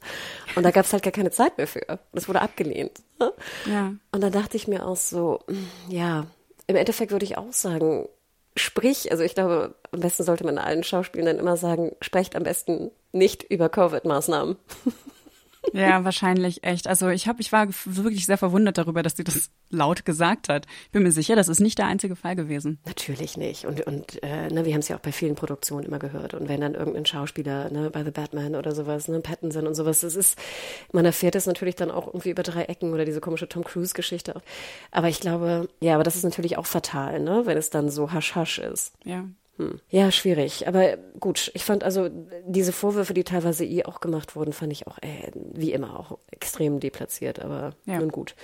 Und 0.55 0.63
da 0.63 0.71
gab 0.71 0.85
es 0.85 0.93
halt 0.93 1.03
gar 1.03 1.13
keine 1.13 1.31
Zeit 1.31 1.57
mehr 1.57 1.67
für. 1.67 1.99
Das 2.11 2.27
wurde 2.27 2.41
abgelehnt. 2.41 3.01
Ja. 3.65 3.93
Und 4.11 4.21
dann 4.21 4.31
dachte 4.31 4.57
ich 4.57 4.67
mir 4.67 4.85
auch 4.85 4.97
so, 4.97 5.39
ja, 5.87 6.25
im 6.67 6.75
Endeffekt 6.75 7.11
würde 7.11 7.25
ich 7.25 7.37
auch 7.37 7.53
sagen, 7.53 8.07
sprich, 8.55 9.11
also 9.11 9.23
ich 9.23 9.35
glaube, 9.35 9.75
am 9.91 9.99
besten 10.01 10.23
sollte 10.23 10.43
man 10.43 10.57
allen 10.57 10.83
Schauspielern 10.83 11.39
immer 11.39 11.57
sagen, 11.57 11.95
sprecht 12.01 12.35
am 12.35 12.43
besten 12.43 12.91
nicht 13.11 13.43
über 13.43 13.69
Covid-Maßnahmen. 13.69 14.57
Ja, 15.73 16.03
wahrscheinlich 16.03 16.63
echt. 16.63 16.87
Also 16.87 17.09
ich 17.09 17.27
habe, 17.27 17.41
ich 17.41 17.51
war 17.51 17.67
wirklich 17.85 18.25
sehr 18.25 18.37
verwundert 18.37 18.77
darüber, 18.77 19.03
dass 19.03 19.17
sie 19.17 19.23
das 19.23 19.49
laut 19.69 20.05
gesagt 20.05 20.49
hat. 20.49 20.65
Ich 20.85 20.91
bin 20.91 21.03
mir 21.03 21.11
sicher, 21.11 21.35
das 21.35 21.47
ist 21.47 21.59
nicht 21.59 21.77
der 21.77 21.87
einzige 21.87 22.15
Fall 22.15 22.35
gewesen. 22.35 22.79
Natürlich 22.85 23.37
nicht. 23.37 23.65
Und, 23.65 23.85
und 23.85 24.23
äh, 24.23 24.49
ne, 24.49 24.65
wir 24.65 24.73
haben 24.73 24.79
es 24.79 24.87
ja 24.87 24.95
auch 24.95 25.01
bei 25.01 25.11
vielen 25.11 25.35
Produktionen 25.35 25.85
immer 25.85 25.99
gehört. 25.99 26.33
Und 26.33 26.49
wenn 26.49 26.61
dann 26.61 26.75
irgendein 26.75 27.05
Schauspieler, 27.05 27.69
ne, 27.71 27.89
bei 27.89 28.03
The 28.03 28.11
Batman 28.11 28.55
oder 28.55 28.73
sowas, 28.73 29.07
ne, 29.07 29.19
Pattinson 29.19 29.67
und 29.67 29.75
sowas, 29.75 30.01
das 30.01 30.15
ist, 30.15 30.37
man 30.91 31.05
erfährt 31.05 31.35
es 31.35 31.45
natürlich 31.45 31.75
dann 31.75 31.91
auch 31.91 32.07
irgendwie 32.07 32.31
über 32.31 32.43
drei 32.43 32.63
Ecken 32.63 32.93
oder 32.93 33.05
diese 33.05 33.21
komische 33.21 33.47
Tom 33.47 33.63
Cruise-Geschichte. 33.63 34.41
Aber 34.91 35.09
ich 35.09 35.19
glaube, 35.19 35.69
ja, 35.79 35.95
aber 35.95 36.03
das 36.03 36.15
ist 36.15 36.23
natürlich 36.23 36.57
auch 36.57 36.65
fatal, 36.65 37.19
ne, 37.19 37.43
wenn 37.45 37.57
es 37.57 37.69
dann 37.69 37.89
so 37.89 38.11
hasch-hasch 38.11 38.59
ist. 38.59 38.93
Ja. 39.03 39.25
Hm. 39.59 39.81
Ja, 39.89 40.09
schwierig. 40.09 40.67
Aber 40.69 40.95
gut, 41.19 41.51
ich 41.53 41.65
fand 41.65 41.83
also 41.83 42.09
diese 42.47 42.71
Vorwürfe, 42.71 43.13
die 43.13 43.25
teilweise 43.25 43.65
ihr 43.65 43.89
auch 43.89 43.99
gemacht 43.99 44.37
wurden, 44.37 44.53
fand 44.53 44.71
ich 44.71 44.87
auch 44.87 44.97
äh, 44.99 45.31
wie 45.35 45.73
immer 45.73 45.99
auch 45.99 46.17
extrem 46.31 46.79
deplatziert. 46.79 47.39
Aber 47.39 47.73
ja. 47.85 47.99
nun 47.99 48.09
gut. 48.09 48.35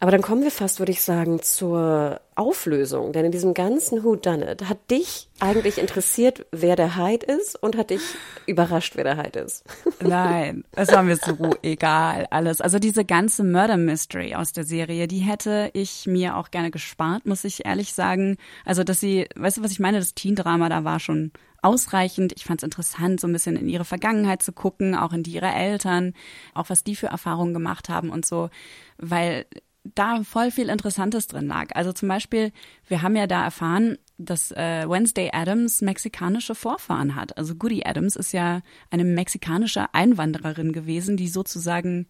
Aber 0.00 0.10
dann 0.10 0.22
kommen 0.22 0.42
wir 0.42 0.50
fast, 0.50 0.78
würde 0.78 0.92
ich 0.92 1.02
sagen, 1.02 1.40
zur 1.40 2.20
Auflösung. 2.34 3.12
Denn 3.12 3.24
in 3.24 3.32
diesem 3.32 3.54
ganzen 3.54 4.04
Who 4.04 4.16
Done 4.16 4.50
It 4.50 4.68
hat 4.68 4.90
dich 4.90 5.28
eigentlich 5.40 5.78
interessiert, 5.78 6.46
wer 6.50 6.76
der 6.76 6.96
Hyde 6.96 7.26
ist 7.26 7.62
und 7.62 7.76
hat 7.76 7.90
dich 7.90 8.02
überrascht, 8.46 8.96
wer 8.96 9.04
der 9.04 9.16
Hyde 9.16 9.40
ist. 9.40 9.64
Nein, 10.00 10.64
es 10.72 10.90
war 10.92 11.02
mir 11.02 11.16
so 11.16 11.56
egal 11.62 12.26
alles. 12.30 12.60
Also 12.60 12.78
diese 12.78 13.04
ganze 13.04 13.44
Murder 13.44 13.76
Mystery 13.76 14.34
aus 14.34 14.52
der 14.52 14.64
Serie, 14.64 15.06
die 15.06 15.20
hätte 15.20 15.70
ich 15.72 16.06
mir 16.06 16.36
auch 16.36 16.50
gerne 16.50 16.70
gespart, 16.70 17.24
muss 17.26 17.44
ich 17.44 17.64
ehrlich 17.64 17.94
sagen. 17.94 18.36
Also, 18.64 18.84
dass 18.84 19.00
sie, 19.00 19.26
weißt 19.36 19.58
du, 19.58 19.62
was 19.62 19.70
ich 19.70 19.80
meine? 19.80 19.98
Das 19.98 20.14
Teen-Drama 20.14 20.68
da 20.68 20.84
war 20.84 21.00
schon 21.00 21.32
ausreichend. 21.62 22.34
Ich 22.36 22.44
fand 22.44 22.60
es 22.60 22.64
interessant, 22.64 23.20
so 23.20 23.26
ein 23.26 23.32
bisschen 23.32 23.56
in 23.56 23.68
ihre 23.68 23.86
Vergangenheit 23.86 24.42
zu 24.42 24.52
gucken, 24.52 24.94
auch 24.94 25.12
in 25.12 25.22
die 25.22 25.32
ihrer 25.32 25.54
Eltern, 25.54 26.12
auch 26.52 26.68
was 26.68 26.84
die 26.84 26.94
für 26.94 27.06
Erfahrungen 27.06 27.54
gemacht 27.54 27.88
haben 27.88 28.10
und 28.10 28.26
so, 28.26 28.50
weil 28.98 29.46
da 29.84 30.22
voll 30.22 30.50
viel 30.50 30.70
Interessantes 30.70 31.26
drin 31.26 31.46
lag. 31.46 31.68
Also 31.74 31.92
zum 31.92 32.08
Beispiel, 32.08 32.52
wir 32.88 33.02
haben 33.02 33.16
ja 33.16 33.26
da 33.26 33.44
erfahren, 33.44 33.98
dass 34.16 34.50
äh, 34.52 34.88
Wednesday 34.88 35.30
Adams 35.32 35.82
mexikanische 35.82 36.54
Vorfahren 36.54 37.14
hat. 37.14 37.36
Also 37.36 37.54
Goody 37.54 37.82
Adams 37.84 38.16
ist 38.16 38.32
ja 38.32 38.62
eine 38.90 39.04
mexikanische 39.04 39.92
Einwandererin 39.92 40.72
gewesen, 40.72 41.16
die 41.16 41.28
sozusagen 41.28 42.06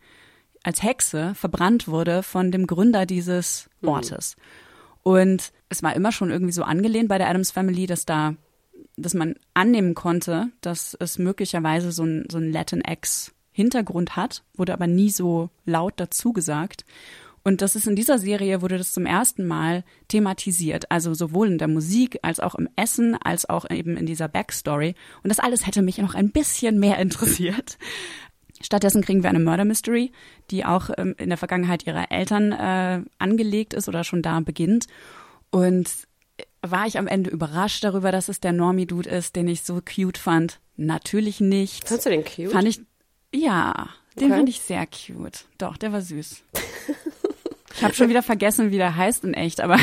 als 0.62 0.82
Hexe 0.82 1.34
verbrannt 1.34 1.88
wurde 1.88 2.22
von 2.22 2.52
dem 2.52 2.66
Gründer 2.66 3.06
dieses 3.06 3.68
mhm. 3.80 3.88
Ortes. 3.88 4.36
Mhm. 4.36 4.42
Und 5.02 5.52
es 5.68 5.82
war 5.82 5.94
immer 5.94 6.12
schon 6.12 6.30
irgendwie 6.30 6.52
so 6.52 6.62
angelehnt 6.62 7.08
bei 7.08 7.18
der 7.18 7.28
Adams 7.28 7.50
Family, 7.50 7.86
dass 7.86 8.06
da, 8.06 8.34
dass 8.96 9.14
man 9.14 9.34
annehmen 9.52 9.94
konnte, 9.94 10.50
dass 10.60 10.96
es 10.98 11.18
möglicherweise 11.18 11.92
so 11.92 12.04
ein, 12.04 12.26
so 12.30 12.38
ein 12.38 12.50
Latinx 12.52 13.32
Hintergrund 13.52 14.16
hat, 14.16 14.42
wurde 14.56 14.72
aber 14.72 14.88
nie 14.88 15.10
so 15.10 15.48
laut 15.64 15.94
dazu 15.98 16.32
gesagt. 16.32 16.84
Und 17.44 17.60
das 17.60 17.76
ist 17.76 17.86
in 17.86 17.94
dieser 17.94 18.18
Serie 18.18 18.62
wurde 18.62 18.78
das 18.78 18.94
zum 18.94 19.04
ersten 19.04 19.46
Mal 19.46 19.84
thematisiert, 20.08 20.90
also 20.90 21.12
sowohl 21.12 21.48
in 21.48 21.58
der 21.58 21.68
Musik 21.68 22.18
als 22.22 22.40
auch 22.40 22.54
im 22.54 22.70
Essen, 22.74 23.16
als 23.22 23.48
auch 23.48 23.70
eben 23.70 23.98
in 23.98 24.06
dieser 24.06 24.28
Backstory. 24.28 24.94
Und 25.22 25.28
das 25.28 25.40
alles 25.40 25.66
hätte 25.66 25.82
mich 25.82 25.98
noch 25.98 26.14
ein 26.14 26.30
bisschen 26.30 26.80
mehr 26.80 26.98
interessiert. 26.98 27.76
Stattdessen 28.62 29.02
kriegen 29.02 29.22
wir 29.22 29.28
eine 29.28 29.40
Murder 29.40 29.66
Mystery, 29.66 30.10
die 30.50 30.64
auch 30.64 30.88
ähm, 30.96 31.14
in 31.18 31.28
der 31.28 31.36
Vergangenheit 31.36 31.86
ihrer 31.86 32.10
Eltern 32.10 32.52
äh, 32.52 33.02
angelegt 33.18 33.74
ist 33.74 33.88
oder 33.88 34.04
schon 34.04 34.22
da 34.22 34.40
beginnt. 34.40 34.86
Und 35.50 35.90
war 36.62 36.86
ich 36.86 36.96
am 36.98 37.06
Ende 37.06 37.28
überrascht 37.28 37.84
darüber, 37.84 38.10
dass 38.10 38.30
es 38.30 38.40
der 38.40 38.52
Normie-Dude 38.52 39.10
ist, 39.10 39.36
den 39.36 39.48
ich 39.48 39.62
so 39.62 39.82
cute 39.82 40.16
fand? 40.16 40.60
Natürlich 40.76 41.40
nicht. 41.40 41.86
Fandst 41.86 42.06
du 42.06 42.10
den 42.10 42.24
cute? 42.24 42.50
Fand 42.50 42.68
ich, 42.68 42.80
ja, 43.34 43.90
den 44.16 44.28
okay. 44.28 44.36
fand 44.38 44.48
ich 44.48 44.60
sehr 44.60 44.86
cute. 44.86 45.44
Doch, 45.58 45.76
der 45.76 45.92
war 45.92 46.00
süß. 46.00 46.42
Ich 47.76 47.82
habe 47.82 47.94
schon 47.94 48.08
wieder 48.08 48.22
vergessen, 48.22 48.70
wie 48.70 48.78
der 48.78 48.96
heißt 48.96 49.24
in 49.24 49.34
echt, 49.34 49.60
aber 49.60 49.78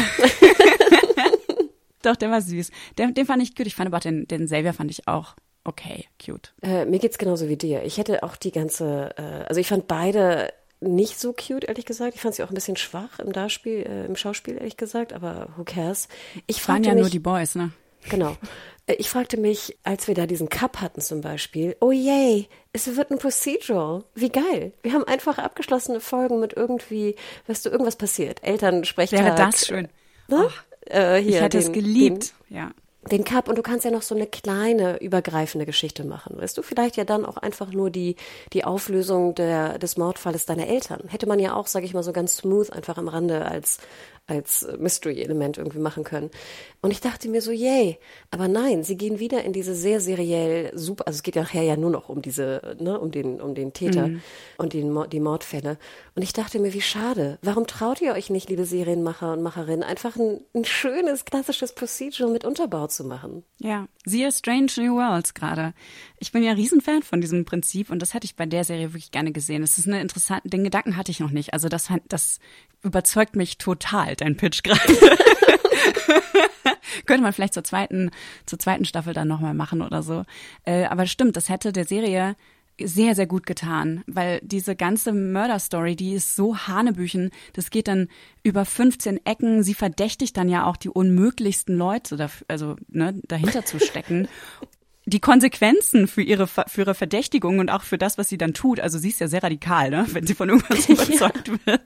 doch, 2.01 2.15
der 2.15 2.31
war 2.31 2.41
süß. 2.41 2.71
Den, 2.97 3.13
den 3.13 3.25
fand 3.25 3.43
ich 3.43 3.55
gut. 3.55 3.67
Ich 3.67 3.75
fand 3.75 3.87
aber 3.87 3.99
den, 3.99 4.27
den 4.27 4.45
Xavier 4.45 4.73
fand 4.73 4.91
ich 4.91 5.07
auch 5.07 5.35
okay, 5.63 6.05
cute. 6.23 6.53
Äh, 6.61 6.85
mir 6.85 6.99
geht's 6.99 7.17
genauso 7.17 7.47
wie 7.49 7.57
dir. 7.57 7.83
Ich 7.83 7.97
hätte 7.97 8.23
auch 8.23 8.35
die 8.35 8.51
ganze, 8.51 9.11
äh, 9.17 9.45
also 9.47 9.59
ich 9.61 9.67
fand 9.67 9.87
beide 9.87 10.51
nicht 10.79 11.19
so 11.19 11.33
cute, 11.33 11.65
ehrlich 11.65 11.85
gesagt. 11.85 12.15
Ich 12.15 12.21
fand 12.21 12.35
sie 12.35 12.43
auch 12.43 12.49
ein 12.49 12.55
bisschen 12.55 12.77
schwach 12.77 13.19
im 13.19 13.31
Darspiel, 13.31 13.85
äh, 13.87 14.05
im 14.05 14.15
Schauspiel, 14.15 14.55
ehrlich 14.55 14.77
gesagt, 14.77 15.13
aber 15.13 15.49
who 15.55 15.63
cares? 15.63 16.07
Ich 16.47 16.67
waren 16.67 16.83
ja 16.83 16.93
mich, 16.93 17.01
nur 17.01 17.09
die 17.09 17.19
Boys, 17.19 17.55
ne? 17.55 17.71
Genau. 18.09 18.35
Äh, 18.91 18.95
ich 18.95 19.09
fragte 19.09 19.37
mich, 19.37 19.77
als 19.83 20.07
wir 20.07 20.15
da 20.15 20.25
diesen 20.25 20.49
Cup 20.49 20.81
hatten 20.81 21.01
zum 21.01 21.21
Beispiel, 21.21 21.75
oh 21.79 21.91
yay, 21.91 22.47
es 22.73 22.95
wird 22.95 23.11
ein 23.11 23.17
Procedural. 23.17 24.03
Wie 24.15 24.29
geil. 24.29 24.73
Wir 24.83 24.93
haben 24.93 25.03
einfach 25.05 25.37
abgeschlossene 25.37 25.99
Folgen 25.99 26.39
mit 26.39 26.53
irgendwie, 26.53 27.15
weißt 27.47 27.65
du, 27.65 27.69
irgendwas 27.69 27.95
passiert. 27.95 28.43
Eltern 28.43 28.85
sprechen. 28.85 29.17
Wäre 29.17 29.35
das 29.35 29.65
schön. 29.65 29.87
Ne? 30.27 30.47
Oh, 30.47 30.49
äh, 30.85 31.17
hier, 31.17 31.29
ich 31.29 31.41
hätte 31.41 31.57
den, 31.57 31.67
es 31.67 31.71
geliebt, 31.71 32.33
den, 32.49 32.57
ja. 32.57 32.71
Den 33.11 33.23
Cup 33.23 33.49
und 33.49 33.57
du 33.57 33.63
kannst 33.63 33.83
ja 33.83 33.89
noch 33.89 34.03
so 34.03 34.13
eine 34.13 34.27
kleine 34.27 35.01
übergreifende 35.01 35.65
Geschichte 35.65 36.03
machen. 36.03 36.37
Weißt 36.37 36.55
du, 36.55 36.61
vielleicht 36.61 36.97
ja 36.97 37.03
dann 37.03 37.25
auch 37.25 37.37
einfach 37.37 37.71
nur 37.71 37.89
die, 37.89 38.15
die 38.53 38.63
Auflösung 38.63 39.33
der, 39.33 39.79
des 39.79 39.97
Mordfalles 39.97 40.45
deiner 40.45 40.67
Eltern. 40.67 41.01
Hätte 41.07 41.25
man 41.25 41.39
ja 41.39 41.55
auch, 41.55 41.65
sage 41.65 41.87
ich 41.87 41.95
mal, 41.95 42.03
so 42.03 42.13
ganz 42.13 42.37
smooth 42.37 42.71
einfach 42.71 42.97
am 42.97 43.07
Rande 43.07 43.43
als 43.43 43.79
als 44.31 44.67
Mystery-Element 44.79 45.57
irgendwie 45.57 45.79
machen 45.79 46.03
können. 46.03 46.31
Und 46.81 46.91
ich 46.91 47.01
dachte 47.01 47.29
mir 47.29 47.41
so, 47.41 47.51
yay. 47.51 47.99
Aber 48.31 48.47
nein, 48.47 48.83
sie 48.83 48.97
gehen 48.97 49.19
wieder 49.19 49.43
in 49.43 49.53
diese 49.53 49.75
sehr 49.75 49.99
seriell 49.99 50.71
super, 50.73 51.05
also 51.05 51.17
es 51.17 51.23
geht 51.23 51.35
ja 51.35 51.43
nachher 51.43 51.63
ja 51.63 51.77
nur 51.77 51.91
noch 51.91 52.09
um 52.09 52.21
diese, 52.21 52.75
ne, 52.79 52.99
um 52.99 53.11
den, 53.11 53.41
um 53.41 53.53
den 53.53 53.73
Täter 53.73 54.07
mhm. 54.07 54.21
und 54.57 54.73
den, 54.73 54.97
die 55.11 55.19
Mordfälle. 55.19 55.77
Und 56.15 56.23
ich 56.23 56.33
dachte 56.33 56.59
mir, 56.59 56.73
wie 56.73 56.81
schade. 56.81 57.37
Warum 57.41 57.67
traut 57.67 58.01
ihr 58.01 58.13
euch 58.13 58.29
nicht, 58.29 58.49
liebe 58.49 58.65
Serienmacher 58.65 59.33
und 59.33 59.43
Macherinnen, 59.43 59.83
einfach 59.83 60.15
ein, 60.15 60.41
ein 60.55 60.65
schönes, 60.65 61.25
klassisches 61.25 61.73
Procedural 61.75 62.31
mit 62.31 62.45
Unterbau 62.45 62.87
zu 62.87 63.03
machen? 63.03 63.43
Ja, 63.59 63.87
siehe 64.05 64.31
Strange 64.31 64.71
New 64.77 64.95
Worlds 64.95 65.33
gerade. 65.33 65.73
Ich 66.17 66.31
bin 66.31 66.43
ja 66.43 66.53
Riesenfan 66.53 67.03
von 67.03 67.21
diesem 67.21 67.45
Prinzip 67.45 67.91
und 67.91 68.01
das 68.01 68.13
hätte 68.13 68.25
ich 68.25 68.35
bei 68.35 68.45
der 68.45 68.63
Serie 68.63 68.93
wirklich 68.93 69.11
gerne 69.11 69.31
gesehen. 69.31 69.61
Das 69.61 69.77
ist 69.77 69.87
eine 69.87 70.01
interessante, 70.01 70.47
den 70.49 70.63
Gedanken 70.63 70.97
hatte 70.97 71.11
ich 71.11 71.19
noch 71.19 71.31
nicht. 71.31 71.53
Also 71.53 71.69
das, 71.69 71.89
das 72.07 72.39
überzeugt 72.83 73.35
mich 73.35 73.57
total, 73.57 74.15
dein 74.21 74.37
Pitch 74.37 74.63
gerade. 74.63 74.79
Könnte 77.05 77.23
man 77.23 77.33
vielleicht 77.33 77.53
zur 77.53 77.63
zweiten, 77.63 78.11
zur 78.45 78.59
zweiten 78.59 78.85
Staffel 78.85 79.13
dann 79.13 79.27
nochmal 79.27 79.53
machen 79.53 79.81
oder 79.81 80.03
so. 80.03 80.23
Äh, 80.65 80.85
aber 80.85 81.05
stimmt, 81.05 81.35
das 81.35 81.49
hätte 81.49 81.71
der 81.71 81.85
Serie 81.85 82.35
sehr, 82.83 83.15
sehr 83.15 83.27
gut 83.27 83.45
getan, 83.45 84.03
weil 84.07 84.39
diese 84.43 84.75
ganze 84.75 85.11
Mörder-Story, 85.11 85.95
die 85.95 86.13
ist 86.13 86.35
so 86.35 86.57
hanebüchen, 86.57 87.31
das 87.53 87.69
geht 87.69 87.87
dann 87.87 88.07
über 88.43 88.65
15 88.65 89.25
Ecken, 89.25 89.63
sie 89.63 89.73
verdächtigt 89.73 90.35
dann 90.37 90.49
ja 90.49 90.65
auch 90.65 90.77
die 90.77 90.89
unmöglichsten 90.89 91.77
Leute, 91.77 92.29
also 92.47 92.75
ne, 92.87 93.19
dahinter 93.27 93.65
zu 93.65 93.79
stecken. 93.79 94.27
die 95.05 95.19
Konsequenzen 95.19 96.07
für 96.07 96.21
ihre, 96.21 96.47
für 96.47 96.81
ihre 96.81 96.93
Verdächtigung 96.93 97.59
und 97.59 97.69
auch 97.69 97.83
für 97.83 97.97
das, 97.97 98.17
was 98.17 98.29
sie 98.29 98.37
dann 98.37 98.53
tut, 98.53 98.79
also 98.79 98.99
sie 98.99 99.09
ist 99.09 99.19
ja 99.19 99.27
sehr 99.27 99.43
radikal, 99.43 99.89
ne, 99.89 100.05
wenn 100.11 100.27
sie 100.27 100.35
von 100.35 100.49
irgendwas 100.49 100.87
überzeugt 100.89 101.47
ja. 101.47 101.53
wird 101.65 101.81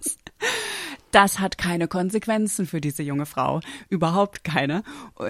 das 1.16 1.40
hat 1.40 1.58
keine 1.58 1.88
Konsequenzen 1.88 2.66
für 2.68 2.82
diese 2.82 3.02
junge 3.02 3.26
Frau. 3.26 3.62
Überhaupt 3.88 4.44
keine. 4.44 4.84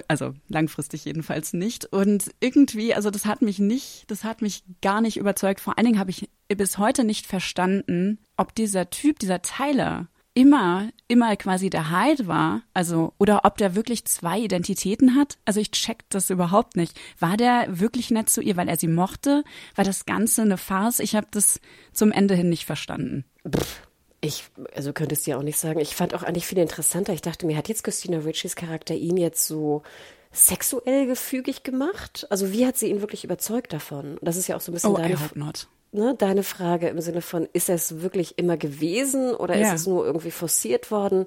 Also 0.08 0.34
langfristig 0.48 1.04
jedenfalls 1.04 1.52
nicht. 1.52 1.86
Und 1.86 2.32
irgendwie, 2.40 2.92
also 2.92 3.10
das 3.10 3.24
hat 3.24 3.40
mich 3.40 3.60
nicht, 3.60 4.02
das 4.08 4.24
hat 4.24 4.42
mich 4.42 4.64
gar 4.82 5.00
nicht 5.00 5.16
überzeugt. 5.16 5.60
Vor 5.60 5.78
allen 5.78 5.86
Dingen 5.86 6.00
habe 6.00 6.10
ich 6.10 6.28
bis 6.48 6.78
heute 6.78 7.04
nicht 7.04 7.24
verstanden, 7.24 8.18
ob 8.36 8.52
dieser 8.56 8.90
Typ, 8.90 9.20
dieser 9.20 9.42
Tyler, 9.42 10.08
immer, 10.36 10.90
immer 11.08 11.34
quasi 11.36 11.70
der 11.70 11.90
Hyde 11.90 12.26
war, 12.26 12.62
also, 12.74 13.14
oder 13.18 13.44
ob 13.44 13.56
der 13.56 13.74
wirklich 13.74 14.04
zwei 14.04 14.38
Identitäten 14.38 15.16
hat. 15.16 15.38
Also 15.46 15.60
ich 15.60 15.70
check 15.70 16.04
das 16.10 16.28
überhaupt 16.28 16.76
nicht. 16.76 16.94
War 17.18 17.38
der 17.38 17.80
wirklich 17.80 18.10
nett 18.10 18.28
zu 18.28 18.42
ihr, 18.42 18.56
weil 18.56 18.68
er 18.68 18.76
sie 18.76 18.86
mochte? 18.86 19.44
War 19.74 19.84
das 19.84 20.04
Ganze 20.04 20.42
eine 20.42 20.58
Farce? 20.58 21.00
Ich 21.00 21.16
habe 21.16 21.26
das 21.30 21.58
zum 21.92 22.12
Ende 22.12 22.34
hin 22.34 22.50
nicht 22.50 22.66
verstanden. 22.66 23.24
Pff, 23.48 23.88
ich, 24.20 24.44
also 24.74 24.92
könntest 24.92 25.26
du 25.26 25.30
ja 25.30 25.38
auch 25.38 25.42
nicht 25.42 25.58
sagen. 25.58 25.80
Ich 25.80 25.96
fand 25.96 26.14
auch 26.14 26.22
eigentlich 26.22 26.46
viel 26.46 26.58
interessanter. 26.58 27.14
Ich 27.14 27.22
dachte 27.22 27.46
mir, 27.46 27.56
hat 27.56 27.68
jetzt 27.68 27.82
Christina 27.82 28.18
Richies 28.18 28.56
Charakter 28.56 28.94
ihn 28.94 29.16
jetzt 29.16 29.46
so 29.46 29.84
sexuell 30.32 31.06
gefügig 31.06 31.62
gemacht? 31.62 32.26
Also 32.28 32.52
wie 32.52 32.66
hat 32.66 32.76
sie 32.76 32.90
ihn 32.90 33.00
wirklich 33.00 33.24
überzeugt 33.24 33.72
davon? 33.72 34.18
Das 34.20 34.36
ist 34.36 34.48
ja 34.48 34.56
auch 34.56 34.60
so 34.60 34.70
ein 34.70 34.74
bisschen 34.74 34.90
oh, 34.90 34.96
deine, 34.96 35.18
ne, 35.92 36.14
deine 36.16 36.42
Frage 36.42 36.88
im 36.88 37.00
Sinne 37.00 37.22
von, 37.22 37.48
ist 37.52 37.68
es 37.68 38.02
wirklich 38.02 38.38
immer 38.38 38.56
gewesen 38.56 39.34
oder 39.34 39.56
ja. 39.56 39.68
ist 39.68 39.80
es 39.80 39.86
nur 39.86 40.04
irgendwie 40.04 40.30
forciert 40.30 40.90
worden? 40.90 41.26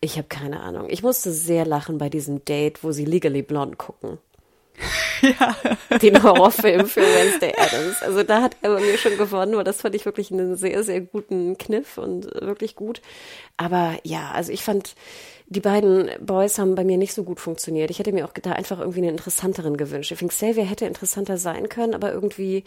Ich 0.00 0.16
habe 0.16 0.28
keine 0.28 0.60
Ahnung. 0.60 0.86
Ich 0.88 1.02
musste 1.02 1.30
sehr 1.30 1.66
lachen 1.66 1.98
bei 1.98 2.08
diesem 2.08 2.44
Date, 2.44 2.82
wo 2.82 2.92
sie 2.92 3.04
Legally 3.04 3.42
Blonde 3.42 3.76
gucken. 3.76 4.18
ja. 5.22 5.56
den 5.98 6.22
Horrorfilm 6.22 6.86
für 6.86 7.02
Wednesday 7.02 7.52
Adams. 7.56 8.02
Also 8.02 8.22
da 8.22 8.42
hat 8.42 8.56
er 8.62 8.74
bei 8.74 8.80
mir 8.80 8.96
schon 8.96 9.16
gewonnen, 9.18 9.56
weil 9.56 9.64
das 9.64 9.82
fand 9.82 9.94
ich 9.94 10.04
wirklich 10.04 10.30
einen 10.30 10.56
sehr, 10.56 10.82
sehr 10.82 11.00
guten 11.00 11.58
Kniff 11.58 11.98
und 11.98 12.26
wirklich 12.40 12.76
gut. 12.76 13.02
Aber 13.56 13.96
ja, 14.04 14.30
also 14.30 14.52
ich 14.52 14.62
fand, 14.62 14.94
die 15.52 15.60
beiden 15.60 16.08
Boys 16.24 16.60
haben 16.60 16.76
bei 16.76 16.84
mir 16.84 16.96
nicht 16.96 17.12
so 17.12 17.24
gut 17.24 17.40
funktioniert. 17.40 17.90
Ich 17.90 17.98
hätte 17.98 18.12
mir 18.12 18.24
auch 18.24 18.32
da 18.32 18.52
einfach 18.52 18.78
irgendwie 18.78 19.00
einen 19.00 19.10
interessanteren 19.10 19.76
gewünscht. 19.76 20.12
Ich 20.12 20.18
finde, 20.18 20.32
Xavier 20.32 20.64
hätte 20.64 20.86
interessanter 20.86 21.38
sein 21.38 21.68
können, 21.68 21.92
aber 21.92 22.12
irgendwie 22.12 22.62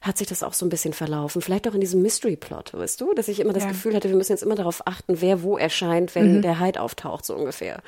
hat 0.00 0.16
sich 0.16 0.28
das 0.28 0.42
auch 0.42 0.54
so 0.54 0.64
ein 0.64 0.70
bisschen 0.70 0.94
verlaufen. 0.94 1.42
Vielleicht 1.42 1.68
auch 1.68 1.74
in 1.74 1.82
diesem 1.82 2.00
Mystery-Plot, 2.00 2.72
weißt 2.72 3.02
du? 3.02 3.12
Dass 3.12 3.28
ich 3.28 3.38
immer 3.38 3.52
das 3.52 3.64
ja. 3.64 3.68
Gefühl 3.68 3.94
hatte, 3.94 4.08
wir 4.08 4.16
müssen 4.16 4.32
jetzt 4.32 4.42
immer 4.42 4.54
darauf 4.54 4.86
achten, 4.86 5.20
wer 5.20 5.42
wo 5.42 5.58
erscheint, 5.58 6.14
wenn 6.14 6.38
mhm. 6.38 6.42
der 6.42 6.58
Hyde 6.58 6.80
auftaucht, 6.80 7.26
so 7.26 7.36
ungefähr. 7.36 7.82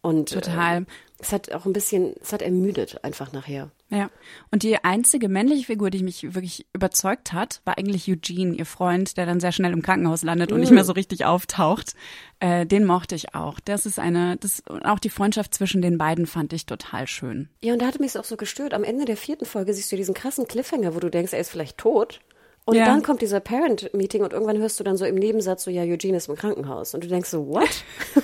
Und 0.00 0.32
total. 0.32 0.78
Äh, 0.78 0.84
es 1.22 1.32
hat 1.32 1.52
auch 1.52 1.66
ein 1.66 1.72
bisschen, 1.72 2.14
es 2.20 2.32
hat 2.32 2.42
ermüdet 2.42 3.02
einfach 3.04 3.32
nachher. 3.32 3.70
Ja. 3.90 4.10
Und 4.50 4.64
die 4.64 4.82
einzige 4.82 5.28
männliche 5.28 5.66
Figur, 5.66 5.90
die 5.90 6.02
mich 6.02 6.34
wirklich 6.34 6.66
überzeugt 6.72 7.32
hat, 7.32 7.60
war 7.64 7.78
eigentlich 7.78 8.10
Eugene, 8.10 8.56
ihr 8.56 8.66
Freund, 8.66 9.16
der 9.16 9.24
dann 9.24 9.38
sehr 9.38 9.52
schnell 9.52 9.72
im 9.72 9.82
Krankenhaus 9.82 10.22
landet 10.22 10.50
und 10.50 10.58
mm. 10.58 10.60
nicht 10.62 10.72
mehr 10.72 10.84
so 10.84 10.92
richtig 10.92 11.24
auftaucht. 11.24 11.94
Äh, 12.40 12.66
den 12.66 12.84
mochte 12.84 13.14
ich 13.14 13.34
auch. 13.34 13.60
Das 13.60 13.86
ist 13.86 14.00
eine, 14.00 14.36
das, 14.36 14.62
auch 14.82 14.98
die 14.98 15.10
Freundschaft 15.10 15.54
zwischen 15.54 15.80
den 15.80 15.96
beiden 15.96 16.26
fand 16.26 16.52
ich 16.52 16.66
total 16.66 17.06
schön. 17.06 17.48
Ja, 17.62 17.74
und 17.74 17.80
da 17.80 17.86
hat 17.86 18.00
mich 18.00 18.10
es 18.10 18.16
auch 18.16 18.24
so 18.24 18.36
gestört. 18.36 18.74
Am 18.74 18.82
Ende 18.82 19.04
der 19.04 19.16
vierten 19.16 19.44
Folge 19.44 19.72
siehst 19.74 19.92
du 19.92 19.96
diesen 19.96 20.14
krassen 20.14 20.48
Cliffhanger, 20.48 20.94
wo 20.96 21.00
du 21.00 21.08
denkst, 21.08 21.32
er 21.32 21.40
ist 21.40 21.50
vielleicht 21.50 21.78
tot. 21.78 22.20
Und 22.64 22.76
ja. 22.76 22.86
dann 22.86 23.02
kommt 23.02 23.22
dieser 23.22 23.40
Parent-Meeting 23.40 24.22
und 24.22 24.32
irgendwann 24.32 24.58
hörst 24.58 24.78
du 24.78 24.84
dann 24.84 24.96
so 24.96 25.04
im 25.04 25.16
Nebensatz 25.16 25.64
so, 25.64 25.70
ja, 25.70 25.82
Eugene 25.82 26.16
ist 26.16 26.28
im 26.28 26.36
Krankenhaus. 26.36 26.94
Und 26.94 27.04
du 27.04 27.08
denkst 27.08 27.28
so, 27.28 27.46
what? 27.48 27.84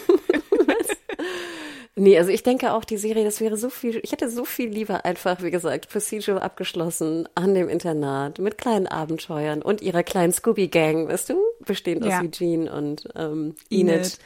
Nee, 1.99 2.17
also 2.17 2.31
ich 2.31 2.43
denke 2.43 2.73
auch, 2.73 2.85
die 2.85 2.97
Serie, 2.97 3.25
das 3.25 3.41
wäre 3.41 3.57
so 3.57 3.71
viel, 3.71 4.01
ich 4.03 4.13
hätte 4.13 4.31
so 4.31 4.45
viel 4.45 4.69
lieber 4.69 5.05
einfach, 5.05 5.43
wie 5.43 5.51
gesagt, 5.51 5.89
Procedural 5.89 6.41
abgeschlossen 6.41 7.29
an 7.35 7.55
dem 7.55 7.69
Internat 7.69 8.39
mit 8.39 8.57
kleinen 8.57 8.87
Abenteuern 8.87 9.63
und 9.63 9.83
ihrer 9.83 10.03
kleinen 10.03 10.33
Scooby-Gang, 10.33 11.09
weißt 11.09 11.31
du, 11.31 11.43
bestehend 11.65 12.05
ja. 12.05 12.19
aus 12.19 12.25
Eugene 12.25 12.73
und 12.73 13.09
ähm, 13.17 13.55
Enid, 13.71 13.95
Enid 13.95 14.19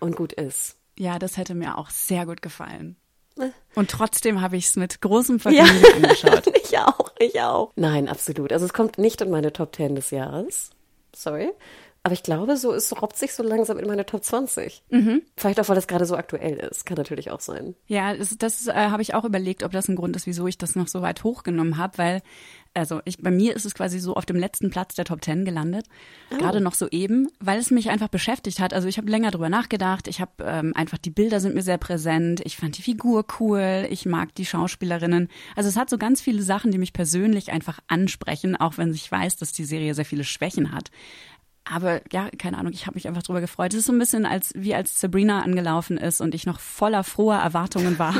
und 0.00 0.16
gut 0.16 0.32
ist. 0.32 0.76
Ja, 0.98 1.18
das 1.18 1.36
hätte 1.36 1.54
mir 1.54 1.78
auch 1.78 1.90
sehr 1.90 2.26
gut 2.26 2.42
gefallen. 2.42 2.96
Äh. 3.38 3.50
Und 3.74 3.90
trotzdem 3.90 4.40
habe 4.40 4.56
ich 4.56 4.66
es 4.66 4.76
mit 4.76 5.00
großem 5.00 5.40
Vergnügen 5.40 5.82
ja. 5.82 5.94
angeschaut. 5.96 6.46
ich 6.56 6.78
auch, 6.78 7.12
ich 7.18 7.40
auch. 7.40 7.72
Nein, 7.76 8.08
absolut. 8.08 8.52
Also 8.52 8.66
es 8.66 8.72
kommt 8.72 8.98
nicht 8.98 9.20
in 9.20 9.30
meine 9.30 9.52
Top 9.52 9.74
10 9.74 9.94
des 9.94 10.10
Jahres. 10.10 10.70
Sorry. 11.14 11.50
Aber 12.04 12.12
ich 12.12 12.22
glaube, 12.22 12.58
so 12.58 12.72
es 12.74 13.00
robbt 13.00 13.16
sich 13.16 13.32
so 13.32 13.42
langsam 13.42 13.78
in 13.78 13.86
meine 13.86 14.04
Top 14.04 14.22
20. 14.22 14.82
Mhm. 14.90 15.22
Vielleicht 15.38 15.58
auch, 15.58 15.68
weil 15.70 15.74
das 15.74 15.86
gerade 15.86 16.04
so 16.04 16.16
aktuell 16.16 16.58
ist. 16.58 16.84
Kann 16.84 16.98
natürlich 16.98 17.30
auch 17.30 17.40
sein. 17.40 17.74
Ja, 17.86 18.14
das, 18.14 18.36
das 18.36 18.66
äh, 18.66 18.74
habe 18.74 19.00
ich 19.00 19.14
auch 19.14 19.24
überlegt, 19.24 19.62
ob 19.62 19.72
das 19.72 19.88
ein 19.88 19.96
Grund 19.96 20.14
ist, 20.14 20.26
wieso 20.26 20.46
ich 20.46 20.58
das 20.58 20.76
noch 20.76 20.86
so 20.86 21.00
weit 21.00 21.24
hochgenommen 21.24 21.78
habe, 21.78 21.96
weil 21.96 22.22
also 22.74 23.00
ich, 23.04 23.18
bei 23.18 23.30
mir 23.30 23.54
ist 23.54 23.64
es 23.64 23.74
quasi 23.74 24.00
so 24.00 24.14
auf 24.14 24.26
dem 24.26 24.36
letzten 24.36 24.68
Platz 24.68 24.94
der 24.96 25.04
Top 25.04 25.24
10 25.24 25.44
gelandet, 25.44 25.86
oh. 26.32 26.38
gerade 26.38 26.60
noch 26.60 26.74
so 26.74 26.88
eben, 26.88 27.28
weil 27.38 27.58
es 27.58 27.70
mich 27.70 27.88
einfach 27.88 28.08
beschäftigt 28.08 28.58
hat. 28.58 28.74
Also 28.74 28.88
ich 28.88 28.98
habe 28.98 29.08
länger 29.08 29.30
drüber 29.30 29.48
nachgedacht, 29.48 30.08
ich 30.08 30.20
habe 30.20 30.32
ähm, 30.40 30.72
einfach, 30.74 30.98
die 30.98 31.10
Bilder 31.10 31.38
sind 31.38 31.54
mir 31.54 31.62
sehr 31.62 31.78
präsent, 31.78 32.42
ich 32.44 32.56
fand 32.56 32.76
die 32.76 32.82
Figur 32.82 33.24
cool, 33.38 33.86
ich 33.90 34.06
mag 34.06 34.34
die 34.34 34.44
Schauspielerinnen. 34.44 35.28
Also 35.54 35.68
es 35.68 35.76
hat 35.76 35.88
so 35.88 35.98
ganz 35.98 36.20
viele 36.20 36.42
Sachen, 36.42 36.72
die 36.72 36.78
mich 36.78 36.92
persönlich 36.92 37.52
einfach 37.52 37.78
ansprechen, 37.86 38.56
auch 38.56 38.76
wenn 38.76 38.92
ich 38.92 39.10
weiß, 39.10 39.36
dass 39.36 39.52
die 39.52 39.64
Serie 39.64 39.94
sehr 39.94 40.04
viele 40.04 40.24
Schwächen 40.24 40.72
hat. 40.72 40.90
Aber 41.64 42.02
ja, 42.12 42.28
keine 42.38 42.58
Ahnung, 42.58 42.72
ich 42.72 42.86
habe 42.86 42.96
mich 42.96 43.08
einfach 43.08 43.22
drüber 43.22 43.40
gefreut. 43.40 43.72
Es 43.72 43.80
ist 43.80 43.86
so 43.86 43.92
ein 43.92 43.98
bisschen 43.98 44.26
als 44.26 44.52
wie 44.54 44.74
als 44.74 45.00
Sabrina 45.00 45.42
angelaufen 45.42 45.96
ist 45.96 46.20
und 46.20 46.34
ich 46.34 46.44
noch 46.44 46.60
voller 46.60 47.04
froher 47.04 47.38
Erwartungen 47.38 47.98
war 47.98 48.14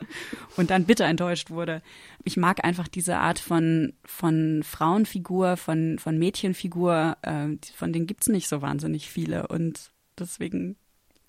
und 0.56 0.70
dann 0.70 0.86
bitter 0.86 1.04
enttäuscht 1.04 1.50
wurde. 1.50 1.82
Ich 2.24 2.36
mag 2.36 2.64
einfach 2.64 2.88
diese 2.88 3.18
Art 3.18 3.38
von 3.38 3.92
von 4.04 4.62
Frauenfigur, 4.64 5.56
von 5.56 5.98
von 6.00 6.18
Mädchenfigur, 6.18 7.16
äh, 7.22 7.56
von 7.76 7.92
denen 7.92 8.06
gibt's 8.08 8.28
nicht 8.28 8.48
so 8.48 8.60
wahnsinnig 8.60 9.08
viele 9.08 9.46
und 9.46 9.92
deswegen 10.18 10.76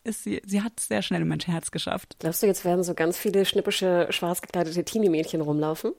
ist 0.03 0.24
sie, 0.24 0.41
sie 0.45 0.64
hat 0.64 0.74
es 0.78 0.88
sehr 0.88 1.03
schnell 1.03 1.22
in 1.22 1.28
mein 1.28 1.39
Herz 1.39 1.70
geschafft. 1.70 2.16
Glaubst 2.20 2.41
du, 2.41 2.47
jetzt 2.47 2.66
werden 2.66 2.84
so 2.84 2.95
ganz 2.95 3.20
viele 3.20 3.45
schnippische, 3.45 4.07
schwarz 4.09 4.41
gekleidete 4.41 4.84
Teenie-Mädchen 4.84 5.41
rumlaufen? 5.41 5.93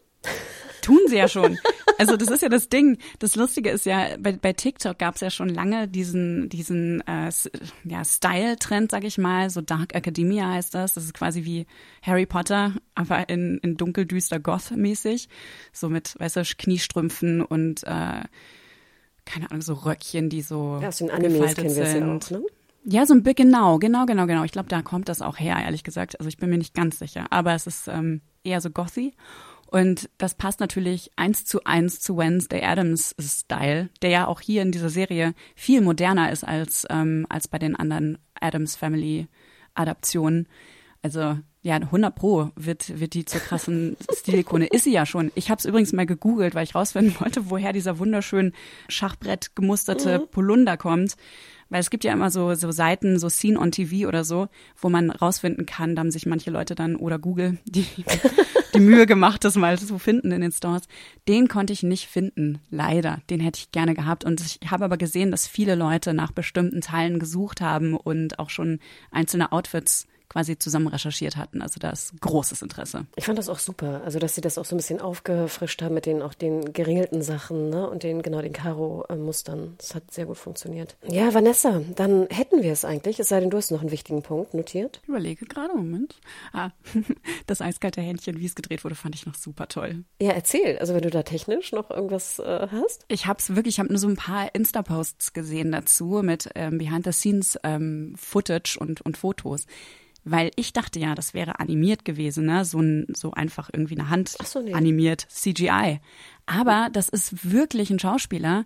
Tun 0.82 0.98
sie 1.06 1.18
ja 1.18 1.28
schon. 1.28 1.58
Also 2.02 2.16
das 2.16 2.30
ist 2.30 2.42
ja 2.42 2.48
das 2.48 2.68
Ding. 2.68 2.98
Das 3.18 3.36
Lustige 3.36 3.70
ist 3.70 3.86
ja, 3.86 4.16
bei, 4.18 4.32
bei 4.32 4.52
TikTok 4.52 4.98
gab 4.98 5.14
es 5.14 5.20
ja 5.20 5.30
schon 5.30 5.48
lange 5.48 5.88
diesen, 5.88 6.48
diesen 6.48 7.00
äh, 7.06 7.30
ja, 7.84 8.04
Style-Trend, 8.04 8.90
sag 8.90 9.04
ich 9.04 9.18
mal. 9.18 9.50
So 9.50 9.60
Dark 9.60 9.94
Academia 9.94 10.50
heißt 10.50 10.74
das. 10.74 10.94
Das 10.94 11.04
ist 11.04 11.14
quasi 11.14 11.44
wie 11.44 11.66
Harry 12.02 12.26
Potter, 12.26 12.74
aber 12.94 13.28
in, 13.28 13.58
in 13.58 13.76
dunkeldüster 13.76 14.40
Goth-mäßig. 14.40 15.28
So 15.72 15.88
mit, 15.88 16.18
weißt 16.18 16.36
du, 16.36 16.42
Kniestrümpfen 16.58 17.42
und 17.42 17.84
äh, 17.84 18.22
keine 19.24 19.50
Ahnung, 19.50 19.62
so 19.62 19.74
Röckchen, 19.74 20.28
die 20.28 20.42
so 20.42 20.78
ja, 20.82 20.88
aus 20.88 20.98
den 20.98 21.10
Animes 21.10 21.54
kennen 21.54 21.74
wir 21.74 21.84
ja 21.84 22.16
auch, 22.16 22.30
ne? 22.30 22.42
Ja, 22.84 23.06
so 23.06 23.14
ein 23.14 23.22
bisschen, 23.22 23.50
genau, 23.50 23.78
genau, 23.78 24.06
genau, 24.06 24.26
genau. 24.26 24.42
Ich 24.42 24.50
glaube, 24.50 24.68
da 24.68 24.82
kommt 24.82 25.08
das 25.08 25.22
auch 25.22 25.38
her, 25.38 25.56
ehrlich 25.62 25.84
gesagt. 25.84 26.18
Also 26.18 26.28
ich 26.28 26.36
bin 26.36 26.50
mir 26.50 26.58
nicht 26.58 26.74
ganz 26.74 26.98
sicher. 26.98 27.26
Aber 27.30 27.54
es 27.54 27.68
ist 27.68 27.86
ähm, 27.86 28.22
eher 28.42 28.60
so 28.60 28.70
gothy. 28.70 29.14
Und 29.72 30.10
das 30.18 30.34
passt 30.34 30.60
natürlich 30.60 31.10
eins 31.16 31.46
zu 31.46 31.64
eins 31.64 31.98
zu 31.98 32.18
Wednesday 32.18 32.62
Adams 32.62 33.14
Style, 33.18 33.88
der 34.02 34.10
ja 34.10 34.26
auch 34.26 34.42
hier 34.42 34.60
in 34.60 34.70
dieser 34.70 34.90
Serie 34.90 35.32
viel 35.56 35.80
moderner 35.80 36.30
ist 36.30 36.44
als, 36.44 36.86
ähm, 36.90 37.24
als 37.30 37.48
bei 37.48 37.58
den 37.58 37.74
anderen 37.74 38.18
Adams 38.38 38.76
Family 38.76 39.28
Adaptionen. 39.72 40.46
Also 41.00 41.38
ja, 41.62 41.76
100 41.76 42.14
Pro 42.14 42.50
wird, 42.54 43.00
wird 43.00 43.14
die 43.14 43.24
zur 43.24 43.40
krassen 43.40 43.96
Stilikone. 44.14 44.66
Ist 44.66 44.84
sie 44.84 44.92
ja 44.92 45.06
schon. 45.06 45.32
Ich 45.36 45.48
habe 45.48 45.58
es 45.58 45.64
übrigens 45.64 45.94
mal 45.94 46.04
gegoogelt, 46.04 46.54
weil 46.54 46.64
ich 46.64 46.74
rausfinden 46.74 47.16
wollte, 47.20 47.48
woher 47.48 47.72
dieser 47.72 47.98
wunderschön 47.98 48.52
Schachbrett 48.88 49.56
gemusterte 49.56 50.18
Mhm. 50.18 50.28
Polunder 50.30 50.76
kommt. 50.76 51.16
Weil 51.72 51.80
es 51.80 51.88
gibt 51.88 52.04
ja 52.04 52.12
immer 52.12 52.30
so, 52.30 52.54
so 52.54 52.70
Seiten, 52.70 53.18
so 53.18 53.30
Scene 53.30 53.58
on 53.58 53.72
TV 53.72 54.06
oder 54.06 54.24
so, 54.24 54.48
wo 54.76 54.90
man 54.90 55.10
rausfinden 55.10 55.64
kann, 55.64 55.96
da 55.96 56.00
haben 56.00 56.10
sich 56.10 56.26
manche 56.26 56.50
Leute 56.50 56.74
dann 56.74 56.96
oder 56.96 57.18
Google 57.18 57.56
die, 57.64 57.86
die 58.74 58.80
Mühe 58.80 59.06
gemacht, 59.06 59.42
das 59.42 59.56
mal 59.56 59.78
zu 59.78 59.98
finden 59.98 60.32
in 60.32 60.42
den 60.42 60.52
Stores. 60.52 60.82
Den 61.28 61.48
konnte 61.48 61.72
ich 61.72 61.82
nicht 61.82 62.08
finden, 62.08 62.58
leider. 62.70 63.22
Den 63.30 63.40
hätte 63.40 63.58
ich 63.58 63.72
gerne 63.72 63.94
gehabt. 63.94 64.22
Und 64.22 64.42
ich 64.42 64.70
habe 64.70 64.84
aber 64.84 64.98
gesehen, 64.98 65.30
dass 65.30 65.46
viele 65.46 65.74
Leute 65.74 66.12
nach 66.12 66.30
bestimmten 66.32 66.82
Teilen 66.82 67.18
gesucht 67.18 67.62
haben 67.62 67.96
und 67.96 68.38
auch 68.38 68.50
schon 68.50 68.78
einzelne 69.10 69.50
Outfits 69.50 70.06
quasi 70.32 70.58
zusammen 70.58 70.86
recherchiert 70.86 71.36
hatten. 71.36 71.60
Also 71.60 71.78
da 71.78 71.90
ist 71.90 72.18
großes 72.20 72.62
Interesse. 72.62 73.06
Ich 73.16 73.26
fand 73.26 73.38
das 73.38 73.50
auch 73.50 73.58
super, 73.58 74.00
also 74.04 74.18
dass 74.18 74.34
sie 74.34 74.40
das 74.40 74.56
auch 74.56 74.64
so 74.64 74.74
ein 74.74 74.78
bisschen 74.78 75.00
aufgefrischt 75.00 75.82
haben 75.82 75.94
mit 75.94 76.06
den 76.06 76.22
auch 76.22 76.32
den 76.32 76.72
geringelten 76.72 77.20
Sachen 77.22 77.68
ne? 77.68 77.88
und 77.88 78.02
den 78.02 78.22
genau 78.22 78.40
den 78.40 78.54
Karo-Mustern. 78.54 79.74
Das 79.76 79.94
hat 79.94 80.10
sehr 80.10 80.24
gut 80.24 80.38
funktioniert. 80.38 80.96
Ja, 81.06 81.34
Vanessa, 81.34 81.82
dann 81.96 82.28
hätten 82.30 82.62
wir 82.62 82.72
es 82.72 82.86
eigentlich. 82.86 83.20
Es 83.20 83.28
sei 83.28 83.40
denn, 83.40 83.50
du 83.50 83.58
hast 83.58 83.70
noch 83.70 83.82
einen 83.82 83.90
wichtigen 83.90 84.22
Punkt 84.22 84.54
notiert. 84.54 85.00
Ich 85.02 85.08
überlege 85.08 85.44
gerade, 85.44 85.74
Moment. 85.74 86.18
Ah, 86.54 86.70
das 87.46 87.60
eiskalte 87.60 88.00
Händchen, 88.00 88.40
wie 88.40 88.46
es 88.46 88.54
gedreht 88.54 88.84
wurde, 88.84 88.94
fand 88.94 89.14
ich 89.14 89.26
noch 89.26 89.34
super 89.34 89.68
toll. 89.68 90.04
Ja, 90.20 90.30
erzähl. 90.30 90.78
Also 90.78 90.94
wenn 90.94 91.02
du 91.02 91.10
da 91.10 91.24
technisch 91.24 91.72
noch 91.72 91.90
irgendwas 91.90 92.38
äh, 92.38 92.68
hast. 92.70 93.04
Ich 93.08 93.26
habe 93.26 93.38
es 93.38 93.54
wirklich, 93.54 93.74
ich 93.74 93.80
habe 93.80 93.90
nur 93.90 93.98
so 93.98 94.08
ein 94.08 94.16
paar 94.16 94.54
Insta-Posts 94.54 95.34
gesehen 95.34 95.72
dazu 95.72 96.22
mit 96.22 96.48
ähm, 96.54 96.78
Behind-the-Scenes-Footage 96.78 98.78
und, 98.78 99.02
und 99.02 99.18
Fotos. 99.18 99.66
Weil 100.24 100.50
ich 100.56 100.72
dachte 100.72 101.00
ja, 101.00 101.14
das 101.14 101.34
wäre 101.34 101.58
animiert 101.58 102.04
gewesen, 102.04 102.46
ne? 102.46 102.64
So, 102.64 102.80
ein, 102.80 103.06
so 103.14 103.32
einfach 103.32 103.70
irgendwie 103.72 103.98
eine 103.98 104.08
Hand 104.08 104.36
Ach 104.40 104.46
so, 104.46 104.60
nee. 104.60 104.72
animiert, 104.72 105.26
CGI. 105.28 106.00
Aber 106.46 106.88
das 106.92 107.08
ist 107.08 107.50
wirklich 107.50 107.90
ein 107.90 107.98
Schauspieler, 107.98 108.64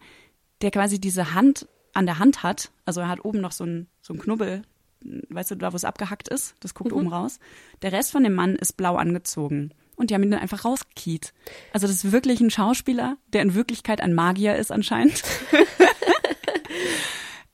der 0.60 0.70
quasi 0.70 1.00
diese 1.00 1.34
Hand 1.34 1.66
an 1.94 2.06
der 2.06 2.18
Hand 2.18 2.42
hat. 2.42 2.70
Also 2.84 3.00
er 3.00 3.08
hat 3.08 3.24
oben 3.24 3.40
noch 3.40 3.52
so 3.52 3.64
ein, 3.64 3.86
so 4.02 4.12
ein 4.12 4.18
Knubbel, 4.18 4.62
weißt 5.30 5.52
du, 5.52 5.54
da 5.56 5.72
wo 5.72 5.76
es 5.76 5.84
abgehackt 5.84 6.28
ist, 6.28 6.54
das 6.60 6.74
guckt 6.74 6.92
oben 6.92 7.08
raus. 7.08 7.38
Der 7.82 7.92
Rest 7.92 8.12
von 8.12 8.22
dem 8.22 8.34
Mann 8.34 8.56
ist 8.56 8.76
blau 8.76 8.96
angezogen. 8.96 9.72
Und 9.96 10.10
die 10.10 10.14
haben 10.14 10.22
ihn 10.22 10.30
dann 10.30 10.40
einfach 10.40 10.66
rausgekiet. 10.66 11.32
Also 11.72 11.86
das 11.86 11.96
ist 11.96 12.12
wirklich 12.12 12.40
ein 12.40 12.50
Schauspieler, 12.50 13.16
der 13.32 13.40
in 13.42 13.54
Wirklichkeit 13.54 14.02
ein 14.02 14.12
Magier 14.12 14.56
ist 14.56 14.70
anscheinend. 14.70 15.22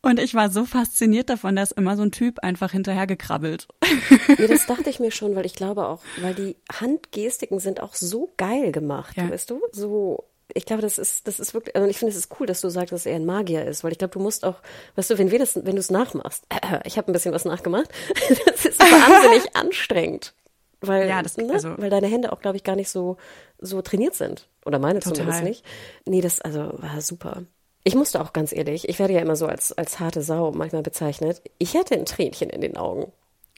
Und 0.05 0.19
ich 0.19 0.35
war 0.35 0.51
so 0.51 0.65
fasziniert 0.65 1.31
davon, 1.31 1.55
dass 1.55 1.71
immer 1.71 1.97
so 1.97 2.03
ein 2.03 2.11
Typ 2.11 2.41
einfach 2.41 2.73
hinterhergekrabbelt. 2.73 3.69
Nee, 4.39 4.47
das 4.49 4.67
dachte 4.67 4.89
ich 4.91 4.99
mir 4.99 5.11
schon, 5.11 5.37
weil 5.37 5.45
ich 5.47 5.55
glaube 5.55 5.87
auch, 5.87 6.01
weil 6.21 6.35
die 6.35 6.57
Handgestiken 6.73 7.59
sind 7.61 7.81
auch 7.81 7.95
so 7.95 8.33
geil 8.37 8.73
gemacht, 8.73 9.17
Ja. 9.17 9.31
weißt 9.31 9.51
du? 9.51 9.61
So, 9.73 10.25
ich 10.55 10.65
glaube, 10.65 10.81
das 10.83 10.99
ist, 10.99 11.27
das 11.29 11.39
ist 11.39 11.55
wirklich, 11.55 11.77
also 11.77 11.87
ich 11.89 11.99
finde, 11.99 12.11
es 12.13 12.17
ist 12.19 12.35
cool, 12.41 12.47
dass 12.47 12.61
du 12.61 12.69
sagst, 12.71 12.93
dass 12.93 13.07
er 13.07 13.15
ein 13.17 13.27
Magier 13.27 13.65
ist, 13.67 13.85
weil 13.85 13.93
ich 13.93 13.99
glaube, 13.99 14.13
du 14.13 14.21
musst 14.21 14.45
auch, 14.45 14.57
weißt 14.97 15.11
du, 15.11 15.19
wenn 15.19 15.31
wir 15.31 15.39
das, 15.39 15.57
wenn 15.57 15.75
du 15.77 15.79
es 15.81 15.91
nachmachst, 15.91 16.45
äh, 16.49 16.79
ich 16.85 16.97
habe 16.99 17.11
ein 17.11 17.13
bisschen 17.13 17.35
was 17.35 17.45
nachgemacht, 17.45 17.89
das 18.47 18.65
ist 18.65 18.81
wahnsinnig 18.81 19.55
anstrengend. 19.57 20.35
Weil, 20.81 21.09
Ja, 21.09 21.23
das- 21.23 21.37
ne, 21.37 21.49
also- 21.53 21.75
weil 21.79 21.91
deine 21.91 22.09
Hände 22.09 22.33
auch, 22.33 22.41
glaube 22.41 22.57
ich, 22.57 22.65
gar 22.65 22.75
nicht 22.77 22.89
so, 22.91 23.19
so 23.59 23.83
trainiert 23.83 24.15
sind. 24.15 24.49
Oder 24.65 24.79
meine 24.79 24.99
Total. 25.01 25.17
zumindest 25.17 25.45
nicht. 25.45 25.65
Nee, 26.07 26.21
das, 26.23 26.41
also, 26.41 26.73
war 26.79 27.01
super. 27.01 27.43
Ich 27.85 27.95
musste 27.95 28.21
auch 28.21 28.33
ganz 28.33 28.53
ehrlich, 28.53 28.89
ich 28.89 28.99
werde 28.99 29.15
ja 29.15 29.21
immer 29.21 29.37
so 29.37 29.47
als, 29.47 29.73
als 29.73 29.99
harte 29.99 30.23
Sau 30.23 30.53
manchmal 30.53 30.83
bezeichnet. 30.83 31.43
Ich 31.59 31.77
hatte 31.77 31.95
ein 31.95 32.07
Tränchen 32.07 32.49
in 32.51 32.61
den 32.61 32.77
Augen 32.77 33.13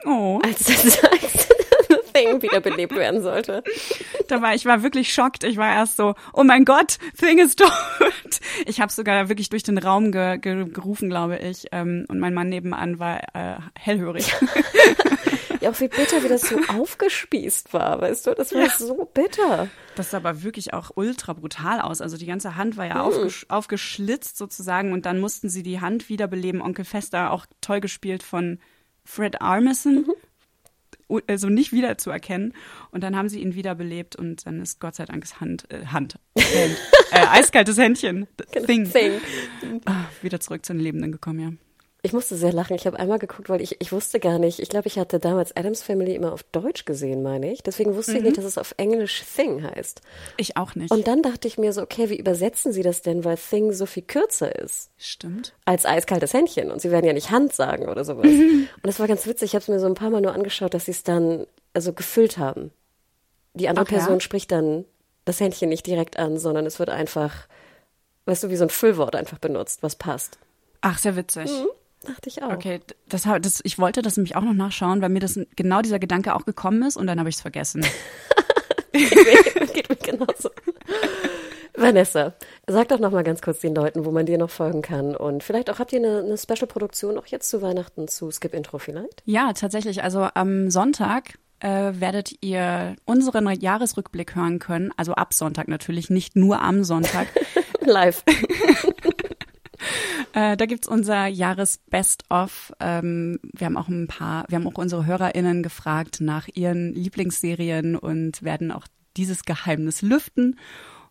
Oh, 0.05 0.41
als 0.43 0.65
das, 0.65 1.03
als 1.05 1.49
das 1.89 2.13
Thing 2.13 2.43
wiederbelebt 2.43 2.95
werden 2.95 3.23
sollte. 3.23 3.63
da 4.29 4.43
war 4.43 4.55
ich 4.55 4.67
war 4.67 4.83
wirklich 4.83 5.13
schockt. 5.13 5.45
Ich 5.45 5.57
war 5.57 5.73
erst 5.73 5.97
so, 5.97 6.15
oh 6.33 6.45
mein 6.45 6.65
Gott, 6.65 6.99
Thing 7.19 7.39
ist 7.39 7.59
tot. 7.59 7.71
Ich 8.67 8.81
habe 8.81 8.93
sogar 8.93 9.29
wirklich 9.29 9.49
durch 9.49 9.63
den 9.63 9.79
Raum 9.79 10.13
ge 10.13 10.39
ge 10.39 10.65
gerufen, 10.65 11.09
glaube 11.09 11.39
ich. 11.39 11.67
Ähm, 11.73 12.07
und 12.09 12.19
mein 12.19 12.35
Mann 12.35 12.49
nebenan 12.49 12.99
war 12.99 13.21
äh, 13.35 13.57
hellhörig. 13.79 14.33
Ja, 15.65 15.71
auch 15.71 15.81
wie 15.81 15.89
bitter, 15.89 16.23
wie 16.23 16.29
das 16.29 16.43
so 16.49 16.57
aufgespießt 16.69 17.73
war, 17.73 18.01
weißt 18.01 18.27
du? 18.27 18.35
Das 18.35 18.55
war 18.55 18.69
so 18.71 19.09
bitter. 19.13 19.69
Das 19.97 20.11
sah 20.11 20.19
aber 20.19 20.43
wirklich 20.43 20.73
auch 20.75 20.91
ultra 20.95 21.33
brutal 21.33 21.81
aus. 21.81 22.01
Also 22.01 22.17
die 22.17 22.27
ganze 22.27 22.57
Hand 22.57 22.77
war 22.77 22.87
ja 22.87 22.95
Hm. 22.95 23.01
aufgesch 23.01 23.47
aufgeschlitzt 23.49 24.37
sozusagen 24.37 24.93
und 24.93 25.07
dann 25.07 25.21
mussten 25.21 25.49
sie 25.49 25.63
die 25.63 25.81
Hand 25.81 26.09
wiederbeleben. 26.09 26.61
Onkel 26.63 26.85
Fester, 26.85 27.31
auch 27.33 27.47
toll 27.61 27.81
gespielt 27.81 28.23
von 28.23 28.59
Fred 29.05 29.41
Armisen. 29.41 30.07
U- 31.09 31.21
Also 31.27 31.49
nicht 31.51 31.73
wiederzuerkennen. 31.73 32.55
Und 32.91 33.03
dann 33.05 33.15
haben 33.17 33.29
sie 33.29 33.41
ihn 33.41 33.55
wiederbelebt 33.55 34.17
und 34.17 34.47
dann 34.47 34.63
ist 34.63 34.81
Gott 34.81 34.95
sei 34.95 35.05
Dank 35.05 35.25
Hand, 35.41 35.71
äh, 35.71 35.87
Hand, 35.87 36.19
Hand 36.39 36.77
äh, 37.13 37.27
eiskaltes 37.31 37.77
Händchen, 37.79 38.27
Thing, 38.67 38.91
Thing. 38.91 39.21
Ah, 39.85 40.05
wieder 40.23 40.41
zurück 40.41 40.65
zu 40.65 40.73
den 40.73 40.81
Lebenden 40.81 41.13
gekommen, 41.13 41.41
ja. 41.41 41.53
Ich 42.05 42.13
musste 42.13 42.37
sehr 42.37 42.53
lachen. 42.53 42.77
Ich 42.77 42.87
habe 42.87 42.99
einmal 42.99 43.19
geguckt, 43.19 43.49
weil 43.49 43.63
ich, 43.63 43.81
ich 43.81 43.91
wusste 43.91 44.21
gar 44.21 44.39
nicht. 44.39 44.61
Ich 44.61 44.69
glaube, 44.69 44.89
ich 44.89 44.99
hatte 44.99 45.19
damals 45.19 45.57
Adams 45.57 45.83
Family 45.83 46.15
immer 46.15 46.35
auf 46.35 46.43
Deutsch 46.43 46.85
gesehen, 46.85 47.23
meine 47.23 47.51
ich. 47.51 47.63
Deswegen 47.63 47.97
wusste 47.97 48.19
ich 48.19 48.23
nicht, 48.23 48.37
dass 48.37 48.45
es 48.45 48.59
auf 48.59 48.75
Englisch 48.77 49.25
Thing 49.35 49.63
heißt. 49.63 50.03
Ich 50.37 50.59
auch 50.59 50.75
nicht. 50.75 50.91
Und 50.91 51.07
dann 51.07 51.23
dachte 51.23 51.49
ich 51.49 51.57
mir 51.57 51.73
so, 51.73 51.81
okay, 51.81 52.11
wie 52.11 52.19
übersetzen 52.19 52.75
sie 52.75 52.83
das 52.83 53.01
denn, 53.01 53.25
weil 53.25 53.39
Thing 53.39 53.73
so 53.73 53.87
viel 53.87 54.03
kürzer 54.03 54.55
ist? 54.55 54.91
Stimmt. 54.99 55.55
als 55.65 55.87
eiskaltes 55.87 56.35
Händchen 56.35 56.71
und 56.71 56.83
sie 56.83 56.91
werden 56.91 57.07
ja 57.07 57.15
nicht 57.15 57.31
Hand 57.31 57.55
sagen 57.55 57.89
oder 57.89 58.05
sowas. 58.05 58.27
Und 58.27 58.69
das 58.83 59.01
war 59.01 59.09
ganz 59.09 59.27
witzig. 59.27 59.51
Ich 59.51 59.55
habe 59.55 59.63
es 59.63 59.69
mir 59.69 59.81
so 59.81 59.87
ein 59.87 59.95
paar 59.95 60.11
Mal 60.11 60.21
nur 60.21 60.35
angeschaut, 60.35 60.75
dass 60.75 60.85
sie 60.85 60.91
es 60.91 61.05
dann 61.05 61.47
also 61.73 61.95
gefüllt 61.95 62.37
haben. 62.37 62.71
Die 63.55 63.69
andere 63.69 63.87
Ach 63.87 63.91
ja? 63.91 63.99
Person 63.99 64.21
spricht 64.21 64.53
dann 64.53 64.85
das 65.25 65.41
Händchen 65.41 65.71
nicht 65.71 65.87
direkt 65.87 66.19
an, 66.19 66.37
sondern 66.37 66.67
es 66.67 66.79
wird 66.79 66.91
einfach, 66.91 67.49
weißt 68.27 68.45
du, 68.45 68.51
wie 68.51 68.57
so 68.57 68.65
ein 68.65 68.71
Füllwort 68.71 69.17
einfach 69.17 69.39
benutzt, 69.39 69.83
was 69.83 69.97
passt. 69.97 70.39
Ach, 70.83 70.99
sehr 70.99 71.17
witzig. 71.17 71.51
Dachte 72.05 72.29
ich 72.29 72.43
auch. 72.43 72.53
Okay, 72.53 72.81
das, 73.09 73.23
das, 73.41 73.61
ich 73.65 73.79
wollte 73.79 74.03
das 74.03 74.17
nämlich 74.17 74.37
auch 74.37 74.43
noch 74.43 74.53
nachschauen, 74.53 75.03
weil 75.03 75.09
mir 75.09 75.21
das 75.21 75.39
genau 75.57 75.83
dieser 75.83 75.99
Gedanke 75.99 76.35
auch 76.35 76.45
gekommen 76.45 76.83
ist 76.83 76.97
und 76.97 77.07
dann 77.07 77.19
habe 77.19 77.29
ich 77.29 77.37
es 77.37 77.41
vergessen. 77.41 77.85
Geht 78.93 79.89
mir 79.89 79.97
genauso. 79.97 80.51
Vanessa, 81.77 82.35
sag 82.67 82.89
doch 82.89 83.01
noch 83.01 83.11
mal 83.11 83.25
ganz 83.25 83.43
kurz 83.43 83.61
den 83.61 83.75
Leuten, 83.75 84.05
wo 84.05 84.13
man 84.13 84.27
dir 84.27 84.39
noch 84.39 84.51
folgen 84.51 84.83
kann. 84.83 85.17
Und 85.17 85.43
vielleicht 85.43 85.71
auch 85.71 85.81
habt 85.81 85.93
ihr 85.93 85.99
eine, 85.99 86.21
eine 86.21 86.39
Special-Produktion 86.39 87.19
auch 87.19 87.27
jetzt 87.27 87.51
zu 87.51 87.63
Weihnachten 87.63 88.07
zu 88.07 88.31
Skip 88.31 88.55
Intro 88.55 88.79
vielleicht? 88.79 89.23
Ja, 89.25 89.53
tatsächlich. 89.53 90.03
Also 90.03 90.29
am 90.35 90.71
Sonntag 90.71 91.35
äh, 91.61 91.93
werdet 91.95 92.37
ihr 92.43 92.95
unseren 93.05 93.49
Jahresrückblick 93.49 94.37
hören 94.37 94.61
können. 94.61 94.93
Also 94.97 95.15
ab 95.15 95.35
Sonntag 95.35 95.67
natürlich, 95.67 96.11
nicht 96.11 96.37
nur 96.37 96.63
am 96.63 96.85
Sonntag. 96.85 97.27
Live. 97.81 98.25
äh, 100.35 100.57
da 100.57 100.67
gibt's 100.67 100.89
unser 100.89 101.27
Jahres-Best-of. 101.29 102.73
Ähm, 102.81 103.39
wir 103.53 103.67
haben 103.67 103.77
auch 103.77 103.87
ein 103.87 104.09
paar, 104.09 104.45
wir 104.49 104.57
haben 104.57 104.67
auch 104.67 104.77
unsere 104.79 105.07
HörerInnen 105.07 105.63
gefragt 105.63 106.21
nach 106.21 106.49
ihren 106.53 106.93
Lieblingsserien 106.93 107.95
und 107.95 108.43
werden 108.43 108.73
auch 108.73 108.89
dieses 109.17 109.45
Geheimnis 109.45 110.03
lüften. 110.03 110.59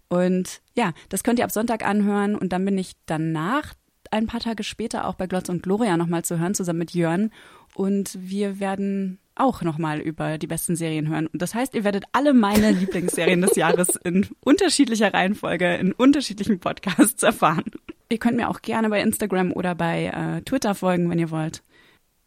Und 0.09 0.61
ja, 0.75 0.91
das 1.07 1.23
könnt 1.23 1.39
ihr 1.39 1.45
ab 1.45 1.51
Sonntag 1.51 1.85
anhören 1.85 2.35
und 2.35 2.51
dann 2.51 2.65
bin 2.65 2.77
ich 2.77 2.93
danach 3.05 3.73
ein 4.11 4.27
paar 4.27 4.41
Tage 4.41 4.63
später 4.63 5.07
auch 5.07 5.15
bei 5.15 5.25
Glotz 5.25 5.47
und 5.47 5.63
Gloria 5.63 5.95
nochmal 5.95 6.25
zu 6.25 6.37
hören, 6.37 6.53
zusammen 6.53 6.79
mit 6.79 6.93
Jörn. 6.93 7.31
Und 7.75 8.17
wir 8.19 8.59
werden 8.59 9.19
auch 9.35 9.61
nochmal 9.61 10.01
über 10.01 10.37
die 10.37 10.47
besten 10.47 10.75
Serien 10.75 11.07
hören. 11.07 11.27
Und 11.27 11.41
das 11.41 11.55
heißt, 11.55 11.75
ihr 11.75 11.85
werdet 11.85 12.03
alle 12.11 12.33
meine 12.33 12.71
Lieblingsserien 12.79 13.41
des 13.41 13.55
Jahres 13.55 13.95
in 14.03 14.27
unterschiedlicher 14.41 15.13
Reihenfolge, 15.13 15.75
in 15.75 15.93
unterschiedlichen 15.93 16.59
Podcasts 16.59 17.23
erfahren. 17.23 17.71
Ihr 18.13 18.19
könnt 18.19 18.37
mir 18.37 18.47
auch 18.47 18.61
gerne 18.61 18.91
bei 18.91 19.01
Instagram 19.01 19.51
oder 19.53 19.73
bei 19.73 20.05
äh, 20.05 20.41
Twitter 20.43 20.75
folgen, 20.75 21.09
wenn 21.09 21.17
ihr 21.17 21.31
wollt. 21.31 21.63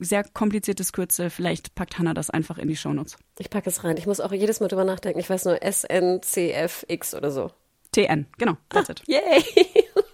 Sehr 0.00 0.24
kompliziertes 0.24 0.92
Kürzel, 0.92 1.30
vielleicht 1.30 1.76
packt 1.76 1.96
Hannah 1.96 2.12
das 2.12 2.28
einfach 2.28 2.58
in 2.58 2.66
die 2.66 2.74
Shownotes. 2.74 3.16
Ich 3.38 3.50
packe 3.50 3.70
es 3.70 3.84
rein. 3.84 3.96
Ich 3.96 4.04
muss 4.04 4.18
auch 4.18 4.32
jedes 4.32 4.58
Mal 4.58 4.66
drüber 4.66 4.82
nachdenken. 4.82 5.20
Ich 5.20 5.30
weiß 5.30 5.44
nur 5.44 5.60
SNCFX 5.62 7.14
oder 7.14 7.30
so. 7.30 7.52
TN, 7.92 8.26
genau, 8.36 8.56
that's 8.68 8.88
it. 8.88 9.02
Yay! 9.06 9.44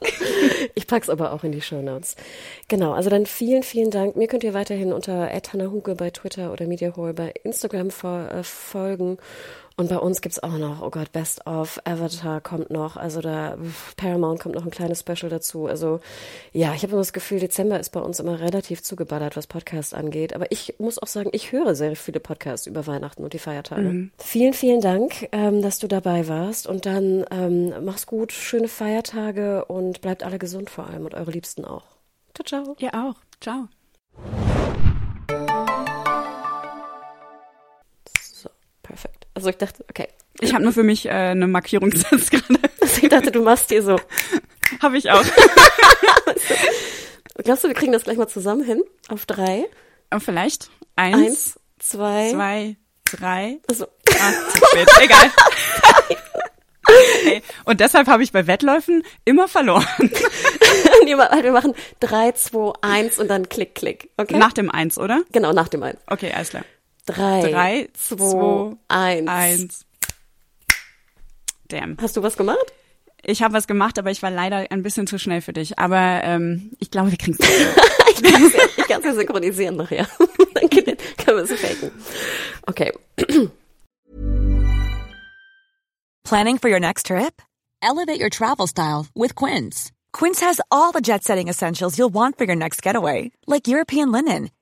ich 0.75 0.87
pack's 0.87 1.09
aber 1.09 1.33
auch 1.33 1.43
in 1.43 1.53
die 1.53 1.63
Shownotes. 1.63 2.17
Genau, 2.69 2.93
also 2.93 3.09
dann 3.09 3.25
vielen, 3.25 3.63
vielen 3.63 3.91
Dank. 3.91 4.15
Mir 4.15 4.29
könnt 4.29 4.45
ihr 4.45 4.53
weiterhin 4.53 4.93
unter 4.93 5.31
Huge 5.55 5.95
bei 5.95 6.11
Twitter 6.11 6.53
oder 6.53 6.67
MediaHole 6.67 7.15
bei 7.15 7.33
Instagram 7.45 7.89
äh, 7.89 8.43
folgen. 8.43 9.17
Und 9.77 9.89
bei 9.89 9.99
uns 9.99 10.21
gibt's 10.21 10.43
auch 10.43 10.59
noch, 10.59 10.83
oh 10.83 10.91
Gott, 10.91 11.13
Best 11.13 11.47
of, 11.47 11.81
Avatar 11.85 12.41
kommt 12.41 12.71
noch, 12.71 12.97
also 12.97 13.21
da 13.21 13.57
Paramount 13.97 14.41
kommt 14.41 14.55
noch 14.55 14.65
ein 14.65 14.71
kleines 14.71 15.01
Special 15.01 15.31
dazu. 15.31 15.67
Also 15.67 16.01
ja, 16.53 16.75
ich 16.75 16.83
habe 16.83 16.93
immer 16.93 17.01
das 17.01 17.13
Gefühl, 17.13 17.41
Dezember 17.41 17.81
ist 17.81 17.91
bei 17.91 18.01
uns 18.01 18.21
immer 18.21 18.41
relativ 18.41 18.83
zugeballert, 18.83 19.37
was 19.37 19.47
Podcasts 19.47 19.95
angeht. 19.95 20.35
Aber 20.35 20.51
ich 20.51 20.75
muss 20.79 20.99
auch 20.99 21.07
sagen, 21.07 21.31
ich 21.33 21.53
höre 21.53 21.75
sehr 21.75 21.97
viele 21.97 22.21
Podcasts 22.21 22.67
über 22.67 22.87
Weihnachten 22.87 23.25
und 23.25 23.33
die 23.33 23.39
Feiertage. 23.39 24.11
Vielen, 24.19 24.53
vielen 24.53 24.81
Dank, 24.81 25.29
ähm, 25.33 25.63
dass 25.63 25.79
du 25.79 25.89
dabei 25.89 26.29
warst. 26.29 26.67
Und 26.67 26.87
dann 26.87 27.25
ähm, 27.31 27.73
mach's 27.85 28.07
gut, 28.07 28.33
schöne 28.33 28.69
Feiertage 28.69 29.65
und 29.65 30.01
bleibt 30.01 30.23
alle 30.23 30.39
gesund 30.39 30.71
vor 30.71 30.87
allem 30.87 31.05
und 31.05 31.15
eure 31.15 31.31
Liebsten 31.31 31.65
auch. 31.65 31.85
Ciao, 32.35 32.45
ciao. 32.65 32.77
Ihr 32.79 32.95
auch. 32.95 33.17
Ciao. 33.41 33.69
Also 39.43 39.51
ich 39.51 39.57
dachte, 39.59 39.85
okay. 39.91 40.07
Ich 40.41 40.55
habe 40.55 40.63
nur 40.63 40.73
für 40.73 40.85
mich 40.85 41.07
äh, 41.07 41.11
eine 41.11 41.49
Markierung 41.49 41.91
gesetzt 41.91 42.31
gerade. 42.31 42.61
Also 42.81 43.03
ich 43.03 43.09
dachte, 43.09 43.33
du 43.33 43.43
machst 43.43 43.71
hier 43.71 43.83
so. 43.83 43.99
habe 44.83 44.97
ich 44.97 45.11
auch. 45.11 45.25
Glaubst 47.43 47.65
du, 47.65 47.69
wir 47.69 47.75
kriegen 47.75 47.91
das 47.91 48.05
gleich 48.05 48.17
mal 48.19 48.29
zusammen 48.29 48.63
hin? 48.63 48.85
Auf 49.09 49.27
drei? 49.27 49.65
Aber 50.11 50.21
vielleicht 50.21 50.71
eins, 50.95 51.17
Eins, 51.17 51.61
zwei. 51.81 52.31
zwei, 52.31 52.77
drei. 53.05 53.59
Also, 53.69 53.87
Ah, 54.21 54.33
zu 54.51 54.59
spät. 54.65 54.89
Egal. 55.01 55.31
Ey, 57.25 57.43
Und 57.65 57.81
deshalb 57.81 58.07
habe 58.07 58.23
ich 58.23 58.31
bei 58.31 58.47
Wettläufen 58.47 59.03
immer 59.25 59.49
verloren. 59.49 59.87
nee, 61.05 61.17
wir 61.17 61.53
machen 61.53 61.75
drei, 61.99 62.31
zwei, 62.33 62.73
eins 62.83 63.19
und 63.19 63.27
dann 63.29 63.49
klick, 63.49 63.75
klick. 63.75 64.11
Okay? 64.19 64.37
Nach 64.37 64.53
dem 64.53 64.71
Eins, 64.71 64.99
oder? 64.99 65.23
genau, 65.33 65.53
nach 65.53 65.69
dem 65.69 65.83
eins. 65.83 65.99
Okay, 66.07 66.31
alles 66.33 66.51
klar. 66.51 66.65
Drei, 67.07 67.51
Drei, 67.51 67.89
zwei, 67.95 68.17
zwei, 68.17 68.77
eins. 68.89 69.29
Eins. 69.29 69.87
Damn. 71.69 71.97
Hast 72.01 72.17
du 72.17 72.23
was 72.23 72.37
gemacht? 72.37 72.73
Ich 73.25 73.43
habe 73.43 73.55
was 73.55 73.67
gemacht, 73.67 73.99
aber 73.99 74.11
ich 74.11 74.23
war 74.23 74.31
leider 74.31 74.67
ein 74.71 74.83
bisschen 74.83 75.07
zu 75.07 75.19
schnell 75.19 75.41
für 75.41 75.53
dich. 75.53 75.79
Aber 75.79 76.21
ähm, 76.25 76.73
ich 76.81 76.91
glaube, 76.91 77.11
wir 77.11 77.19
kriegen 77.19 77.37
es. 77.39 77.49
Ich 78.15 78.23
kann 78.89 79.01
es 79.01 79.07
ja, 79.07 79.15
synchronisieren 79.15 79.77
nachher. 79.77 80.07
Dann 80.55 80.69
können 80.69 80.97
können 81.17 81.39
wir 81.39 81.45
es 81.45 81.53
faken. 81.53 81.91
Okay. 82.67 82.93
Planning 86.25 86.59
for 86.59 86.69
your 86.69 86.81
next 86.81 87.07
trip? 87.07 87.41
Elevate 87.83 88.21
your 88.21 88.31
travel 88.31 88.67
style 88.67 89.07
with 89.15 89.35
Quince. 89.35 89.91
Quince 90.13 90.41
has 90.41 90.61
all 90.71 90.93
the 90.93 91.01
jet 91.01 91.25
setting 91.25 91.49
essentials 91.49 91.99
you'll 91.99 92.13
want 92.13 92.39
for 92.39 92.45
your 92.45 92.57
next 92.57 92.83
getaway, 92.83 93.33
like 93.47 93.67
European 93.67 94.13
linen, 94.13 94.51